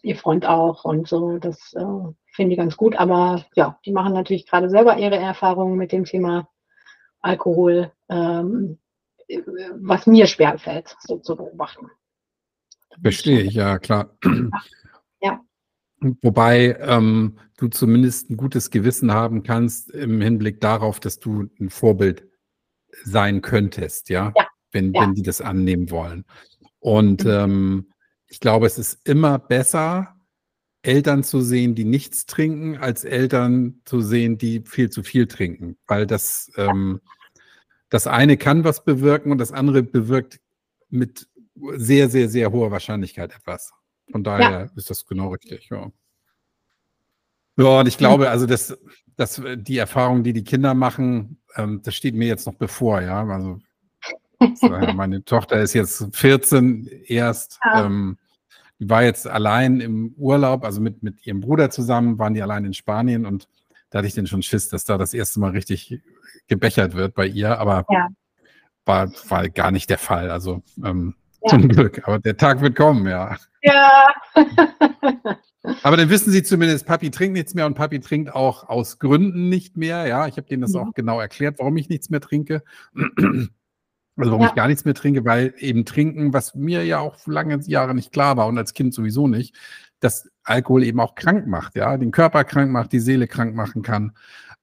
ihr 0.00 0.16
Freund 0.16 0.46
auch 0.46 0.84
und 0.84 1.06
so. 1.06 1.36
Das 1.36 1.74
äh, 1.74 1.84
finde 2.32 2.52
ich 2.52 2.56
ganz 2.56 2.78
gut. 2.78 2.96
Aber 2.96 3.44
ja, 3.54 3.78
die 3.84 3.92
machen 3.92 4.14
natürlich 4.14 4.46
gerade 4.46 4.70
selber 4.70 4.96
ihre 4.96 5.18
Erfahrungen 5.18 5.76
mit 5.76 5.92
dem 5.92 6.06
Thema 6.06 6.48
Alkohol. 7.20 7.92
Ähm, 8.08 8.78
was 9.74 10.06
mir 10.06 10.26
schwerfällt, 10.26 10.96
so 11.00 11.18
zu 11.18 11.36
beobachten. 11.36 11.90
Verstehe 13.02 13.42
ich, 13.42 13.52
ja, 13.52 13.78
klar. 13.78 14.08
Wobei 16.00 16.76
ähm, 16.80 17.38
du 17.56 17.68
zumindest 17.68 18.30
ein 18.30 18.36
gutes 18.36 18.70
Gewissen 18.70 19.12
haben 19.12 19.42
kannst 19.42 19.90
im 19.90 20.20
Hinblick 20.20 20.60
darauf, 20.60 21.00
dass 21.00 21.18
du 21.18 21.48
ein 21.60 21.70
Vorbild 21.70 22.24
sein 23.04 23.42
könntest, 23.42 24.08
ja, 24.08 24.32
ja. 24.36 24.46
Wenn, 24.72 24.92
ja. 24.92 25.02
wenn 25.02 25.14
die 25.14 25.22
das 25.22 25.40
annehmen 25.40 25.90
wollen. 25.90 26.24
Und 26.80 27.24
mhm. 27.24 27.30
ähm, 27.30 27.86
ich 28.26 28.40
glaube, 28.40 28.66
es 28.66 28.78
ist 28.78 29.06
immer 29.08 29.38
besser, 29.38 30.14
Eltern 30.82 31.24
zu 31.24 31.40
sehen, 31.40 31.74
die 31.74 31.84
nichts 31.84 32.26
trinken, 32.26 32.76
als 32.76 33.04
Eltern 33.04 33.80
zu 33.86 34.00
sehen, 34.02 34.36
die 34.36 34.62
viel 34.66 34.90
zu 34.90 35.02
viel 35.02 35.26
trinken. 35.26 35.78
Weil 35.86 36.06
das, 36.06 36.50
ähm, 36.56 37.00
das 37.88 38.06
eine 38.06 38.36
kann 38.36 38.64
was 38.64 38.84
bewirken 38.84 39.32
und 39.32 39.38
das 39.38 39.52
andere 39.52 39.82
bewirkt 39.82 40.40
mit 40.90 41.28
sehr, 41.76 42.10
sehr, 42.10 42.28
sehr 42.28 42.52
hoher 42.52 42.70
Wahrscheinlichkeit 42.70 43.34
etwas. 43.34 43.72
Von 44.10 44.24
daher 44.24 44.50
ja. 44.50 44.66
ist 44.76 44.90
das 44.90 45.06
genau 45.06 45.28
richtig, 45.30 45.68
ja. 45.70 45.90
Ja, 47.56 47.80
und 47.80 47.86
ich 47.86 47.98
glaube, 47.98 48.30
also 48.30 48.46
das, 48.46 48.76
das, 49.16 49.40
die 49.56 49.78
Erfahrung, 49.78 50.24
die 50.24 50.32
die 50.32 50.44
Kinder 50.44 50.74
machen, 50.74 51.40
ähm, 51.56 51.80
das 51.84 51.94
steht 51.94 52.14
mir 52.14 52.26
jetzt 52.26 52.46
noch 52.46 52.54
bevor, 52.54 53.00
ja. 53.00 53.24
Also 53.24 53.60
meine 54.94 55.24
Tochter 55.24 55.60
ist 55.60 55.72
jetzt 55.72 56.16
14 56.16 56.86
erst. 57.06 57.58
Ja. 57.64 57.86
Ähm, 57.86 58.18
die 58.80 58.90
war 58.90 59.04
jetzt 59.04 59.26
allein 59.26 59.80
im 59.80 60.14
Urlaub, 60.16 60.64
also 60.64 60.80
mit, 60.80 61.02
mit 61.02 61.24
ihrem 61.24 61.40
Bruder 61.40 61.70
zusammen, 61.70 62.18
waren 62.18 62.34
die 62.34 62.42
allein 62.42 62.64
in 62.64 62.74
Spanien 62.74 63.24
und 63.24 63.48
da 63.90 63.98
hatte 63.98 64.08
ich 64.08 64.14
dann 64.14 64.26
schon 64.26 64.42
Schiss, 64.42 64.68
dass 64.68 64.84
da 64.84 64.98
das 64.98 65.14
erste 65.14 65.38
Mal 65.38 65.52
richtig 65.52 66.00
gebechert 66.48 66.94
wird 66.94 67.14
bei 67.14 67.26
ihr, 67.26 67.58
aber 67.60 67.86
ja. 67.88 68.08
war, 68.84 69.12
war 69.28 69.48
gar 69.48 69.70
nicht 69.70 69.88
der 69.88 69.98
Fall. 69.98 70.30
Also 70.30 70.62
ähm, 70.84 71.14
ja. 71.44 71.50
zum 71.50 71.68
Glück. 71.68 72.06
Aber 72.06 72.18
der 72.18 72.36
Tag 72.36 72.60
wird 72.60 72.76
kommen, 72.76 73.06
ja. 73.06 73.36
Ja. 73.62 74.14
aber 75.82 75.96
dann 75.96 76.10
wissen 76.10 76.30
sie 76.32 76.42
zumindest, 76.42 76.86
Papi 76.86 77.10
trinkt 77.10 77.34
nichts 77.34 77.54
mehr 77.54 77.66
und 77.66 77.74
Papi 77.74 78.00
trinkt 78.00 78.34
auch 78.34 78.68
aus 78.68 78.98
Gründen 78.98 79.48
nicht 79.48 79.76
mehr. 79.76 80.06
Ja, 80.06 80.26
ich 80.26 80.36
habe 80.36 80.46
denen 80.46 80.62
das 80.62 80.74
ja. 80.74 80.80
auch 80.80 80.92
genau 80.94 81.20
erklärt, 81.20 81.58
warum 81.58 81.76
ich 81.76 81.88
nichts 81.88 82.10
mehr 82.10 82.20
trinke. 82.20 82.62
Also 84.16 84.30
warum 84.30 84.42
ja. 84.42 84.48
ich 84.50 84.54
gar 84.54 84.68
nichts 84.68 84.84
mehr 84.84 84.94
trinke, 84.94 85.24
weil 85.24 85.54
eben 85.58 85.84
trinken, 85.84 86.32
was 86.32 86.54
mir 86.54 86.84
ja 86.84 87.00
auch 87.00 87.26
lange 87.26 87.58
Jahre 87.66 87.94
nicht 87.94 88.12
klar 88.12 88.36
war 88.36 88.46
und 88.46 88.58
als 88.58 88.72
Kind 88.72 88.94
sowieso 88.94 89.26
nicht, 89.26 89.56
dass 89.98 90.30
Alkohol 90.44 90.84
eben 90.84 91.00
auch 91.00 91.16
krank 91.16 91.46
macht, 91.46 91.74
ja, 91.74 91.96
den 91.96 92.12
Körper 92.12 92.44
krank 92.44 92.70
macht, 92.70 92.92
die 92.92 93.00
Seele 93.00 93.26
krank 93.26 93.56
machen 93.56 93.82
kann 93.82 94.12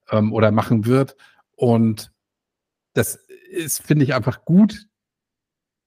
ähm, 0.09 0.32
oder 0.32 0.51
machen 0.51 0.86
wird. 0.86 1.17
Und 1.55 2.13
das 2.93 3.15
ist, 3.49 3.82
finde 3.82 4.05
ich, 4.05 4.13
einfach 4.13 4.45
gut, 4.45 4.88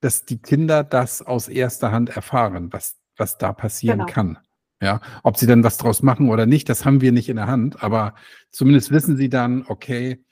dass 0.05 0.27
die 0.27 0.39
Kinder 0.39 0.85
das 0.85 1.23
aus 1.23 1.49
erster 1.49 1.91
Hand 1.91 2.11
erfahren, 2.11 2.71
was, 2.75 3.01
was 3.17 3.39
da 3.39 3.55
passieren 3.55 4.01
genau. 4.01 4.13
kann. 4.13 4.39
Ja, 4.83 5.01
ob 5.23 5.39
sie 5.39 5.47
dann 5.47 5.65
was 5.65 5.79
draus 5.79 6.03
machen 6.03 6.29
oder 6.29 6.45
nicht, 6.45 6.69
das 6.69 6.85
haben 6.85 7.01
wir 7.01 7.11
nicht 7.11 7.31
in 7.31 7.37
der 7.37 7.47
Hand, 7.47 7.83
aber 7.83 8.15
zumindest 8.51 8.91
wissen 8.91 9.17
sie 9.17 9.31
dann, 9.31 9.65
okay, 9.67 10.23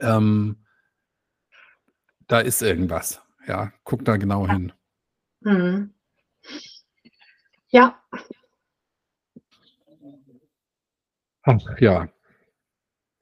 ähm, 0.00 0.66
da 2.26 2.40
ist 2.40 2.60
irgendwas. 2.60 3.22
Ja, 3.46 3.72
guck 3.84 4.04
da 4.04 4.18
genau 4.18 4.46
hin. 4.46 4.72
Mhm. 5.40 5.94
Ja. 7.68 8.02
Ach, 11.42 11.80
ja. 11.80 12.08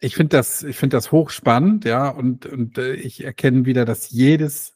Ich 0.00 0.16
finde 0.16 0.36
das, 0.36 0.64
ich 0.64 0.76
finde 0.76 0.96
das 0.96 1.12
hochspannend, 1.12 1.84
ja, 1.84 2.08
und, 2.08 2.44
und 2.44 2.76
äh, 2.78 2.94
ich 2.94 3.22
erkenne 3.22 3.66
wieder, 3.66 3.84
dass 3.84 4.10
jedes, 4.10 4.73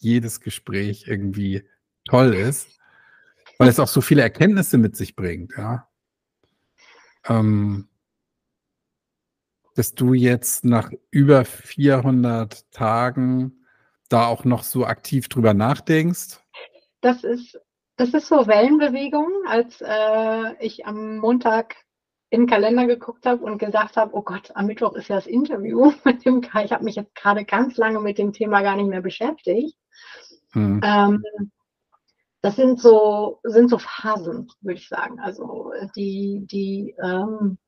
jedes 0.00 0.40
Gespräch 0.40 1.04
irgendwie 1.06 1.64
toll 2.04 2.34
ist, 2.34 2.78
weil 3.58 3.68
es 3.68 3.78
auch 3.78 3.88
so 3.88 4.00
viele 4.00 4.22
Erkenntnisse 4.22 4.78
mit 4.78 4.96
sich 4.96 5.14
bringt, 5.14 5.52
ja. 5.56 5.88
Ähm, 7.26 7.88
dass 9.74 9.94
du 9.94 10.14
jetzt 10.14 10.64
nach 10.64 10.90
über 11.10 11.44
400 11.44 12.70
Tagen 12.72 13.64
da 14.08 14.26
auch 14.26 14.44
noch 14.44 14.64
so 14.64 14.84
aktiv 14.84 15.28
drüber 15.28 15.54
nachdenkst? 15.54 16.40
Das 17.00 17.24
ist, 17.24 17.58
das 17.96 18.12
ist 18.12 18.26
so 18.26 18.46
Wellenbewegung, 18.46 19.30
als 19.46 19.80
äh, 19.80 20.54
ich 20.58 20.86
am 20.86 21.18
Montag 21.18 21.76
in 22.30 22.42
den 22.42 22.48
Kalender 22.48 22.86
geguckt 22.86 23.26
habe 23.26 23.44
und 23.44 23.58
gesagt 23.58 23.96
habe, 23.96 24.14
oh 24.14 24.22
Gott, 24.22 24.52
am 24.54 24.66
Mittwoch 24.66 24.94
ist 24.94 25.08
ja 25.08 25.16
das 25.16 25.26
Interview 25.26 25.92
mit 26.04 26.24
dem 26.24 26.40
Kai. 26.40 26.64
Ich 26.64 26.72
habe 26.72 26.84
mich 26.84 26.96
jetzt 26.96 27.14
gerade 27.14 27.44
ganz 27.44 27.76
lange 27.76 28.00
mit 28.00 28.18
dem 28.18 28.32
Thema 28.32 28.62
gar 28.62 28.76
nicht 28.76 28.88
mehr 28.88 29.02
beschäftigt. 29.02 29.76
Hm. 30.52 30.80
Ähm, 30.84 31.22
das 32.42 32.56
sind 32.56 32.80
so, 32.80 33.40
sind 33.44 33.68
so 33.68 33.78
Phasen, 33.78 34.48
würde 34.60 34.78
ich 34.78 34.88
sagen. 34.88 35.20
Also 35.20 35.72
die, 35.94 36.46
die 36.50 36.94
ähm, 37.02 37.58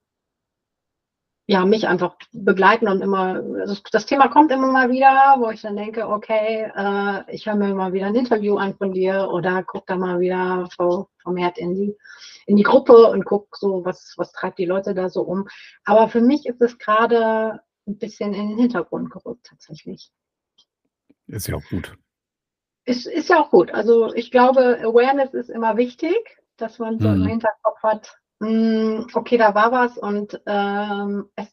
ja, 1.46 1.66
mich 1.66 1.88
einfach 1.88 2.16
begleiten 2.32 2.88
und 2.88 3.02
immer, 3.02 3.42
also 3.60 3.76
das 3.90 4.06
Thema 4.06 4.28
kommt 4.28 4.52
immer 4.52 4.70
mal 4.70 4.90
wieder, 4.90 5.36
wo 5.38 5.50
ich 5.50 5.60
dann 5.60 5.76
denke, 5.76 6.08
okay, 6.08 6.70
äh, 6.74 7.34
ich 7.34 7.46
höre 7.46 7.56
mir 7.56 7.74
mal 7.74 7.92
wieder 7.92 8.06
ein 8.06 8.14
Interview 8.14 8.56
an 8.56 8.76
von 8.76 8.92
dir 8.92 9.28
oder 9.30 9.62
guck 9.64 9.86
da 9.86 9.96
mal 9.96 10.20
wieder 10.20 10.68
vermehrt 11.20 11.58
in 11.58 11.74
die, 11.74 11.96
in 12.46 12.56
die 12.56 12.62
Gruppe 12.62 13.08
und 13.08 13.24
guck 13.24 13.56
so, 13.56 13.84
was, 13.84 14.14
was 14.16 14.32
treibt 14.32 14.58
die 14.58 14.64
Leute 14.66 14.94
da 14.94 15.08
so 15.08 15.22
um. 15.22 15.48
Aber 15.84 16.08
für 16.08 16.20
mich 16.20 16.46
ist 16.46 16.62
es 16.62 16.78
gerade 16.78 17.60
ein 17.86 17.98
bisschen 17.98 18.34
in 18.34 18.50
den 18.50 18.58
Hintergrund 18.58 19.10
gerückt 19.10 19.46
tatsächlich. 19.48 20.12
Ist 21.26 21.48
ja 21.48 21.56
auch 21.56 21.68
gut. 21.68 21.98
Ist, 22.84 23.06
ist 23.06 23.28
ja 23.28 23.40
auch 23.40 23.50
gut. 23.50 23.72
Also 23.72 24.12
ich 24.14 24.30
glaube, 24.30 24.78
Awareness 24.80 25.34
ist 25.34 25.50
immer 25.50 25.76
wichtig, 25.76 26.16
dass 26.56 26.78
man 26.78 26.98
so 26.98 27.08
mhm. 27.08 27.22
im 27.22 27.26
Hinterkopf 27.26 27.82
hat, 27.82 28.18
hm, 28.40 29.06
okay, 29.14 29.38
da 29.38 29.54
war 29.54 29.70
was 29.70 29.96
und 29.96 30.40
ähm, 30.46 31.30
es 31.36 31.48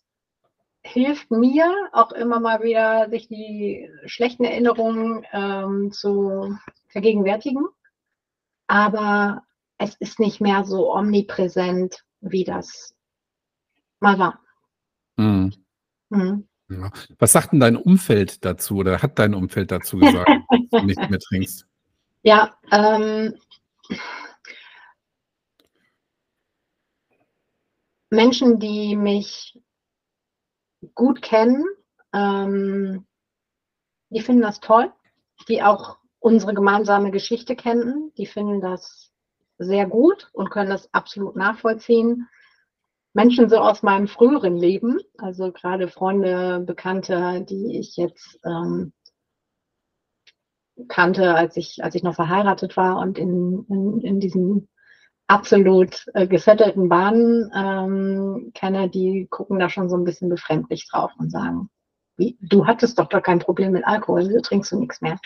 hilft 0.82 1.30
mir 1.30 1.72
auch 1.92 2.12
immer 2.12 2.40
mal 2.40 2.64
wieder, 2.64 3.10
sich 3.10 3.28
die 3.28 3.90
schlechten 4.06 4.44
Erinnerungen 4.44 5.26
ähm, 5.32 5.92
zu 5.92 6.58
vergegenwärtigen. 6.88 7.68
Aber 8.68 9.44
es 9.78 9.96
ist 9.96 10.20
nicht 10.20 10.42
mehr 10.42 10.64
so 10.64 10.94
omnipräsent, 10.94 12.04
wie 12.22 12.44
das 12.44 12.96
mal 14.00 14.18
war. 14.18 14.40
Mhm. 15.18 15.54
Mhm. 16.10 16.49
Ja. 16.70 16.92
Was 17.18 17.32
sagt 17.32 17.52
denn 17.52 17.60
dein 17.60 17.76
Umfeld 17.76 18.46
dazu 18.46 18.78
oder 18.78 19.02
hat 19.02 19.18
dein 19.18 19.34
Umfeld 19.34 19.72
dazu 19.72 19.98
gesagt, 19.98 20.30
dass 20.50 20.82
du 20.82 20.86
nicht 20.86 21.10
mehr 21.10 21.20
trinkst? 21.20 21.66
Ja, 22.22 22.54
ähm, 22.70 23.34
Menschen, 28.10 28.60
die 28.60 28.98
mich 28.98 29.58
gut 30.96 31.22
kennen, 31.22 31.64
ähm, 32.12 33.06
die 34.10 34.20
finden 34.20 34.42
das 34.42 34.60
toll, 34.60 34.92
die 35.48 35.64
auch 35.64 35.98
unsere 36.20 36.54
gemeinsame 36.54 37.12
Geschichte 37.12 37.56
kennen, 37.56 38.12
die 38.18 38.26
finden 38.26 38.60
das 38.60 39.14
sehr 39.58 39.86
gut 39.86 40.30
und 40.34 40.50
können 40.50 40.70
das 40.70 40.94
absolut 40.94 41.36
nachvollziehen. 41.36 42.28
Menschen 43.14 43.50
so 43.50 43.58
aus 43.58 43.84
meinem 43.84 44.08
früheren 44.08 44.56
Leben, 44.56 45.00
also 45.18 45.52
gerade 45.52 45.88
Freunde, 45.88 46.64
Bekannte, 46.66 47.46
die 47.48 47.80
ich 47.80 47.98
jetzt 47.98 48.40
ähm, 48.46 48.94
kannte, 50.88 51.36
als 51.36 51.58
ich, 51.58 51.84
als 51.84 51.96
ich 51.96 52.04
noch 52.04 52.16
verheiratet 52.16 52.78
war 52.78 53.00
und 53.00 53.18
in, 53.18 53.66
in, 53.70 54.02
in 54.02 54.20
diesem 54.20 54.68
absolut 55.28 56.06
äh, 56.14 56.28
gesettelten 56.28 56.90
Bahnen 56.90 57.52
ähm, 57.56 58.52
kenne, 58.54 58.90
die 58.90 59.28
gucken 59.30 59.60
da 59.60 59.70
schon 59.70 59.90
so 59.90 59.96
ein 59.96 60.04
bisschen 60.04 60.30
befremdlich 60.30 60.88
drauf 60.90 61.12
und 61.18 61.32
sagen, 61.32 61.70
wie, 62.18 62.38
du 62.42 62.66
hattest 62.66 63.00
doch 63.00 63.08
doch 63.08 63.22
kein 63.22 63.40
Problem 63.40 63.72
mit 63.72 63.86
Alkohol, 63.86 64.28
du 64.28 64.42
trinkst 64.42 64.72
du 64.72 64.80
nichts 64.80 65.02
mehr. 65.02 65.20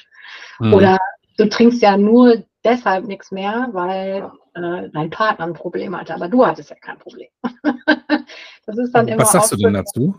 Mhm. 0.60 0.74
Oder 0.74 1.00
du 1.38 1.48
trinkst 1.48 1.82
ja 1.82 1.98
nur 1.98 2.44
deshalb 2.64 3.05
nichts 3.05 3.32
mehr, 3.32 3.70
weil 3.72 4.32
äh, 4.53 4.89
dein 4.89 5.09
Partner 5.09 5.45
ein 5.45 5.53
Problem 5.53 5.97
hatte, 5.97 6.14
aber 6.14 6.28
du 6.28 6.45
hattest 6.45 6.70
ja 6.70 6.76
kein 6.76 6.99
Problem. 6.99 7.30
das 8.66 8.78
ist 8.78 8.91
dann 8.93 9.07
immer 9.07 9.22
Was 9.22 9.32
sagst 9.32 9.51
du 9.51 9.57
denn 9.57 9.74
dazu? 9.74 10.16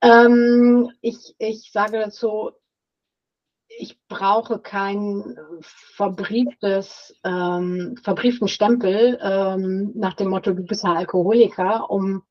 Ähm, 0.00 0.90
ich, 1.00 1.34
ich 1.38 1.70
sage 1.72 1.98
dazu, 1.98 2.52
ich 3.78 3.98
brauche 4.08 4.58
kein 4.58 5.36
verbrieftes, 5.60 7.18
ähm, 7.24 7.96
verbrieften 8.02 8.48
Stempel 8.48 9.18
ähm, 9.22 9.92
nach 9.94 10.14
dem 10.14 10.28
Motto, 10.28 10.52
du 10.52 10.62
bist 10.64 10.84
ja 10.84 10.94
Alkoholiker, 10.94 11.90
um 11.90 12.22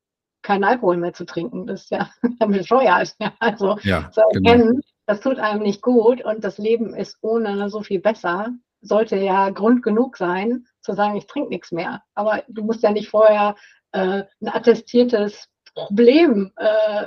keinen 0.42 0.64
Alkohol 0.64 0.98
mehr 0.98 1.14
zu 1.14 1.26
trinken. 1.26 1.66
Das 1.68 1.84
ist 1.84 1.92
ja 1.92 2.10
bescheuert. 2.48 3.16
Ja. 3.20 3.34
Also 3.40 3.78
ja, 3.82 4.10
zu 4.12 4.22
erkennen, 4.22 4.68
genau. 4.68 4.82
das 5.06 5.22
tut 5.22 5.40
einem 5.40 5.64
nicht 5.64 5.82
gut 5.82 6.24
und 6.24 6.44
das 6.44 6.58
Leben 6.58 6.94
ist 6.94 7.18
ohne 7.22 7.70
so 7.70 7.82
viel 7.82 8.00
besser, 8.00 8.50
sollte 8.84 9.18
ja 9.18 9.50
Grund 9.50 9.82
genug 9.82 10.18
sein, 10.18 10.68
zu 10.82 10.94
sagen, 10.94 11.16
ich 11.16 11.28
trinke 11.28 11.50
nichts 11.50 11.72
mehr. 11.72 12.04
Aber 12.14 12.44
du 12.48 12.64
musst 12.64 12.84
ja 12.84 12.92
nicht 12.92 13.10
vorher 13.10 13.56
äh, 13.92 14.24
ein 14.42 14.48
attestiertes 14.48 15.48
Problem 15.74 16.52
äh, 16.58 17.06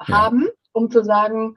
haben, 0.00 0.48
um 0.72 0.90
zu 0.90 1.04
sagen, 1.04 1.56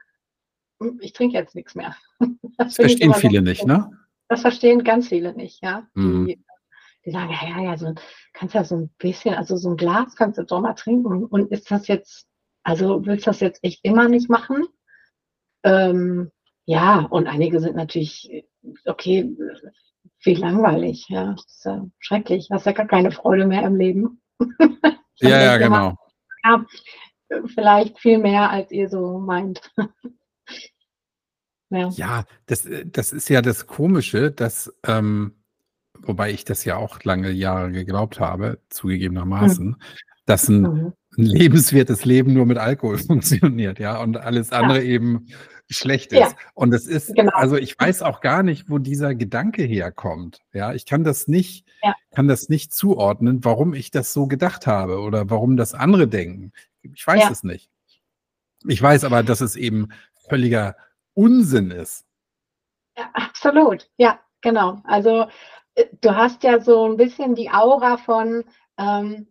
hm, 0.82 1.00
ich 1.02 1.14
trinke 1.14 1.38
jetzt 1.38 1.56
nichts 1.56 1.76
mehr. 1.76 1.96
Das, 2.58 2.76
das 2.76 2.76
verstehen 2.76 3.14
viele 3.16 3.42
nicht, 3.42 3.66
ne? 3.66 3.90
Das 4.30 4.42
verstehen 4.42 4.84
ganz 4.84 5.08
viele 5.08 5.34
nicht, 5.34 5.64
ja. 5.64 5.88
Mhm. 5.96 6.28
Die, 6.28 6.44
die 7.04 7.12
sagen, 7.12 7.32
ja, 7.32 7.50
ja, 7.50 7.64
ja, 7.64 7.78
so, 7.78 7.96
kannst 8.34 8.54
ja 8.54 8.64
so 8.64 8.76
ein 8.76 8.90
bisschen, 9.00 9.34
also 9.34 9.58
so 9.58 9.72
ein 9.72 9.78
Glas 9.78 10.16
kannst 10.16 10.38
du 10.38 10.44
doch 10.44 10.62
mal 10.62 10.74
trinken. 10.74 11.26
Und 11.26 11.52
ist 11.52 11.72
das 11.72 11.88
jetzt, 11.88 12.28
also 12.62 13.04
willst 13.08 13.26
du 13.26 13.32
das 13.32 13.40
jetzt 13.40 13.64
echt 13.64 13.84
immer 13.84 14.08
nicht 14.08 14.30
machen? 14.30 14.68
Ähm, 15.64 16.32
ja, 16.66 17.00
und 17.00 17.28
einige 17.28 17.60
sind 17.60 17.76
natürlich, 17.76 18.46
okay, 18.86 19.36
wie 20.24 20.36
langweilig, 20.36 21.08
ja, 21.10 21.34
das 21.34 21.46
ist 21.46 21.66
ja 21.66 21.86
schrecklich, 22.00 22.50
hast 22.52 22.66
ja 22.66 22.72
gar 22.72 22.88
keine 22.88 23.12
Freude 23.12 23.46
mehr 23.46 23.64
im 23.64 23.76
Leben. 23.76 24.22
ja, 25.18 25.42
ja, 25.42 25.58
genau. 25.58 25.98
Ja, 26.44 26.66
vielleicht 27.54 28.00
viel 28.00 28.18
mehr, 28.18 28.50
als 28.50 28.72
ihr 28.72 28.90
so 28.90 29.20
meint. 29.20 29.62
ja, 31.70 31.90
ja 31.90 32.26
das, 32.46 32.68
das 32.86 33.14
ist 33.14 33.30
ja 33.30 33.42
das 33.42 33.68
Komische, 33.68 34.32
dass, 34.32 34.74
ähm, 34.86 35.36
wobei 36.00 36.32
ich 36.32 36.46
das 36.46 36.66
ja 36.66 36.78
auch 36.78 37.04
lange 37.04 37.32
Jahre 37.32 37.72
geglaubt 37.72 38.20
habe, 38.20 38.60
zugegebenermaßen, 38.70 39.68
mhm. 39.68 39.78
dass 40.26 40.48
ein, 40.48 40.62
mhm. 40.62 40.94
ein, 41.18 41.26
lebenswertes 41.26 42.06
Leben 42.06 42.34
nur 42.34 42.46
mit 42.46 42.58
Alkohol 42.58 42.98
funktioniert, 43.08 43.80
ja, 43.80 44.02
und 44.02 44.18
alles 44.18 44.52
andere 44.52 44.84
eben 44.84 45.28
schlecht 45.70 46.12
ist. 46.12 46.20
Ja. 46.20 46.36
Und 46.54 46.72
das 46.72 46.86
ist, 46.86 47.16
genau. 47.16 47.32
also 47.34 47.56
ich 47.56 47.80
weiß 47.80 48.02
auch 48.02 48.22
gar 48.22 48.44
nicht, 48.44 48.70
wo 48.70 48.78
dieser 48.78 49.16
Gedanke 49.16 49.64
herkommt. 49.64 50.42
Ja, 50.54 50.74
ich 50.74 50.86
kann 50.86 51.04
das 51.04 51.28
nicht, 51.28 51.66
ja. 51.82 51.96
kann 52.12 52.28
das 52.28 52.50
nicht 52.50 52.74
zuordnen, 52.74 53.44
warum 53.44 53.74
ich 53.74 53.92
das 53.92 54.14
so 54.14 54.28
gedacht 54.28 54.68
habe 54.68 55.00
oder 55.00 55.30
warum 55.30 55.58
das 55.58 55.74
andere 55.74 56.08
denken. 56.08 56.52
Ich 56.82 57.06
weiß 57.06 57.30
es 57.30 57.44
nicht. 57.44 57.70
Ich 58.68 58.82
weiß 58.82 59.04
aber, 59.04 59.24
dass 59.24 59.42
es 59.42 59.56
eben 59.56 59.90
völliger 60.30 60.76
Unsinn 61.14 61.72
ist. 61.72 62.06
Ja, 62.98 63.10
absolut. 63.14 63.90
Ja, 63.98 64.20
genau. 64.42 64.82
Also 64.86 65.28
äh, 65.76 65.86
du 66.02 66.16
hast 66.16 66.44
ja 66.44 66.60
so 66.60 66.86
ein 66.86 66.98
bisschen 66.98 67.36
die 67.36 67.50
Aura 67.50 67.98
von, 67.98 68.44
ähm, 68.78 69.28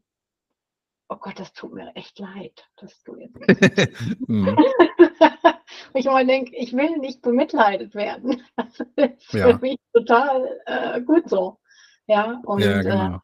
oh 1.09 1.17
Gott, 1.17 1.39
das 1.39 1.53
tut 1.53 1.73
mir 1.73 1.95
echt 1.95 2.19
leid, 2.19 2.69
dass 2.77 3.03
du 3.05 3.17
jetzt. 3.17 3.39
mhm. 5.93 5.99
ich 5.99 6.07
immer 6.07 6.25
denke, 6.25 6.57
ich 6.57 6.73
will 6.73 6.99
nicht 6.99 7.23
bemitleidet 7.23 7.95
werden. 7.95 8.43
Das 8.97 9.15
ist 9.15 9.33
ja. 9.33 9.49
für 9.49 9.59
mich 9.59 9.77
total 9.93 10.61
äh, 10.67 11.01
gut 11.01 11.29
so. 11.29 11.59
Ja, 12.07 12.41
und 12.45 12.61
ja, 12.61 12.83
genau. 12.83 13.17
äh, 13.17 13.19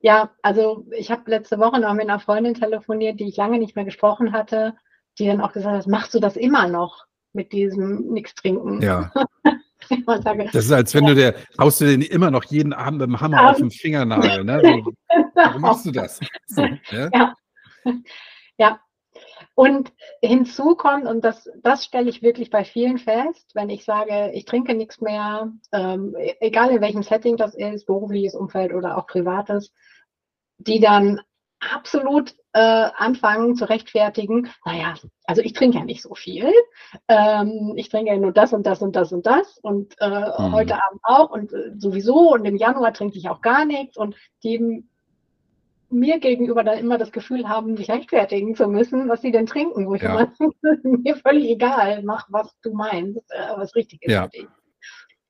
ja 0.00 0.30
also 0.42 0.86
ich 0.90 1.10
habe 1.10 1.30
letzte 1.30 1.58
Woche 1.58 1.80
noch 1.80 1.94
mit 1.94 2.08
einer 2.08 2.20
Freundin 2.20 2.54
telefoniert, 2.54 3.20
die 3.20 3.28
ich 3.28 3.36
lange 3.36 3.58
nicht 3.58 3.76
mehr 3.76 3.84
gesprochen 3.84 4.32
hatte, 4.32 4.74
die 5.18 5.26
dann 5.26 5.40
auch 5.40 5.52
gesagt 5.52 5.76
hat, 5.76 5.86
machst 5.86 6.14
du 6.14 6.20
das 6.20 6.36
immer 6.36 6.68
noch 6.68 7.04
mit 7.32 7.52
diesem 7.52 8.12
Nichts 8.12 8.34
trinken? 8.34 8.82
Ja. 8.82 9.12
das 10.06 10.54
ist, 10.54 10.72
als 10.72 10.94
wenn 10.94 11.06
du 11.06 11.14
der, 11.14 11.34
haust 11.58 11.80
du 11.80 11.86
den 11.86 12.02
immer 12.02 12.30
noch 12.30 12.44
jeden 12.44 12.72
Abend 12.72 13.00
mit 13.00 13.08
dem 13.08 13.20
Hammer 13.20 13.36
ja. 13.38 13.50
auf 13.50 13.56
den 13.56 13.70
Fingernagel, 13.70 14.44
ne? 14.44 14.60
So, 15.12 15.24
warum 15.34 15.62
machst 15.62 15.86
du 15.86 15.90
das? 15.90 16.20
So, 16.46 16.62
ja? 16.90 17.08
ja. 17.12 17.34
ja. 18.58 18.80
Und 19.54 19.92
hinzu 20.22 20.74
kommt, 20.74 21.06
und 21.06 21.24
das, 21.24 21.50
das 21.62 21.84
stelle 21.84 22.08
ich 22.08 22.22
wirklich 22.22 22.50
bei 22.50 22.64
vielen 22.64 22.98
fest, 22.98 23.50
wenn 23.54 23.68
ich 23.68 23.84
sage, 23.84 24.30
ich 24.32 24.44
trinke 24.44 24.74
nichts 24.74 25.00
mehr, 25.00 25.52
ähm, 25.72 26.14
egal 26.40 26.70
in 26.70 26.80
welchem 26.80 27.02
Setting 27.02 27.36
das 27.36 27.54
ist, 27.54 27.86
berufliches 27.86 28.34
Umfeld 28.34 28.72
oder 28.72 28.96
auch 28.96 29.06
privates, 29.06 29.72
die 30.58 30.80
dann 30.80 31.20
absolut 31.60 32.34
äh, 32.52 32.88
anfangen 32.96 33.54
zu 33.54 33.68
rechtfertigen, 33.68 34.50
naja, 34.64 34.94
also 35.24 35.42
ich 35.42 35.52
trinke 35.52 35.78
ja 35.78 35.84
nicht 35.84 36.02
so 36.02 36.14
viel, 36.14 36.50
ähm, 37.08 37.74
ich 37.76 37.88
trinke 37.88 38.12
ja 38.12 38.18
nur 38.18 38.32
das 38.32 38.52
und 38.52 38.66
das 38.66 38.82
und 38.82 38.96
das 38.96 39.12
und 39.12 39.26
das 39.26 39.58
und 39.58 39.94
äh, 40.00 40.08
mhm. 40.08 40.52
heute 40.52 40.74
Abend 40.74 41.00
auch 41.02 41.30
und 41.30 41.52
äh, 41.52 41.72
sowieso 41.76 42.32
und 42.32 42.44
im 42.44 42.56
Januar 42.56 42.92
trinke 42.92 43.18
ich 43.18 43.28
auch 43.28 43.42
gar 43.42 43.64
nichts 43.64 43.96
und 43.96 44.16
die 44.42 44.84
mir 45.90 46.18
gegenüber 46.18 46.64
dann 46.64 46.78
immer 46.78 46.98
das 46.98 47.12
Gefühl 47.12 47.48
haben, 47.48 47.76
sich 47.76 47.90
rechtfertigen 47.90 48.54
zu 48.54 48.68
müssen, 48.68 49.08
was 49.08 49.22
sie 49.22 49.32
denn 49.32 49.46
trinken, 49.46 49.86
wo 49.86 49.94
ich 49.94 50.02
ja. 50.02 50.12
immer 50.12 50.32
mir 50.82 51.16
völlig 51.16 51.50
egal, 51.50 52.02
mach 52.02 52.26
was 52.30 52.54
du 52.62 52.72
meinst, 52.72 53.18
äh, 53.30 53.56
was 53.56 53.74
richtig 53.74 54.02
ist 54.02 54.12
ja. 54.12 54.24
für 54.24 54.30
dich. 54.30 54.48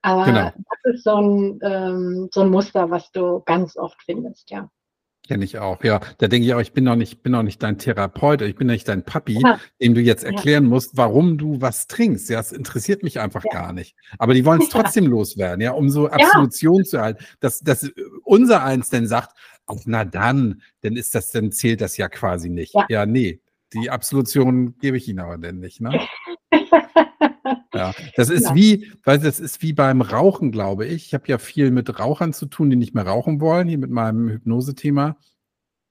Aber 0.03 0.25
genau. 0.25 0.51
das 0.55 0.95
ist 0.95 1.05
so 1.05 1.17
ein, 1.17 1.59
ähm, 1.63 2.29
so 2.33 2.41
ein 2.41 2.51
Muster, 2.51 2.91
was 2.91 3.11
du 3.13 3.43
ganz 3.45 3.77
oft 3.77 4.03
findest, 4.03 4.51
ja. 4.51 4.71
Kenne 5.31 5.45
ich 5.45 5.61
auch, 5.61 5.85
ja. 5.85 6.01
Da 6.19 6.27
denke 6.27 6.45
ich 6.45 6.55
auch, 6.55 6.61
ich 6.61 6.73
bin 6.73 6.83
noch 6.83 6.97
nicht, 6.97 7.23
bin 7.23 7.31
noch 7.31 7.45
nicht 7.45 7.63
dein 7.63 7.79
Therapeut, 7.79 8.43
ich 8.43 8.57
bin 8.57 8.67
nicht 8.67 8.89
dein 8.89 9.05
Papi, 9.05 9.41
ja. 9.41 9.61
dem 9.81 9.95
du 9.95 10.01
jetzt 10.01 10.25
erklären 10.25 10.65
ja. 10.65 10.71
musst, 10.71 10.97
warum 10.97 11.39
du 11.39 11.61
was 11.61 11.87
trinkst. 11.87 12.29
Ja, 12.31 12.41
es 12.41 12.51
interessiert 12.51 13.05
mich 13.05 13.21
einfach 13.21 13.45
ja. 13.45 13.53
gar 13.53 13.73
nicht. 13.73 13.95
Aber 14.19 14.35
die 14.35 14.45
wollen 14.45 14.61
es 14.61 14.69
trotzdem 14.71 15.07
loswerden, 15.07 15.61
ja, 15.61 15.71
um 15.71 15.89
so 15.89 16.09
Absolution 16.09 16.85
zu 16.85 16.97
erhalten. 16.97 17.25
Dass, 17.39 17.61
dass 17.61 17.89
unser 18.25 18.65
eins 18.65 18.91
denn 18.91 19.07
sagt, 19.07 19.37
oh, 19.69 19.79
na 19.85 20.05
dann, 20.05 20.63
dann 20.81 20.97
ist 20.97 21.15
das, 21.15 21.31
dann 21.31 21.53
zählt 21.53 21.81
das 21.81 21.97
ja 21.97 22.09
quasi 22.09 22.49
nicht. 22.49 22.75
Ja, 22.89 23.07
nee, 23.07 23.41
die 23.73 23.89
Absolution 23.89 24.77
gebe 24.81 24.97
ich 24.97 25.07
ihnen 25.07 25.21
aber 25.21 25.39
denn 25.39 25.61
nicht, 25.61 25.81
ne? 25.81 26.09
Ja, 27.75 27.93
das 28.17 28.31
ist 28.31 28.49
ja. 28.49 28.55
wie, 28.55 28.93
weil 29.05 29.19
das 29.19 29.39
ist 29.39 29.63
wie 29.63 29.73
beim 29.73 30.03
Rauchen, 30.03 30.51
glaube 30.51 30.87
ich. 30.87 31.07
Ich 31.07 31.15
habe 31.15 31.29
ja 31.29 31.39
viel 31.39 31.71
mit 31.71 31.99
Rauchern 31.99 32.33
zu 32.33 32.47
tun, 32.47 32.71
die 32.71 32.77
nicht 32.77 32.95
mehr 32.95 33.07
rauchen 33.07 33.41
wollen, 33.41 33.69
hier 33.69 33.79
mit 33.79 33.91
meinem 33.91 34.29
Hypnose-Thema. 34.29 35.17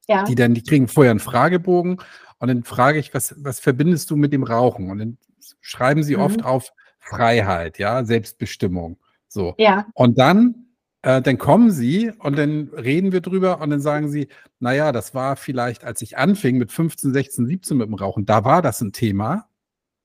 Ja. 0.08 0.24
Die 0.24 0.36
dann, 0.36 0.54
die 0.54 0.64
kriegen 0.64 0.88
vorher 0.88 1.12
einen 1.12 1.20
Fragebogen 1.20 2.02
und 2.40 2.48
dann 2.48 2.64
frage 2.64 3.00
ich, 3.00 3.14
was, 3.14 3.36
was 3.38 3.60
verbindest 3.60 4.10
du 4.10 4.16
mit 4.16 4.34
dem 4.34 4.44
Rauchen? 4.44 4.90
Und 4.90 4.98
dann 4.98 5.18
schreiben 5.62 6.04
sie 6.04 6.16
mhm. 6.16 6.22
oft 6.22 6.44
auf 6.44 6.74
Freiheit, 7.00 7.80
ja, 7.80 8.04
Selbstbestimmung. 8.04 8.98
So. 9.28 9.56
Ja. 9.58 9.86
Und 9.94 10.18
dann, 10.18 10.68
äh, 11.02 11.22
dann 11.22 11.38
kommen 11.38 11.72
sie 11.72 12.12
und 12.20 12.38
dann 12.38 12.70
reden 12.74 13.12
wir 13.12 13.22
drüber 13.22 13.62
und 13.62 13.70
dann 13.70 13.82
sagen 13.82 14.10
sie, 14.10 14.28
naja, 14.60 14.92
das 14.92 15.14
war 15.14 15.36
vielleicht, 15.36 15.84
als 15.84 16.02
ich 16.02 16.18
anfing 16.18 16.58
mit 16.58 16.72
15, 16.72 17.14
16, 17.14 17.48
17 17.48 17.78
mit 17.78 17.88
dem 17.88 17.94
Rauchen, 17.94 18.26
da 18.26 18.44
war 18.44 18.62
das 18.62 18.82
ein 18.82 18.94
Thema. 18.94 19.48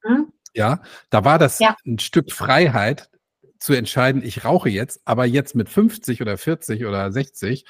Mhm. 0.04 0.33
Ja, 0.54 0.80
da 1.10 1.24
war 1.24 1.38
das 1.38 1.58
ja. 1.58 1.76
ein 1.84 1.98
Stück 1.98 2.32
Freiheit 2.32 3.10
zu 3.58 3.72
entscheiden, 3.72 4.22
ich 4.22 4.44
rauche 4.44 4.68
jetzt, 4.68 5.00
aber 5.06 5.24
jetzt 5.24 5.54
mit 5.54 5.68
50 5.68 6.20
oder 6.20 6.36
40 6.36 6.84
oder 6.84 7.10
60 7.10 7.64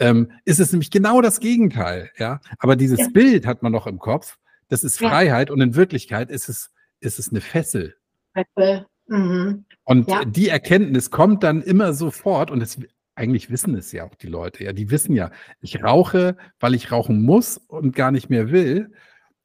ähm, 0.00 0.32
ist 0.44 0.58
es 0.58 0.72
nämlich 0.72 0.90
genau 0.90 1.20
das 1.22 1.38
Gegenteil. 1.40 2.10
Ja, 2.18 2.40
aber 2.58 2.74
dieses 2.74 2.98
ja. 2.98 3.08
Bild 3.12 3.46
hat 3.46 3.62
man 3.62 3.72
noch 3.72 3.86
im 3.86 3.98
Kopf. 3.98 4.38
Das 4.68 4.82
ist 4.82 4.98
Freiheit 4.98 5.48
ja. 5.48 5.54
und 5.54 5.60
in 5.60 5.76
Wirklichkeit 5.76 6.30
ist 6.30 6.48
es, 6.48 6.72
ist 7.00 7.18
es 7.18 7.30
eine 7.30 7.40
Fessel. 7.40 7.94
Fessel. 8.34 8.86
Mhm. 9.06 9.64
Und 9.84 10.08
die 10.26 10.48
Erkenntnis 10.48 11.12
kommt 11.12 11.44
dann 11.44 11.62
immer 11.62 11.92
sofort 11.92 12.50
und 12.50 12.60
es, 12.60 12.80
eigentlich 13.14 13.48
wissen 13.48 13.76
es 13.76 13.92
ja 13.92 14.04
auch 14.04 14.16
die 14.16 14.26
Leute. 14.26 14.64
Ja, 14.64 14.72
die 14.72 14.90
wissen 14.90 15.14
ja, 15.14 15.30
ich 15.60 15.82
rauche, 15.82 16.36
weil 16.58 16.74
ich 16.74 16.90
rauchen 16.90 17.22
muss 17.22 17.56
und 17.56 17.94
gar 17.94 18.10
nicht 18.10 18.30
mehr 18.30 18.50
will. 18.50 18.92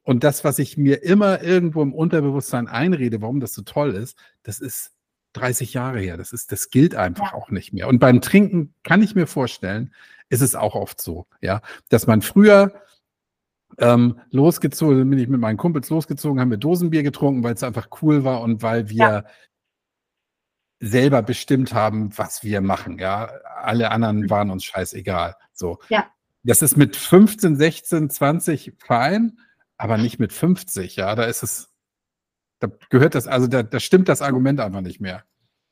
Und 0.03 0.23
das, 0.23 0.43
was 0.43 0.59
ich 0.59 0.77
mir 0.77 1.03
immer 1.03 1.43
irgendwo 1.43 1.81
im 1.81 1.93
Unterbewusstsein 1.93 2.67
einrede, 2.67 3.21
warum 3.21 3.39
das 3.39 3.53
so 3.53 3.61
toll 3.61 3.91
ist, 3.91 4.17
das 4.43 4.59
ist 4.59 4.91
30 5.33 5.73
Jahre 5.73 5.99
her. 5.99 6.17
Das 6.17 6.33
ist, 6.33 6.51
das 6.51 6.69
gilt 6.69 6.95
einfach 6.95 7.31
ja. 7.31 7.37
auch 7.37 7.49
nicht 7.51 7.73
mehr. 7.73 7.87
Und 7.87 7.99
beim 7.99 8.21
Trinken 8.21 8.73
kann 8.83 9.01
ich 9.01 9.15
mir 9.15 9.27
vorstellen, 9.27 9.93
ist 10.29 10.41
es 10.41 10.55
auch 10.55 10.75
oft 10.75 11.01
so, 11.01 11.27
ja, 11.41 11.61
dass 11.89 12.07
man 12.07 12.21
früher 12.21 12.73
ähm, 13.77 14.19
losgezogen, 14.31 15.09
bin 15.09 15.19
ich 15.19 15.27
mit 15.27 15.39
meinen 15.39 15.57
Kumpels 15.57 15.89
losgezogen, 15.89 16.39
haben 16.39 16.51
wir 16.51 16.57
Dosenbier 16.57 17.03
getrunken, 17.03 17.43
weil 17.43 17.53
es 17.53 17.63
einfach 17.63 17.89
cool 18.01 18.23
war 18.23 18.41
und 18.41 18.61
weil 18.63 18.89
wir 18.89 18.97
ja. 18.97 19.23
selber 20.79 21.21
bestimmt 21.21 21.73
haben, 21.73 22.17
was 22.17 22.43
wir 22.43 22.61
machen. 22.61 22.97
Ja, 22.97 23.25
alle 23.61 23.91
anderen 23.91 24.21
mhm. 24.21 24.29
waren 24.29 24.49
uns 24.49 24.63
scheißegal. 24.63 25.35
So. 25.53 25.79
Ja. 25.89 26.07
Das 26.43 26.61
ist 26.61 26.75
mit 26.75 26.95
15, 26.95 27.55
16, 27.55 28.09
20 28.09 28.73
fein 28.79 29.37
aber 29.81 29.97
nicht 29.97 30.19
mit 30.19 30.31
50, 30.31 30.95
ja, 30.95 31.15
da 31.15 31.23
ist 31.23 31.41
es, 31.41 31.73
da 32.59 32.67
gehört 32.91 33.15
das, 33.15 33.25
also 33.25 33.47
da, 33.47 33.63
da 33.63 33.79
stimmt 33.79 34.09
das 34.09 34.21
Argument 34.21 34.59
einfach 34.59 34.81
nicht 34.81 35.01
mehr. 35.01 35.25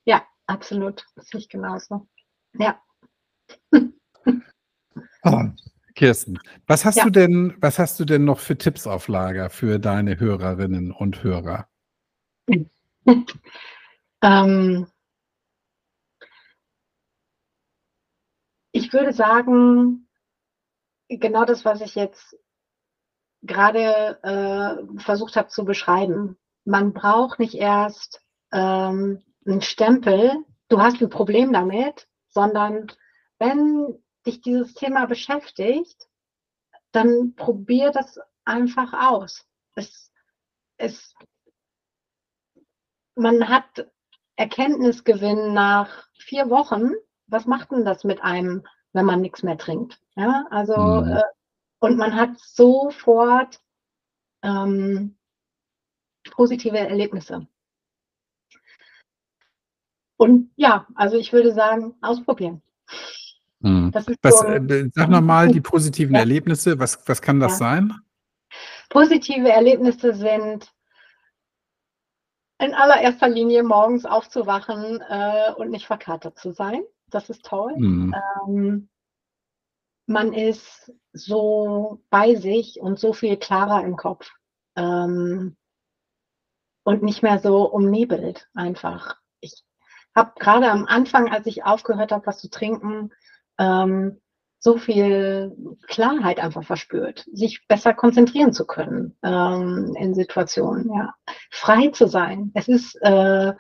Ja, 0.04 0.26
absolut. 0.48 1.06
Das 1.16 1.28
sehe 1.28 1.42
ich 1.42 1.48
genauso. 1.48 2.08
Ja. 2.54 2.82
Oh, 5.22 5.44
Kirsten, 5.96 6.40
was 6.66 6.86
hast 6.86 6.98
ja. 6.98 7.04
du 7.04 7.12
denn, 7.12 7.56
was 7.60 7.78
hast 7.78 8.00
du 8.00 8.06
denn 8.06 8.26
noch 8.26 8.40
für 8.40 8.58
Tipps 8.58 8.88
auf 8.88 9.10
Lager 9.10 9.52
für 9.52 9.78
deine 9.78 10.20
Hörerinnen 10.20 10.92
und 10.92 11.22
Hörer? 11.22 11.70
ähm, 14.24 14.88
ich 18.72 18.92
würde 18.92 19.14
sagen, 19.14 20.08
genau 21.10 21.46
das, 21.46 21.64
was 21.64 21.82
ich 21.82 21.94
jetzt 21.94 22.36
gerade 23.42 24.20
äh, 24.24 25.00
versucht 25.00 25.36
habe 25.36 25.48
zu 25.50 25.66
beschreiben. 25.66 26.38
Man 26.66 26.94
braucht 26.94 27.40
nicht 27.40 27.56
erst 27.56 28.22
ähm, 28.52 29.22
einen 29.46 29.62
Stempel, 29.62 30.44
du 30.68 30.82
hast 30.82 31.02
ein 31.02 31.10
Problem 31.10 31.54
damit, 31.54 32.08
sondern 32.30 32.88
wenn 33.40 34.02
dich 34.26 34.42
dieses 34.42 34.74
Thema 34.74 35.06
beschäftigt, 35.06 36.08
dann 36.92 37.34
probier 37.36 37.92
das 37.92 38.20
einfach 38.46 38.94
aus. 38.94 39.46
Es, 39.76 40.12
es, 40.78 41.14
man 43.16 43.48
hat 43.48 43.88
Erkenntnisgewinn 44.36 45.54
nach 45.54 46.08
vier 46.18 46.50
Wochen. 46.50 46.92
Was 47.28 47.46
macht 47.46 47.72
denn 47.72 47.86
das 47.86 48.04
mit 48.04 48.22
einem, 48.22 48.66
wenn 48.94 49.06
man 49.06 49.22
nichts 49.22 49.44
mehr 49.44 49.58
trinkt? 49.58 50.00
Ja, 50.16 50.46
also, 50.50 51.04
Mhm. 51.04 51.12
äh, 51.12 51.22
und 51.80 51.98
man 51.98 52.16
hat 52.16 52.40
sofort 52.40 53.60
ähm, 54.44 55.18
positive 56.32 56.78
Erlebnisse. 56.78 57.48
Und 60.18 60.52
ja, 60.56 60.86
also 60.96 61.18
ich 61.18 61.32
würde 61.32 61.54
sagen, 61.54 61.96
ausprobieren. 62.02 62.62
Das 63.62 64.08
ist 64.08 64.20
Was, 64.22 64.40
so, 64.40 64.46
äh, 64.48 64.90
sag 64.94 65.10
nochmal 65.10 65.50
die 65.50 65.60
positiven 65.60 66.16
Ja. 66.16 66.22
Erlebnisse. 66.22 66.80
Was, 66.80 67.08
was 67.08 67.22
kann 67.22 67.40
das 67.40 67.54
Ja. 67.54 67.58
sein? 67.58 67.94
positive 68.90 69.48
Erlebnisse 69.48 70.16
sind 70.16 70.74
in 72.58 72.74
allererster 72.74 73.30
Linie 73.30 73.64
morgens 73.64 74.06
aufzuwachen 74.06 75.02
äh, 75.08 75.54
und 75.56 75.70
nicht 75.70 75.86
verkatert 75.86 76.38
zu 76.38 76.52
sein. 76.52 76.82
Das 77.08 77.30
ist 77.30 77.46
toll. 77.46 77.74
Mhm. 77.78 78.16
Ähm, 78.48 78.90
man 80.10 80.34
ist 80.34 80.92
so 81.14 82.02
bei 82.10 82.36
sich 82.36 82.80
und 82.82 83.00
so 83.00 83.14
viel 83.14 83.38
klarer 83.38 83.84
im 83.84 83.96
Kopf 83.96 84.32
ähm, 84.76 85.56
und 86.84 87.04
nicht 87.04 87.22
mehr 87.22 87.40
so 87.40 87.70
umnebelt 87.70 88.50
einfach. 88.56 89.18
Ich 89.40 89.64
habe 90.16 90.32
gerade 90.40 90.72
am 90.72 90.86
Anfang, 90.86 91.32
als 91.32 91.46
ich 91.46 91.64
aufgehört 91.64 92.12
habe, 92.12 92.26
was 92.26 92.40
zu 92.40 92.50
trinken, 92.50 93.12
ähm, 93.60 94.20
so 94.58 94.78
viel 94.78 95.56
Klarheit 95.88 96.40
einfach 96.40 96.64
verspürt, 96.64 97.26
sich 97.32 97.66
besser 97.68 97.94
konzentrieren 97.94 98.52
zu 98.52 98.66
können 98.66 99.16
ähm, 99.24 99.96
in 99.98 100.16
Situationen, 100.16 100.92
ja. 100.92 101.14
Frei 101.52 101.90
zu 101.90 102.08
sein. 102.08 102.52
Es 102.56 102.68
ist 102.68 102.96
äh, 103.02 103.54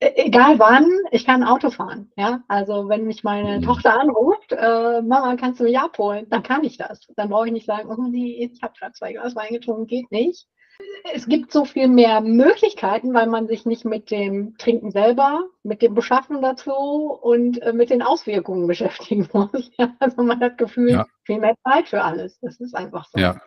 egal 0.00 0.58
wann, 0.58 0.88
ich 1.10 1.24
kann 1.26 1.42
Auto 1.44 1.70
fahren, 1.70 2.10
ja. 2.16 2.42
Also 2.48 2.88
wenn 2.88 3.04
mich 3.04 3.24
meine 3.24 3.58
Mhm. 3.58 3.62
Tochter 3.62 3.98
anruft, 4.00 4.52
äh, 4.52 5.02
Mama, 5.02 5.36
kannst 5.36 5.60
du 5.60 5.64
mich 5.64 5.78
abholen? 5.78 6.26
Dann 6.30 6.42
kann 6.42 6.64
ich 6.64 6.76
das. 6.78 7.00
Dann 7.16 7.28
brauche 7.30 7.46
ich 7.46 7.52
nicht 7.52 7.66
sagen, 7.66 7.88
oh 7.90 8.02
nee, 8.08 8.48
ich 8.52 8.62
habe 8.62 8.74
gerade 8.78 8.92
zwei 8.92 9.12
Glas 9.12 9.34
Wein 9.36 9.50
getrunken, 9.50 9.86
geht 9.86 10.10
nicht. 10.12 10.46
Es 11.12 11.26
gibt 11.26 11.50
so 11.52 11.64
viel 11.64 11.88
mehr 11.88 12.20
Möglichkeiten, 12.20 13.12
weil 13.12 13.26
man 13.26 13.48
sich 13.48 13.66
nicht 13.66 13.84
mit 13.84 14.12
dem 14.12 14.56
Trinken 14.58 14.92
selber, 14.92 15.42
mit 15.64 15.82
dem 15.82 15.94
Beschaffen 15.94 16.40
dazu 16.40 16.72
und 16.72 17.60
äh, 17.62 17.72
mit 17.72 17.90
den 17.90 18.00
Auswirkungen 18.02 18.66
beschäftigen 18.68 19.28
muss. 19.32 19.70
Ja, 19.76 19.92
also 19.98 20.22
man 20.22 20.38
hat 20.40 20.56
gefühlt 20.58 20.92
Ja. 20.92 21.06
viel 21.24 21.40
mehr 21.40 21.56
Zeit 21.64 21.88
für 21.88 22.02
alles. 22.04 22.38
Das 22.40 22.60
ist 22.60 22.76
einfach 22.76 23.06
so. 23.12 23.18
Ja. 23.18 23.40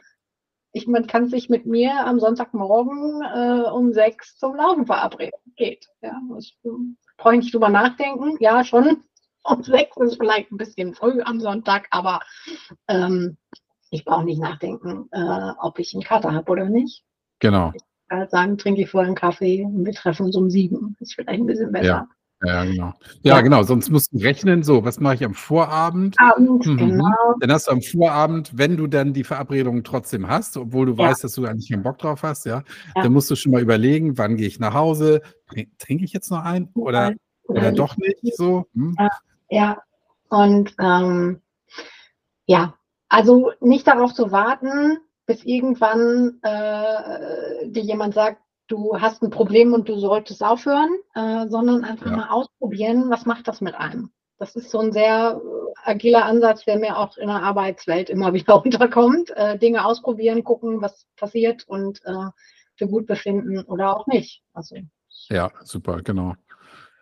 Ich, 0.73 0.87
man 0.87 1.07
kann 1.07 1.27
sich 1.27 1.49
mit 1.49 1.65
mir 1.65 2.05
am 2.05 2.19
Sonntagmorgen 2.19 3.21
äh, 3.21 3.69
um 3.69 3.93
sechs 3.93 4.37
zum 4.37 4.55
Laufen 4.55 4.85
verabreden. 4.85 5.39
Geht. 5.57 5.87
Ja, 6.01 6.19
das, 6.33 6.51
ähm, 6.63 6.97
brauche 7.17 7.35
ich 7.35 7.41
nicht 7.41 7.53
drüber 7.53 7.69
nachdenken. 7.69 8.37
Ja, 8.39 8.63
schon. 8.63 9.03
Um 9.43 9.63
sechs 9.63 9.97
ist 9.97 10.17
vielleicht 10.17 10.51
ein 10.51 10.57
bisschen 10.57 10.93
früh 10.93 11.19
am 11.23 11.39
Sonntag, 11.39 11.87
aber 11.89 12.19
ähm, 12.87 13.37
ich 13.89 14.05
brauche 14.05 14.23
nicht 14.23 14.39
nachdenken, 14.39 15.09
äh, 15.11 15.51
ob 15.59 15.79
ich 15.79 15.95
einen 15.95 16.03
Kater 16.03 16.31
habe 16.31 16.51
oder 16.51 16.65
nicht. 16.65 17.03
Genau. 17.39 17.73
Halt 18.11 18.29
sagen, 18.29 18.59
trinke 18.59 18.81
ich 18.83 18.91
vorher 18.91 19.07
einen 19.07 19.15
Kaffee 19.15 19.65
und 19.65 19.83
wir 19.83 19.93
treffen 19.93 20.27
uns 20.27 20.35
um 20.35 20.51
sieben. 20.51 20.95
Ist 20.99 21.15
vielleicht 21.15 21.41
ein 21.41 21.47
bisschen 21.47 21.71
besser. 21.71 21.87
Ja, 21.87 22.07
genau. 22.41 22.93
Ja, 23.21 23.35
Ja. 23.35 23.41
genau. 23.41 23.63
Sonst 23.63 23.89
musst 23.89 24.11
du 24.13 24.17
rechnen. 24.17 24.63
So, 24.63 24.83
was 24.83 24.99
mache 24.99 25.15
ich 25.15 25.23
am 25.23 25.33
Vorabend? 25.33 26.15
Abends, 26.19 26.65
Mhm. 26.67 26.77
genau. 26.77 27.35
Dann 27.39 27.51
hast 27.51 27.67
du 27.67 27.71
am 27.71 27.81
Vorabend, 27.81 28.51
wenn 28.57 28.77
du 28.77 28.87
dann 28.87 29.13
die 29.13 29.23
Verabredung 29.23 29.83
trotzdem 29.83 30.27
hast, 30.27 30.57
obwohl 30.57 30.87
du 30.87 30.93
Ja. 30.93 31.09
weißt, 31.09 31.23
dass 31.23 31.33
du 31.33 31.45
eigentlich 31.45 31.69
keinen 31.69 31.83
Bock 31.83 31.97
drauf 31.99 32.23
hast, 32.23 32.45
ja, 32.45 32.63
Ja. 32.95 33.03
dann 33.03 33.13
musst 33.13 33.29
du 33.31 33.35
schon 33.35 33.51
mal 33.51 33.61
überlegen, 33.61 34.17
wann 34.17 34.35
gehe 34.37 34.47
ich 34.47 34.59
nach 34.59 34.73
Hause? 34.73 35.21
Trink- 35.49 35.77
Trinke 35.79 36.03
ich 36.05 36.13
jetzt 36.13 36.31
noch 36.31 36.43
ein 36.43 36.69
oder, 36.75 37.13
oder 37.45 37.71
doch 37.71 37.95
nicht? 37.97 38.19
So. 38.35 38.65
Hm? 38.73 38.95
Ja, 39.49 39.77
und 40.29 40.73
ähm, 40.79 41.41
ja, 42.45 42.73
also 43.09 43.51
nicht 43.61 43.87
darauf 43.87 44.13
zu 44.13 44.31
warten, 44.31 44.97
bis 45.25 45.43
irgendwann 45.43 46.39
äh, 46.41 47.69
dir 47.69 47.83
jemand 47.83 48.13
sagt, 48.13 48.41
du 48.71 48.99
hast 48.99 49.21
ein 49.21 49.29
Problem 49.29 49.73
und 49.73 49.89
du 49.89 49.97
solltest 49.99 50.43
aufhören, 50.43 50.89
äh, 51.15 51.47
sondern 51.49 51.83
einfach 51.83 52.09
Ja. 52.09 52.17
mal 52.17 52.29
ausprobieren, 52.29 53.09
was 53.09 53.25
macht 53.25 53.47
das 53.47 53.61
mit 53.61 53.75
einem. 53.75 54.11
Das 54.39 54.55
ist 54.55 54.71
so 54.71 54.79
ein 54.79 54.91
sehr 54.91 55.39
äh, 55.43 55.89
agiler 55.89 56.25
Ansatz, 56.25 56.63
der 56.65 56.79
mir 56.79 56.97
auch 56.97 57.17
in 57.17 57.27
der 57.27 57.43
Arbeitswelt 57.43 58.09
immer 58.09 58.33
wieder 58.33 58.63
unterkommt. 58.63 59.31
Äh, 59.35 59.57
Dinge 59.57 59.85
ausprobieren, 59.85 60.43
gucken, 60.43 60.81
was 60.81 61.05
passiert 61.17 61.67
und 61.67 62.01
äh, 62.05 62.29
für 62.75 62.87
gut 62.87 63.05
befinden 63.05 63.63
oder 63.65 63.95
auch 63.95 64.07
nicht. 64.07 64.41
Also 64.53 64.75
Ja, 65.29 65.51
super, 65.63 66.01
genau. 66.01 66.35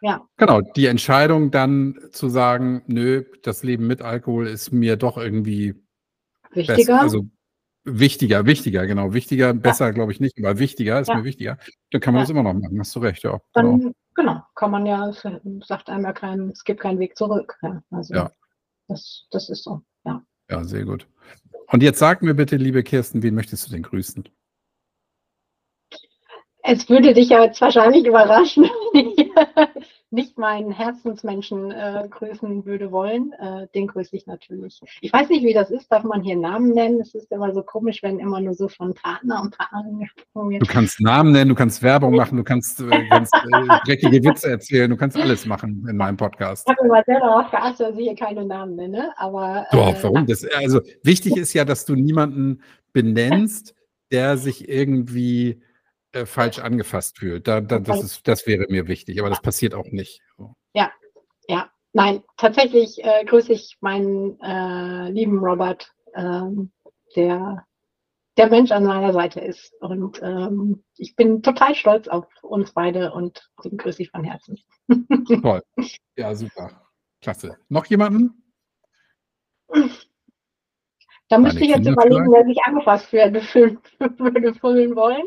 Ja. 0.01 0.25
Genau, 0.37 0.61
die 0.61 0.85
Entscheidung 0.87 1.51
dann 1.51 1.99
zu 2.11 2.29
sagen, 2.29 2.83
nö, 2.87 3.25
das 3.43 3.63
Leben 3.63 3.85
mit 3.85 4.01
Alkohol 4.01 4.47
ist 4.47 4.71
mir 4.71 4.95
doch 4.95 5.17
irgendwie 5.17 5.75
wichtiger. 6.51 6.75
besser, 6.75 7.01
also 7.01 7.25
wichtiger, 7.85 8.45
wichtiger, 8.45 8.85
genau, 8.87 9.13
wichtiger, 9.13 9.53
besser 9.53 9.93
glaube 9.93 10.11
ich 10.11 10.19
nicht, 10.19 10.37
aber 10.39 10.59
wichtiger 10.59 10.99
ist 10.99 11.07
Ja. 11.07 11.15
mir 11.15 11.23
wichtiger. 11.23 11.57
Dann 11.91 12.01
kann 12.01 12.13
man 12.13 12.19
Ja. 12.21 12.23
das 12.23 12.29
immer 12.31 12.43
noch 12.43 12.53
machen, 12.53 12.79
hast 12.79 12.95
du 12.95 12.99
recht, 12.99 13.23
ja. 13.23 13.39
Genau. 13.53 13.77
dann 13.77 13.95
genau, 14.15 14.41
kann 14.55 14.71
man 14.71 14.85
ja, 14.85 15.07
es 15.09 15.25
sagt 15.67 15.89
einem 15.89 16.03
ja 16.05 16.13
kein, 16.13 16.49
es 16.49 16.63
gibt 16.63 16.81
keinen 16.81 16.99
Weg 16.99 17.17
zurück. 17.17 17.57
Ja, 17.61 17.81
also 17.91 18.13
Ja. 18.13 18.31
das, 18.87 19.27
das 19.31 19.49
ist 19.49 19.63
so, 19.63 19.81
ja. 20.05 20.23
Ja, 20.49 20.63
sehr 20.63 20.83
gut. 20.85 21.07
Und 21.71 21.83
jetzt 21.83 21.99
sag 21.99 22.21
mir 22.23 22.33
bitte, 22.33 22.55
liebe 22.57 22.83
Kirsten, 22.83 23.21
wen 23.23 23.35
möchtest 23.35 23.67
du 23.67 23.71
denn 23.71 23.83
grüßen? 23.83 24.27
Es 26.63 26.89
würde 26.89 27.13
dich 27.13 27.29
ja 27.29 27.43
jetzt 27.43 27.61
wahrscheinlich 27.61 28.05
überraschen, 28.05 28.63
wenn 28.93 29.07
ich 29.17 29.31
nicht 30.11 30.37
meinen 30.37 30.71
Herzensmenschen 30.71 31.71
äh, 31.71 32.07
grüßen 32.09 32.65
würde 32.65 32.91
wollen. 32.91 33.31
Äh, 33.33 33.67
den 33.75 33.87
grüße 33.87 34.15
ich 34.15 34.25
natürlich. 34.25 34.81
Ich 35.01 35.13
weiß 35.13 35.29
nicht, 35.29 35.43
wie 35.43 35.53
das 35.53 35.69
ist. 35.69 35.91
Darf 35.91 36.03
man 36.03 36.23
hier 36.23 36.35
Namen 36.35 36.71
nennen? 36.73 36.99
Es 36.99 37.13
ist 37.13 37.31
immer 37.31 37.53
so 37.53 37.61
komisch, 37.61 38.01
wenn 38.01 38.19
immer 38.19 38.39
nur 38.41 38.55
so 38.55 38.67
von 38.67 38.93
Partner 38.93 39.41
und 39.41 39.55
Partnerin 39.57 39.99
gesprochen 39.99 40.25
Du 40.33 40.49
wird. 40.49 40.67
kannst 40.67 40.99
Namen 41.01 41.31
nennen, 41.31 41.49
du 41.49 41.55
kannst 41.55 41.83
Werbung 41.83 42.15
machen, 42.15 42.37
du 42.37 42.43
kannst, 42.43 42.79
äh, 42.81 43.07
kannst 43.09 43.33
äh, 43.33 43.39
dreckige 43.85 44.23
Witze 44.23 44.49
erzählen, 44.49 44.89
du 44.89 44.97
kannst 44.97 45.15
alles 45.17 45.45
machen 45.45 45.85
in 45.87 45.97
meinem 45.97 46.17
Podcast. 46.17 46.67
Ich 46.67 46.75
habe 46.75 46.87
immer 46.87 47.03
sehr 47.05 47.19
darauf 47.19 47.51
geachtet, 47.51 47.79
dass 47.79 47.97
ich 47.97 48.05
hier 48.05 48.15
keine 48.15 48.45
Namen 48.45 48.75
nenne, 48.75 49.13
aber 49.17 49.67
Doch, 49.71 49.93
äh, 49.95 50.03
warum? 50.03 50.25
Das, 50.25 50.43
also 50.45 50.81
wichtig 51.03 51.37
ist 51.37 51.53
ja, 51.53 51.65
dass 51.65 51.85
du 51.85 51.95
niemanden 51.95 52.61
benennst, 52.93 53.75
der 54.11 54.37
sich 54.37 54.67
irgendwie 54.67 55.61
äh, 56.13 56.25
falsch 56.25 56.59
angefasst 56.59 57.19
fühlt. 57.19 57.47
Da, 57.47 57.61
da, 57.61 57.79
das, 57.79 58.03
ist, 58.03 58.27
das 58.27 58.47
wäre 58.47 58.65
mir 58.69 58.87
wichtig, 58.87 59.19
aber 59.19 59.29
das 59.29 59.41
passiert 59.41 59.73
auch 59.73 59.87
nicht. 59.87 60.21
So. 60.37 60.55
Ja, 61.49 61.71
nein, 61.93 62.23
tatsächlich 62.37 63.03
äh, 63.03 63.25
grüße 63.25 63.51
ich 63.53 63.77
meinen 63.81 64.39
äh, 64.41 65.09
lieben 65.09 65.39
Robert, 65.39 65.91
ähm, 66.15 66.71
der 67.15 67.65
der 68.37 68.47
Mensch 68.47 68.71
an 68.71 68.85
meiner 68.85 69.11
Seite 69.11 69.41
ist. 69.41 69.73
Und 69.81 70.21
ähm, 70.21 70.81
ich 70.95 71.15
bin 71.17 71.41
total 71.41 71.75
stolz 71.75 72.07
auf 72.07 72.25
uns 72.41 72.71
beide 72.71 73.11
und 73.11 73.49
den 73.65 73.75
grüße 73.75 74.03
ich 74.03 74.11
von 74.11 74.23
Herzen. 74.23 74.57
Toll. 75.41 75.61
Ja, 76.15 76.33
super. 76.33 76.89
Klasse. 77.21 77.57
Noch 77.67 77.85
jemanden? 77.87 78.41
Da 81.27 81.37
müsste 81.37 81.59
ich 81.59 81.69
jetzt 81.69 81.87
überlegen, 81.87 82.31
wer 82.31 82.45
sich 82.45 82.57
angefasst 82.63 83.07
fühlen, 83.07 83.33
würde 83.99 84.53
fühlen 84.53 84.95
wollen. 84.95 85.25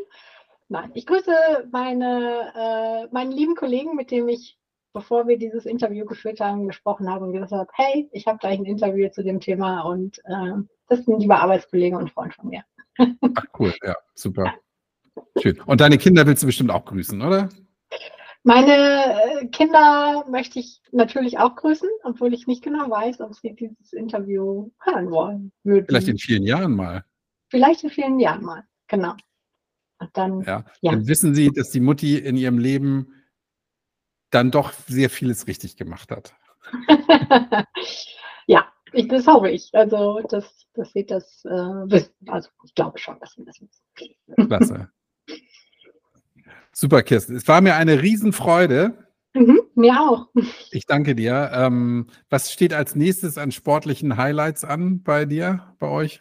Nein, 0.69 0.91
ich 0.95 1.07
grüße 1.07 1.33
meine, 1.71 2.53
äh, 2.55 3.13
meinen 3.13 3.33
lieben 3.33 3.55
Kollegen, 3.55 3.95
mit 3.95 4.11
dem 4.11 4.29
ich, 4.29 4.59
bevor 4.93 5.29
wir 5.29 5.39
dieses 5.39 5.67
Interview 5.67 6.07
geführt 6.07 6.41
haben, 6.41 6.67
gesprochen 6.67 7.11
habe 7.11 7.27
und 7.27 7.33
gesagt 7.33 7.53
habe, 7.53 7.71
hey, 7.75 8.09
ich 8.13 8.27
habe 8.27 8.39
gleich 8.39 8.59
ein 8.59 8.65
Interview 8.65 9.09
zu 9.11 9.23
dem 9.23 9.41
Thema 9.41 9.83
und 9.83 10.19
äh, 10.25 10.63
das 10.89 11.01
ist 11.01 11.09
ein 11.09 11.21
lieber 11.21 11.41
Arbeitskollege 11.41 11.97
und 11.97 12.11
Freund 12.11 12.35
von 12.35 12.49
mir. 12.49 12.65
Ach, 12.99 13.45
cool. 13.59 13.75
Ja, 13.83 13.97
super. 14.15 14.55
Schön. 15.41 15.61
Und 15.63 15.81
deine 15.81 15.99
Kinder 15.99 16.27
willst 16.27 16.43
du 16.43 16.47
bestimmt 16.47 16.71
auch 16.71 16.85
grüßen, 16.85 17.21
oder? 17.21 17.49
Meine 18.45 18.73
äh, 18.73 19.47
Kinder 19.49 20.25
möchte 20.29 20.59
ich 20.59 20.81
natürlich 20.91 21.39
auch 21.39 21.55
grüßen, 21.55 21.89
obwohl 22.03 22.35
ich 22.35 22.47
nicht 22.47 22.63
genau 22.63 22.91
weiß, 22.91 23.21
ob 23.21 23.35
sie 23.35 23.55
dieses 23.55 23.93
Interview 23.93 24.71
hören 24.83 25.11
wollen 25.11 25.53
würden. 25.63 25.87
Vielleicht 25.87 26.09
in 26.09 26.19
vielen 26.19 26.43
Jahren 26.43 26.75
mal. 26.75 27.05
Vielleicht 27.51 27.85
in 27.85 27.91
vielen 27.91 28.19
Jahren 28.19 28.43
mal, 28.45 28.65
genau. 28.89 29.15
Und 30.03 30.17
dann, 30.17 30.41
Ja. 30.43 30.65
Ja. 30.81 30.93
Dann 30.93 31.07
wissen 31.07 31.35
sie, 31.35 31.51
dass 31.51 31.71
die 31.71 31.81
Mutti 31.81 32.19
in 32.19 32.37
ihrem 32.37 32.59
Leben 32.59 33.15
dann 34.31 34.51
doch 34.51 34.73
sehr 34.73 35.11
vieles 35.11 35.47
richtig 35.47 35.77
gemacht 35.77 36.11
hat. 36.11 36.35
ja, 38.47 38.67
ich, 38.93 39.09
das 39.09 39.27
hoffe 39.27 39.51
ich. 39.51 39.71
Also, 39.73 40.21
dass, 40.29 40.67
dass 40.75 40.93
sie 40.93 41.07
das 41.07 41.45
äh, 41.45 41.51
wissen. 41.51 42.13
Also, 42.27 42.51
ich 42.65 42.75
glaube 42.75 42.99
schon, 42.99 43.19
dass 43.21 43.33
sie 43.35 43.45
das 43.45 43.61
wissen. 43.61 44.49
Klasse. 44.49 44.91
Super, 46.73 47.03
Kirsten. 47.03 47.37
Es 47.37 47.47
war 47.47 47.61
mir 47.61 47.77
eine 47.77 48.03
Riesenfreude. 48.03 49.07
Mhm, 49.35 49.61
mir 49.75 50.01
auch. 50.01 50.29
Ich 50.71 50.87
danke 50.87 51.15
dir. 51.15 51.51
Ähm, 51.55 52.09
was 52.31 52.53
steht 52.53 52.75
als 52.75 52.97
nächstes 52.97 53.39
an 53.39 53.53
sportlichen 53.53 54.17
Highlights 54.17 54.65
an 54.65 55.03
bei 55.03 55.27
dir, 55.27 55.75
bei 55.79 55.89
euch? 55.89 56.21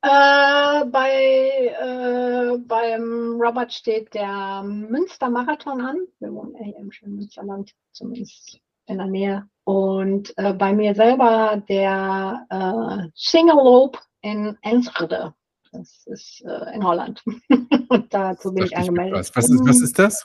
Äh, 0.00 0.84
bei, 0.86 1.74
äh, 1.80 2.58
beim 2.58 3.40
Robert 3.40 3.72
steht 3.72 4.14
der 4.14 4.62
Münster-Marathon 4.62 5.80
an. 5.80 5.96
Wir 6.20 6.32
wohnen 6.32 6.54
hier 6.62 6.76
im 6.76 6.92
schönen 6.92 7.16
Münsterland, 7.16 7.72
zumindest 7.92 8.60
in 8.86 8.98
der 8.98 9.06
Nähe. 9.08 9.48
Und 9.64 10.32
äh, 10.38 10.52
bei 10.52 10.72
mir 10.72 10.94
selber 10.94 11.62
der 11.68 12.46
äh, 12.48 13.08
Singeloop 13.14 13.98
in 14.20 14.56
Enschede. 14.62 15.34
Das 15.72 16.06
ist 16.06 16.42
äh, 16.46 16.74
in 16.74 16.84
Holland. 16.84 17.22
Und 17.88 18.14
dazu 18.14 18.52
bin 18.52 18.66
ich 18.66 18.76
angemeldet. 18.76 19.30
Was. 19.34 19.48
Ist, 19.48 19.66
was 19.66 19.80
ist 19.80 19.98
das? 19.98 20.24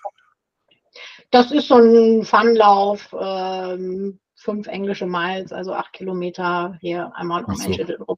Das 1.32 1.52
ist 1.52 1.68
so 1.68 1.76
ein 1.76 2.24
Funlauf, 2.24 3.14
ähm, 3.20 4.20
fünf 4.36 4.68
englische 4.68 5.08
Miles, 5.08 5.52
also 5.52 5.74
acht 5.74 5.94
Kilometer 5.94 6.78
hier 6.80 7.12
einmal 7.16 7.44
um 7.46 7.56
so. 7.56 7.66
Enschede 7.66 7.98
rum. 8.00 8.18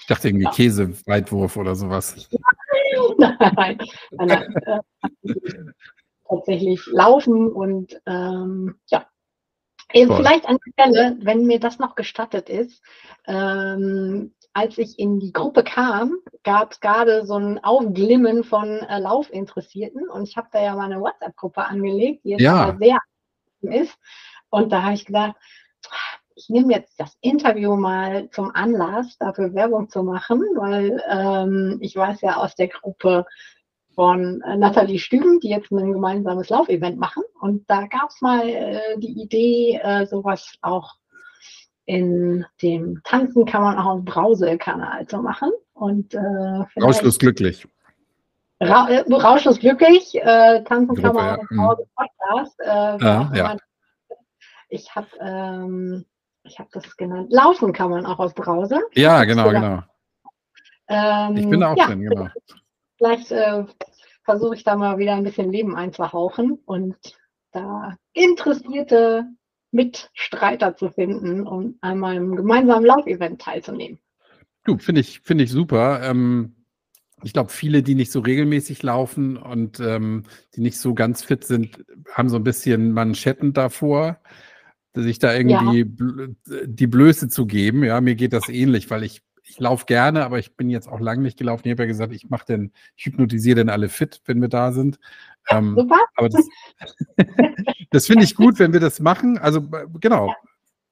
Ich 0.00 0.06
dachte 0.06 0.28
irgendwie 0.28 0.44
Ja. 0.44 0.52
Käseweitwurf 0.52 1.56
oder 1.56 1.74
sowas. 1.74 2.28
nein, 3.18 3.78
nein, 4.10 4.28
nein. 4.28 4.54
Äh, 4.64 4.80
tatsächlich 6.28 6.84
laufen 6.86 7.50
und 7.52 8.00
ähm, 8.06 8.78
ja. 8.88 9.06
Äh, 9.90 10.06
Toll. 10.06 10.16
Vielleicht 10.16 10.46
an 10.46 10.58
der 10.66 10.72
Stelle, 10.72 11.16
wenn 11.22 11.46
mir 11.46 11.58
das 11.60 11.78
noch 11.78 11.94
gestattet 11.94 12.50
ist, 12.50 12.82
ähm, 13.26 14.34
als 14.52 14.76
ich 14.76 14.98
in 14.98 15.18
die 15.20 15.32
Gruppe 15.32 15.64
kam, 15.64 16.18
gab 16.44 16.72
es 16.72 16.80
gerade 16.80 17.24
so 17.24 17.36
ein 17.36 17.62
Aufglimmen 17.64 18.44
von 18.44 18.80
äh, 18.80 18.98
Laufinteressierten 18.98 20.08
und 20.10 20.28
ich 20.28 20.36
habe 20.36 20.48
da 20.52 20.62
ja 20.62 20.74
meine 20.74 21.00
WhatsApp-Gruppe 21.00 21.64
angelegt, 21.64 22.24
die 22.24 22.30
jetzt 22.30 22.40
Ja. 22.40 22.76
sehr 22.78 22.98
ist. 23.62 23.96
Und 24.50 24.72
da 24.72 24.82
habe 24.82 24.94
ich 24.94 25.06
gedacht, 25.06 25.36
ich 26.38 26.48
nehme 26.48 26.72
jetzt 26.72 26.98
das 27.00 27.16
Interview 27.20 27.74
mal 27.74 28.30
zum 28.30 28.54
Anlass, 28.54 29.18
dafür 29.18 29.52
Werbung 29.54 29.90
zu 29.90 30.04
machen, 30.04 30.40
weil 30.54 31.02
ähm, 31.10 31.78
ich 31.80 31.96
weiß 31.96 32.20
ja 32.20 32.36
aus 32.36 32.54
der 32.54 32.68
Gruppe 32.68 33.26
von 33.96 34.40
äh, 34.42 34.56
Nathalie 34.56 35.00
Stüben, 35.00 35.40
die 35.40 35.48
jetzt 35.48 35.72
ein 35.72 35.92
gemeinsames 35.92 36.48
Laufevent 36.48 36.98
machen. 36.98 37.24
Und 37.40 37.68
da 37.68 37.86
gab 37.88 38.10
es 38.10 38.20
mal 38.20 38.48
äh, 38.48 38.98
die 38.98 39.20
Idee, 39.20 39.80
äh, 39.82 40.06
sowas 40.06 40.54
auch 40.62 40.94
in 41.86 42.46
dem 42.62 43.00
Tanzen 43.02 43.44
kann 43.44 43.62
man 43.62 43.76
auch 43.76 43.96
dem 43.96 44.04
Brause-Kanal 44.04 45.06
zu 45.08 45.18
machen. 45.18 45.50
Und 45.72 46.14
äh, 46.14 46.80
Rauschlos 46.80 47.18
glücklich. 47.18 47.66
Ra 48.60 48.88
äh, 48.88 49.12
rauschlos 49.12 49.58
glücklich, 49.58 50.14
äh, 50.14 50.62
tanzen 50.62 50.94
kann 50.94 51.12
Gruppe, 51.12 51.14
man 51.14 51.26
ja. 51.26 51.34
auch 51.34 51.50
im 51.50 51.56
Brause 51.56 51.88
Podcast. 51.96 52.60
Äh, 52.60 53.04
Ja, 53.04 53.32
ja. 53.34 53.56
Ich 54.70 54.94
habe 54.94 55.08
ähm, 55.20 56.04
ich 56.48 56.58
hab 56.58 56.70
das 56.70 56.96
genannt. 56.96 57.32
Laufen 57.32 57.72
kann 57.72 57.90
man 57.90 58.06
auch 58.06 58.18
auf 58.18 58.34
Brause. 58.34 58.80
Ja, 58.94 59.24
genau, 59.24 59.50
genau. 59.50 59.82
Ähm, 60.88 61.36
Ich 61.36 61.48
bin 61.48 61.60
da 61.60 61.72
auch 61.72 61.76
ja, 61.76 61.86
drin, 61.86 62.02
genau. 62.02 62.28
Vielleicht 62.96 63.30
äh, 63.30 63.64
versuche 64.24 64.54
ich 64.56 64.64
da 64.64 64.76
mal 64.76 64.98
wieder 64.98 65.14
ein 65.14 65.24
bisschen 65.24 65.52
Leben 65.52 65.76
einzuhauchen 65.76 66.58
und 66.64 66.96
da 67.52 67.96
interessierte 68.12 69.24
Mitstreiter 69.70 70.76
zu 70.76 70.90
finden, 70.90 71.46
um 71.46 71.76
an 71.80 71.98
meinem 71.98 72.36
gemeinsamen 72.36 72.86
Laufevent 72.86 73.40
teilzunehmen. 73.40 73.98
Du, 74.64 74.78
finde 74.78 75.00
ich, 75.00 75.20
finde 75.20 75.44
ich 75.44 75.50
super. 75.50 76.02
Ähm, 76.02 76.54
ich 77.22 77.32
glaube, 77.32 77.50
viele, 77.50 77.82
die 77.82 77.94
nicht 77.94 78.12
so 78.12 78.20
regelmäßig 78.20 78.82
laufen 78.82 79.36
und 79.36 79.80
ähm, 79.80 80.24
die 80.54 80.60
nicht 80.60 80.78
so 80.78 80.94
ganz 80.94 81.22
fit 81.22 81.44
sind, 81.44 81.84
haben 82.12 82.28
so 82.28 82.36
ein 82.36 82.44
bisschen 82.44 82.92
Manschetten 82.92 83.52
davor, 83.52 84.20
sich 84.94 85.18
da 85.18 85.34
irgendwie 85.34 85.84
bl 85.84 86.36
die 86.64 86.86
Blöße 86.86 87.28
zu 87.28 87.46
geben. 87.46 87.84
Ja, 87.84 88.00
mir 88.00 88.14
geht 88.14 88.32
das 88.32 88.48
ähnlich, 88.48 88.90
weil 88.90 89.02
ich, 89.02 89.22
ich 89.42 89.60
laufe 89.60 89.86
gerne, 89.86 90.24
aber 90.24 90.38
ich 90.38 90.56
bin 90.56 90.70
jetzt 90.70 90.88
auch 90.88 91.00
lange 91.00 91.22
nicht 91.22 91.38
gelaufen. 91.38 91.62
Ich 91.64 91.72
habe 91.72 91.84
ja 91.84 91.88
gesagt, 91.88 92.12
ich 92.12 92.28
mache 92.28 92.46
den, 92.46 92.72
ich 92.96 93.06
hypnotisiere 93.06 93.56
denn 93.56 93.68
alle 93.68 93.88
fit, 93.88 94.22
wenn 94.24 94.40
wir 94.40 94.48
da 94.48 94.72
sind. 94.72 94.98
Ähm, 95.48 95.76
Super. 95.76 95.98
aber 96.16 96.28
das, 96.28 96.48
das 97.90 98.06
finde 98.06 98.24
ich 98.24 98.34
gut, 98.34 98.58
wenn 98.58 98.72
wir 98.72 98.80
das 98.80 99.00
machen. 99.00 99.38
Also 99.38 99.60
äh, 99.60 99.86
genau, 100.00 100.34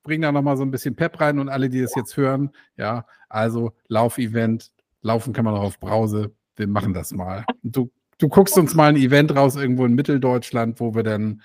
bring 0.03 0.23
da 0.23 0.33
nochmal 0.33 0.57
so 0.57 0.63
ein 0.63 0.71
bisschen 0.71 0.97
Pep 0.97 1.21
rein 1.21 1.39
und 1.39 1.49
alle, 1.49 1.69
die 1.69 1.83
das 1.83 1.95
jetzt 1.95 2.17
hören, 2.17 2.51
ja, 2.77 3.07
also 3.29 3.73
Laufevent, 3.89 4.71
laufen 5.03 5.33
kann 5.33 5.45
man 5.45 5.55
auch 5.55 5.63
auf 5.63 5.81
Brause, 5.81 6.33
wir 6.57 6.69
machen 6.69 6.95
das 6.95 7.13
mal. 7.13 7.45
Und 7.63 7.77
du, 7.77 7.91
du 8.19 8.29
guckst 8.29 8.57
uns 8.57 8.75
mal 8.75 8.89
ein 8.89 8.97
Event 8.97 9.35
raus 9.35 9.57
irgendwo 9.57 9.85
in 9.85 9.95
Mitteldeutschland, 9.95 10.81
wo 10.81 10.95
wir 10.95 11.03
dann 11.03 11.43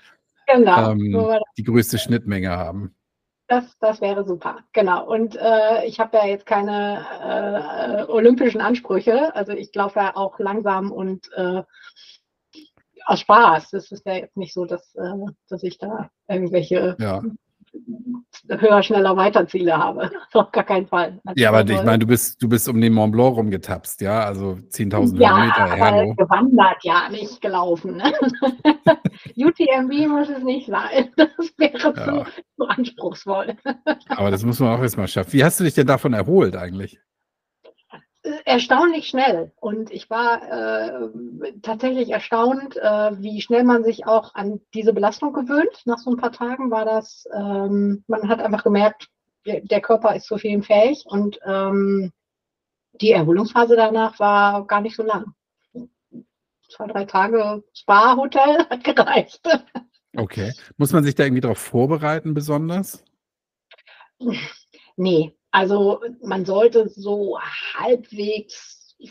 Genau. 0.52 0.90
ähm, 0.90 1.40
die 1.56 1.62
größte 1.62 1.98
Schnittmenge 1.98 2.50
haben. 2.50 2.94
Das, 3.48 3.76
das 3.80 4.00
wäre 4.00 4.24
super, 4.24 4.60
genau. 4.72 5.06
Und 5.06 5.36
äh, 5.36 5.84
ich 5.84 6.00
habe 6.00 6.16
ja 6.16 6.26
jetzt 6.26 6.46
keine 6.46 7.04
äh, 7.22 8.10
olympischen 8.10 8.60
Ansprüche. 8.60 9.34
Also 9.34 9.52
ich 9.52 9.74
laufe 9.74 9.98
ja 9.98 10.16
auch 10.16 10.38
langsam 10.38 10.90
und 10.90 11.30
äh, 11.34 11.62
aus 13.04 13.20
Spaß. 13.20 13.70
Das 13.70 13.90
ist 13.92 14.06
ja 14.06 14.14
jetzt 14.14 14.36
nicht 14.36 14.54
so, 14.54 14.64
dass, 14.64 14.94
äh, 14.94 15.14
dass 15.48 15.62
ich 15.62 15.78
da 15.78 16.10
irgendwelche 16.28 16.96
Ja, 16.98 17.22
höher, 18.48 18.82
schneller, 18.82 19.16
weiter 19.16 19.46
Ziele 19.46 19.76
habe. 19.76 20.10
Auf 20.32 20.52
gar 20.52 20.64
keinen 20.64 20.86
Fall. 20.86 21.20
Also 21.24 21.40
ja 21.40 21.48
aber 21.50 21.68
ich 21.68 21.82
meine, 21.82 21.98
du 22.00 22.06
bist, 22.06 22.42
du 22.42 22.48
bist 22.48 22.68
um 22.68 22.80
den 22.80 22.92
Mont 22.92 23.12
Blanc 23.12 23.36
rumgetapst, 23.36 24.00
ja, 24.00 24.24
also 24.24 24.58
10.000 24.70 25.20
ja, 25.20 25.36
Höhenmeter, 25.36 25.60
aber 25.60 25.80
hallo. 25.80 26.14
gewandert 26.14 26.78
ja, 26.82 27.08
nicht 27.10 27.40
gelaufen. 27.40 27.96
Ne? 27.96 28.12
UTMB 29.36 30.08
muss 30.08 30.28
es 30.28 30.42
nicht 30.42 30.68
sein. 30.68 31.10
Das 31.16 31.28
wäre 31.58 31.94
Ja. 31.96 32.24
zu, 32.24 32.32
zu 32.56 32.66
anspruchsvoll. 32.66 33.56
Aber 34.08 34.30
das 34.30 34.44
muss 34.44 34.60
man 34.60 34.76
auch 34.76 34.82
erstmal 34.82 35.08
schaffen. 35.08 35.32
Wie 35.32 35.44
hast 35.44 35.60
du 35.60 35.64
dich 35.64 35.74
denn 35.74 35.86
davon 35.86 36.12
erholt 36.12 36.56
eigentlich? 36.56 37.00
Erstaunlich 38.44 39.08
schnell. 39.08 39.52
Und 39.60 39.90
ich 39.90 40.08
war 40.08 40.42
äh, 40.42 41.52
tatsächlich 41.62 42.10
erstaunt, 42.10 42.76
äh, 42.76 43.20
wie 43.20 43.40
schnell 43.40 43.64
man 43.64 43.84
sich 43.84 44.06
auch 44.06 44.34
an 44.34 44.60
diese 44.74 44.92
Belastung 44.92 45.32
gewöhnt. 45.32 45.82
Nach 45.84 45.98
so 45.98 46.10
ein 46.10 46.16
paar 46.16 46.32
Tagen 46.32 46.70
war 46.70 46.84
das, 46.84 47.26
ähm, 47.34 48.04
man 48.06 48.28
hat 48.28 48.40
einfach 48.40 48.64
gemerkt, 48.64 49.08
der, 49.44 49.60
der 49.60 49.80
Körper 49.80 50.14
ist 50.14 50.26
zu 50.26 50.38
viel 50.38 50.62
fähig 50.62 51.04
und 51.06 51.40
ähm, 51.44 52.12
die 53.00 53.10
Erholungsphase 53.10 53.74
danach 53.74 54.18
war 54.20 54.66
gar 54.66 54.80
nicht 54.80 54.96
so 54.96 55.02
lang. 55.02 55.34
Zwei, 56.68 56.86
drei 56.86 57.04
Tage 57.04 57.64
Spa-Hotel 57.74 58.66
hat 58.70 58.84
gereicht. 58.84 59.40
Okay. 60.16 60.52
Muss 60.76 60.92
man 60.92 61.04
sich 61.04 61.14
da 61.14 61.24
irgendwie 61.24 61.40
darauf 61.40 61.58
vorbereiten, 61.58 62.34
besonders? 62.34 63.02
Nee, 64.96 65.34
also 65.52 66.00
man 66.22 66.44
sollte 66.44 66.88
so 66.88 67.38
halbwegs 67.74 68.96
äh, 68.98 69.10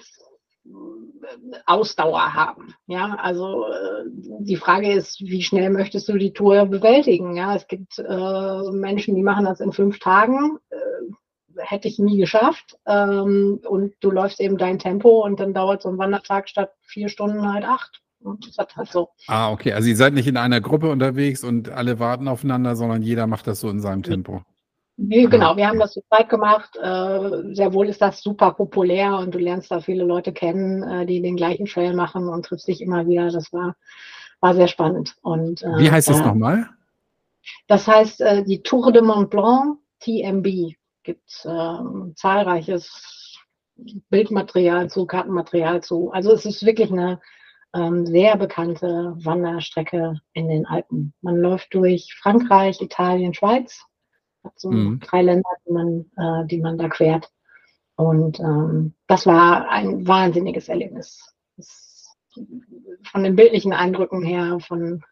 Ausdauer 1.65 2.33
haben. 2.33 2.73
Ja, 2.87 3.15
also 3.15 3.65
äh, 3.67 4.05
die 4.39 4.57
Frage 4.57 4.91
ist, 4.91 5.21
wie 5.21 5.43
schnell 5.43 5.69
möchtest 5.69 6.09
du 6.09 6.17
die 6.17 6.33
Tour 6.33 6.65
bewältigen? 6.65 7.35
Ja, 7.35 7.55
es 7.55 7.67
gibt 7.67 7.99
äh, 7.99 8.71
Menschen, 8.71 9.15
die 9.15 9.23
machen 9.23 9.45
das 9.45 9.59
in 9.59 9.71
fünf 9.71 9.99
Tagen. 9.99 10.57
Äh, 10.69 10.77
hätte 11.57 11.87
ich 11.87 11.99
nie 11.99 12.17
geschafft. 12.17 12.77
Ähm, 12.85 13.59
und 13.67 13.93
du 13.99 14.11
läufst 14.11 14.39
eben 14.39 14.57
dein 14.57 14.79
Tempo 14.79 15.23
und 15.23 15.39
dann 15.39 15.53
dauert 15.53 15.83
so 15.83 15.89
ein 15.89 15.97
Wandertag 15.97 16.49
statt 16.49 16.71
vier 16.81 17.09
Stunden 17.09 17.51
halt 17.53 17.65
acht. 17.65 18.01
Und 18.19 18.47
das 18.47 18.57
hat 18.57 18.75
halt 18.75 18.89
so. 18.89 19.09
Ah, 19.27 19.51
okay. 19.51 19.73
Also 19.73 19.89
ihr 19.89 19.95
seid 19.95 20.13
nicht 20.13 20.27
in 20.27 20.37
einer 20.37 20.61
Gruppe 20.61 20.89
unterwegs 20.89 21.43
und 21.43 21.69
alle 21.69 21.99
warten 21.99 22.27
aufeinander, 22.27 22.75
sondern 22.75 23.01
jeder 23.01 23.27
macht 23.27 23.47
das 23.47 23.59
so 23.59 23.69
in 23.69 23.79
seinem 23.79 24.03
Tempo. 24.03 24.43
Nee, 25.08 25.26
Ah, 25.26 25.30
genau, 25.30 25.58
wir 25.58 25.68
haben 25.68 25.80
das 25.80 25.93
zu 25.93 26.02
zweit 26.08 26.30
gemacht. 26.30 26.76
Äh, 26.78 27.54
sehr 27.54 27.74
wohl 27.74 27.89
ist 27.89 28.02
das 28.02 28.22
super 28.22 28.52
populär 28.54 29.18
und 29.18 29.34
du 29.34 29.39
lernst 29.39 29.72
da 29.72 29.80
viele 29.80 30.04
Leute 30.04 30.32
kennen, 30.32 30.84
äh, 30.84 31.06
die 31.06 31.22
den 31.22 31.36
gleichen 31.36 31.66
Trail 31.66 31.93
machen 31.93 32.28
und 32.28 32.45
triffst 32.45 32.68
dich 32.68 32.82
immer 32.82 33.08
wieder. 33.08 33.30
Das 33.32 33.52
war, 33.52 33.76
war 34.39 34.54
sehr 34.54 34.68
spannend. 34.68 35.16
Und, 35.22 35.64
äh, 35.64 35.78
Wie 35.78 35.91
heißt 35.91 36.10
das 36.10 36.24
nochmal? 36.24 36.70
Das 37.68 37.88
heißt, 37.88 38.22
äh, 38.22 38.43
die 38.43 38.62
Tour 38.62 38.91
de 38.91 39.02
Mont 39.02 39.30
Blanc 39.30 39.80
TMB 40.02 40.76
gibt 41.04 41.45
ähm, 41.45 42.14
zahlreiches 42.16 43.38
Bildmaterial 44.10 44.89
zu, 44.89 45.06
Kartenmaterial 45.06 45.82
zu. 45.82 46.12
Also 46.12 46.32
es 46.32 46.45
ist 46.45 46.66
wirklich 46.66 46.91
eine 46.91 47.20
ähm, 47.74 48.06
sehr 48.06 48.36
bekannte 48.38 49.16
Wanderstrecke 49.18 50.20
in 50.34 50.47
den 50.47 50.66
Alpen. 50.66 51.14
Man 51.22 51.38
läuft 51.38 51.74
durch 51.74 52.14
Frankreich, 52.22 52.82
Italien, 52.82 53.34
Schweiz. 53.34 53.84
Hat 54.43 54.59
so 54.59 54.71
Mhm. 54.71 54.99
drei 54.99 55.21
Länder, 55.21 55.49
die 55.67 55.71
man, 55.71 56.05
äh, 56.17 56.45
die 56.47 56.57
man 56.59 56.77
da 56.77 56.89
quert. 56.89 57.31
Und 57.95 58.39
ähm, 58.39 58.93
das 59.07 59.25
war 59.27 59.69
ein 59.69 60.07
wahnsinniges 60.07 60.67
Erlebnis. 60.69 61.33
Das, 61.57 62.15
von 63.11 63.23
den 63.23 63.35
bildlichen 63.35 63.73
Eindrücken 63.73 64.23
her, 64.23 64.59
von, 64.61 65.03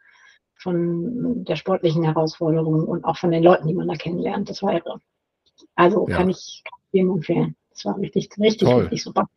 von 0.56 1.44
der 1.44 1.56
sportlichen 1.58 2.04
Herausforderung 2.04 2.86
und 2.86 3.04
auch 3.06 3.18
von 3.18 3.30
den 3.32 3.44
Leuten, 3.44 3.68
die 3.68 3.74
man 3.76 3.88
da 3.88 3.96
kennenlernt. 3.96 4.50
Das 4.50 4.64
war 4.64 4.74
irre. 4.74 5.00
Also 5.76 6.08
Ja. 6.08 6.18
kann 6.18 6.30
ich 6.30 6.64
jedem 6.92 7.12
empfehlen. 7.12 7.56
Das 7.72 7.86
war 7.86 7.98
richtig, 8.00 8.30
richtig, 8.40 8.68
Toll. 8.68 8.82
richtig 8.84 9.04
super. 9.04 9.28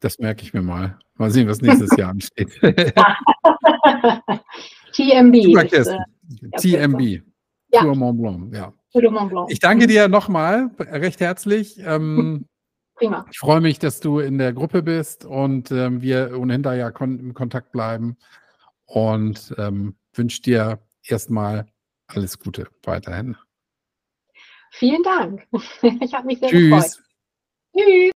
Das 0.00 0.18
merke 0.18 0.42
ich 0.42 0.52
mir 0.52 0.60
mal. 0.62 0.98
Mal 1.16 1.30
sehen, 1.30 1.48
was 1.48 1.62
nächstes 1.62 1.96
Jahr 1.96 2.10
ansteht. 2.10 2.50
TMB. 4.92 5.34
Ist, 5.72 5.88
äh, 5.88 5.98
TMB. 6.58 7.22
Ja. 7.72 7.80
Tour 7.82 7.96
Mont 7.96 8.20
Blanc, 8.20 8.54
ja. 8.54 8.72
Ich 9.48 9.58
danke 9.58 9.86
dir 9.86 10.08
nochmal 10.08 10.70
recht 10.78 11.20
herzlich. 11.20 11.78
Ähm, 11.80 12.46
Prima. 12.94 13.26
Ich 13.30 13.38
freue 13.38 13.60
mich, 13.60 13.78
dass 13.80 13.98
du 14.00 14.20
in 14.20 14.38
der 14.38 14.52
Gruppe 14.52 14.82
bist 14.82 15.24
und 15.24 15.72
ähm, 15.72 16.00
wir 16.00 16.38
ohnehin 16.38 16.62
da 16.62 16.74
ja 16.74 16.92
kon 16.92 17.18
im 17.18 17.34
Kontakt 17.34 17.72
bleiben 17.72 18.16
und 18.86 19.52
ähm, 19.58 19.96
wünsche 20.12 20.42
dir 20.42 20.78
erstmal 21.02 21.66
alles 22.06 22.38
Gute 22.38 22.68
weiterhin. 22.84 23.36
Vielen 24.70 25.02
Dank. 25.02 25.46
Ich 26.00 26.14
habe 26.14 26.26
mich 26.26 26.38
sehr 26.38 26.48
Tschüss. 26.48 26.70
gefreut. 26.70 27.04
Tschüss. 27.76 28.13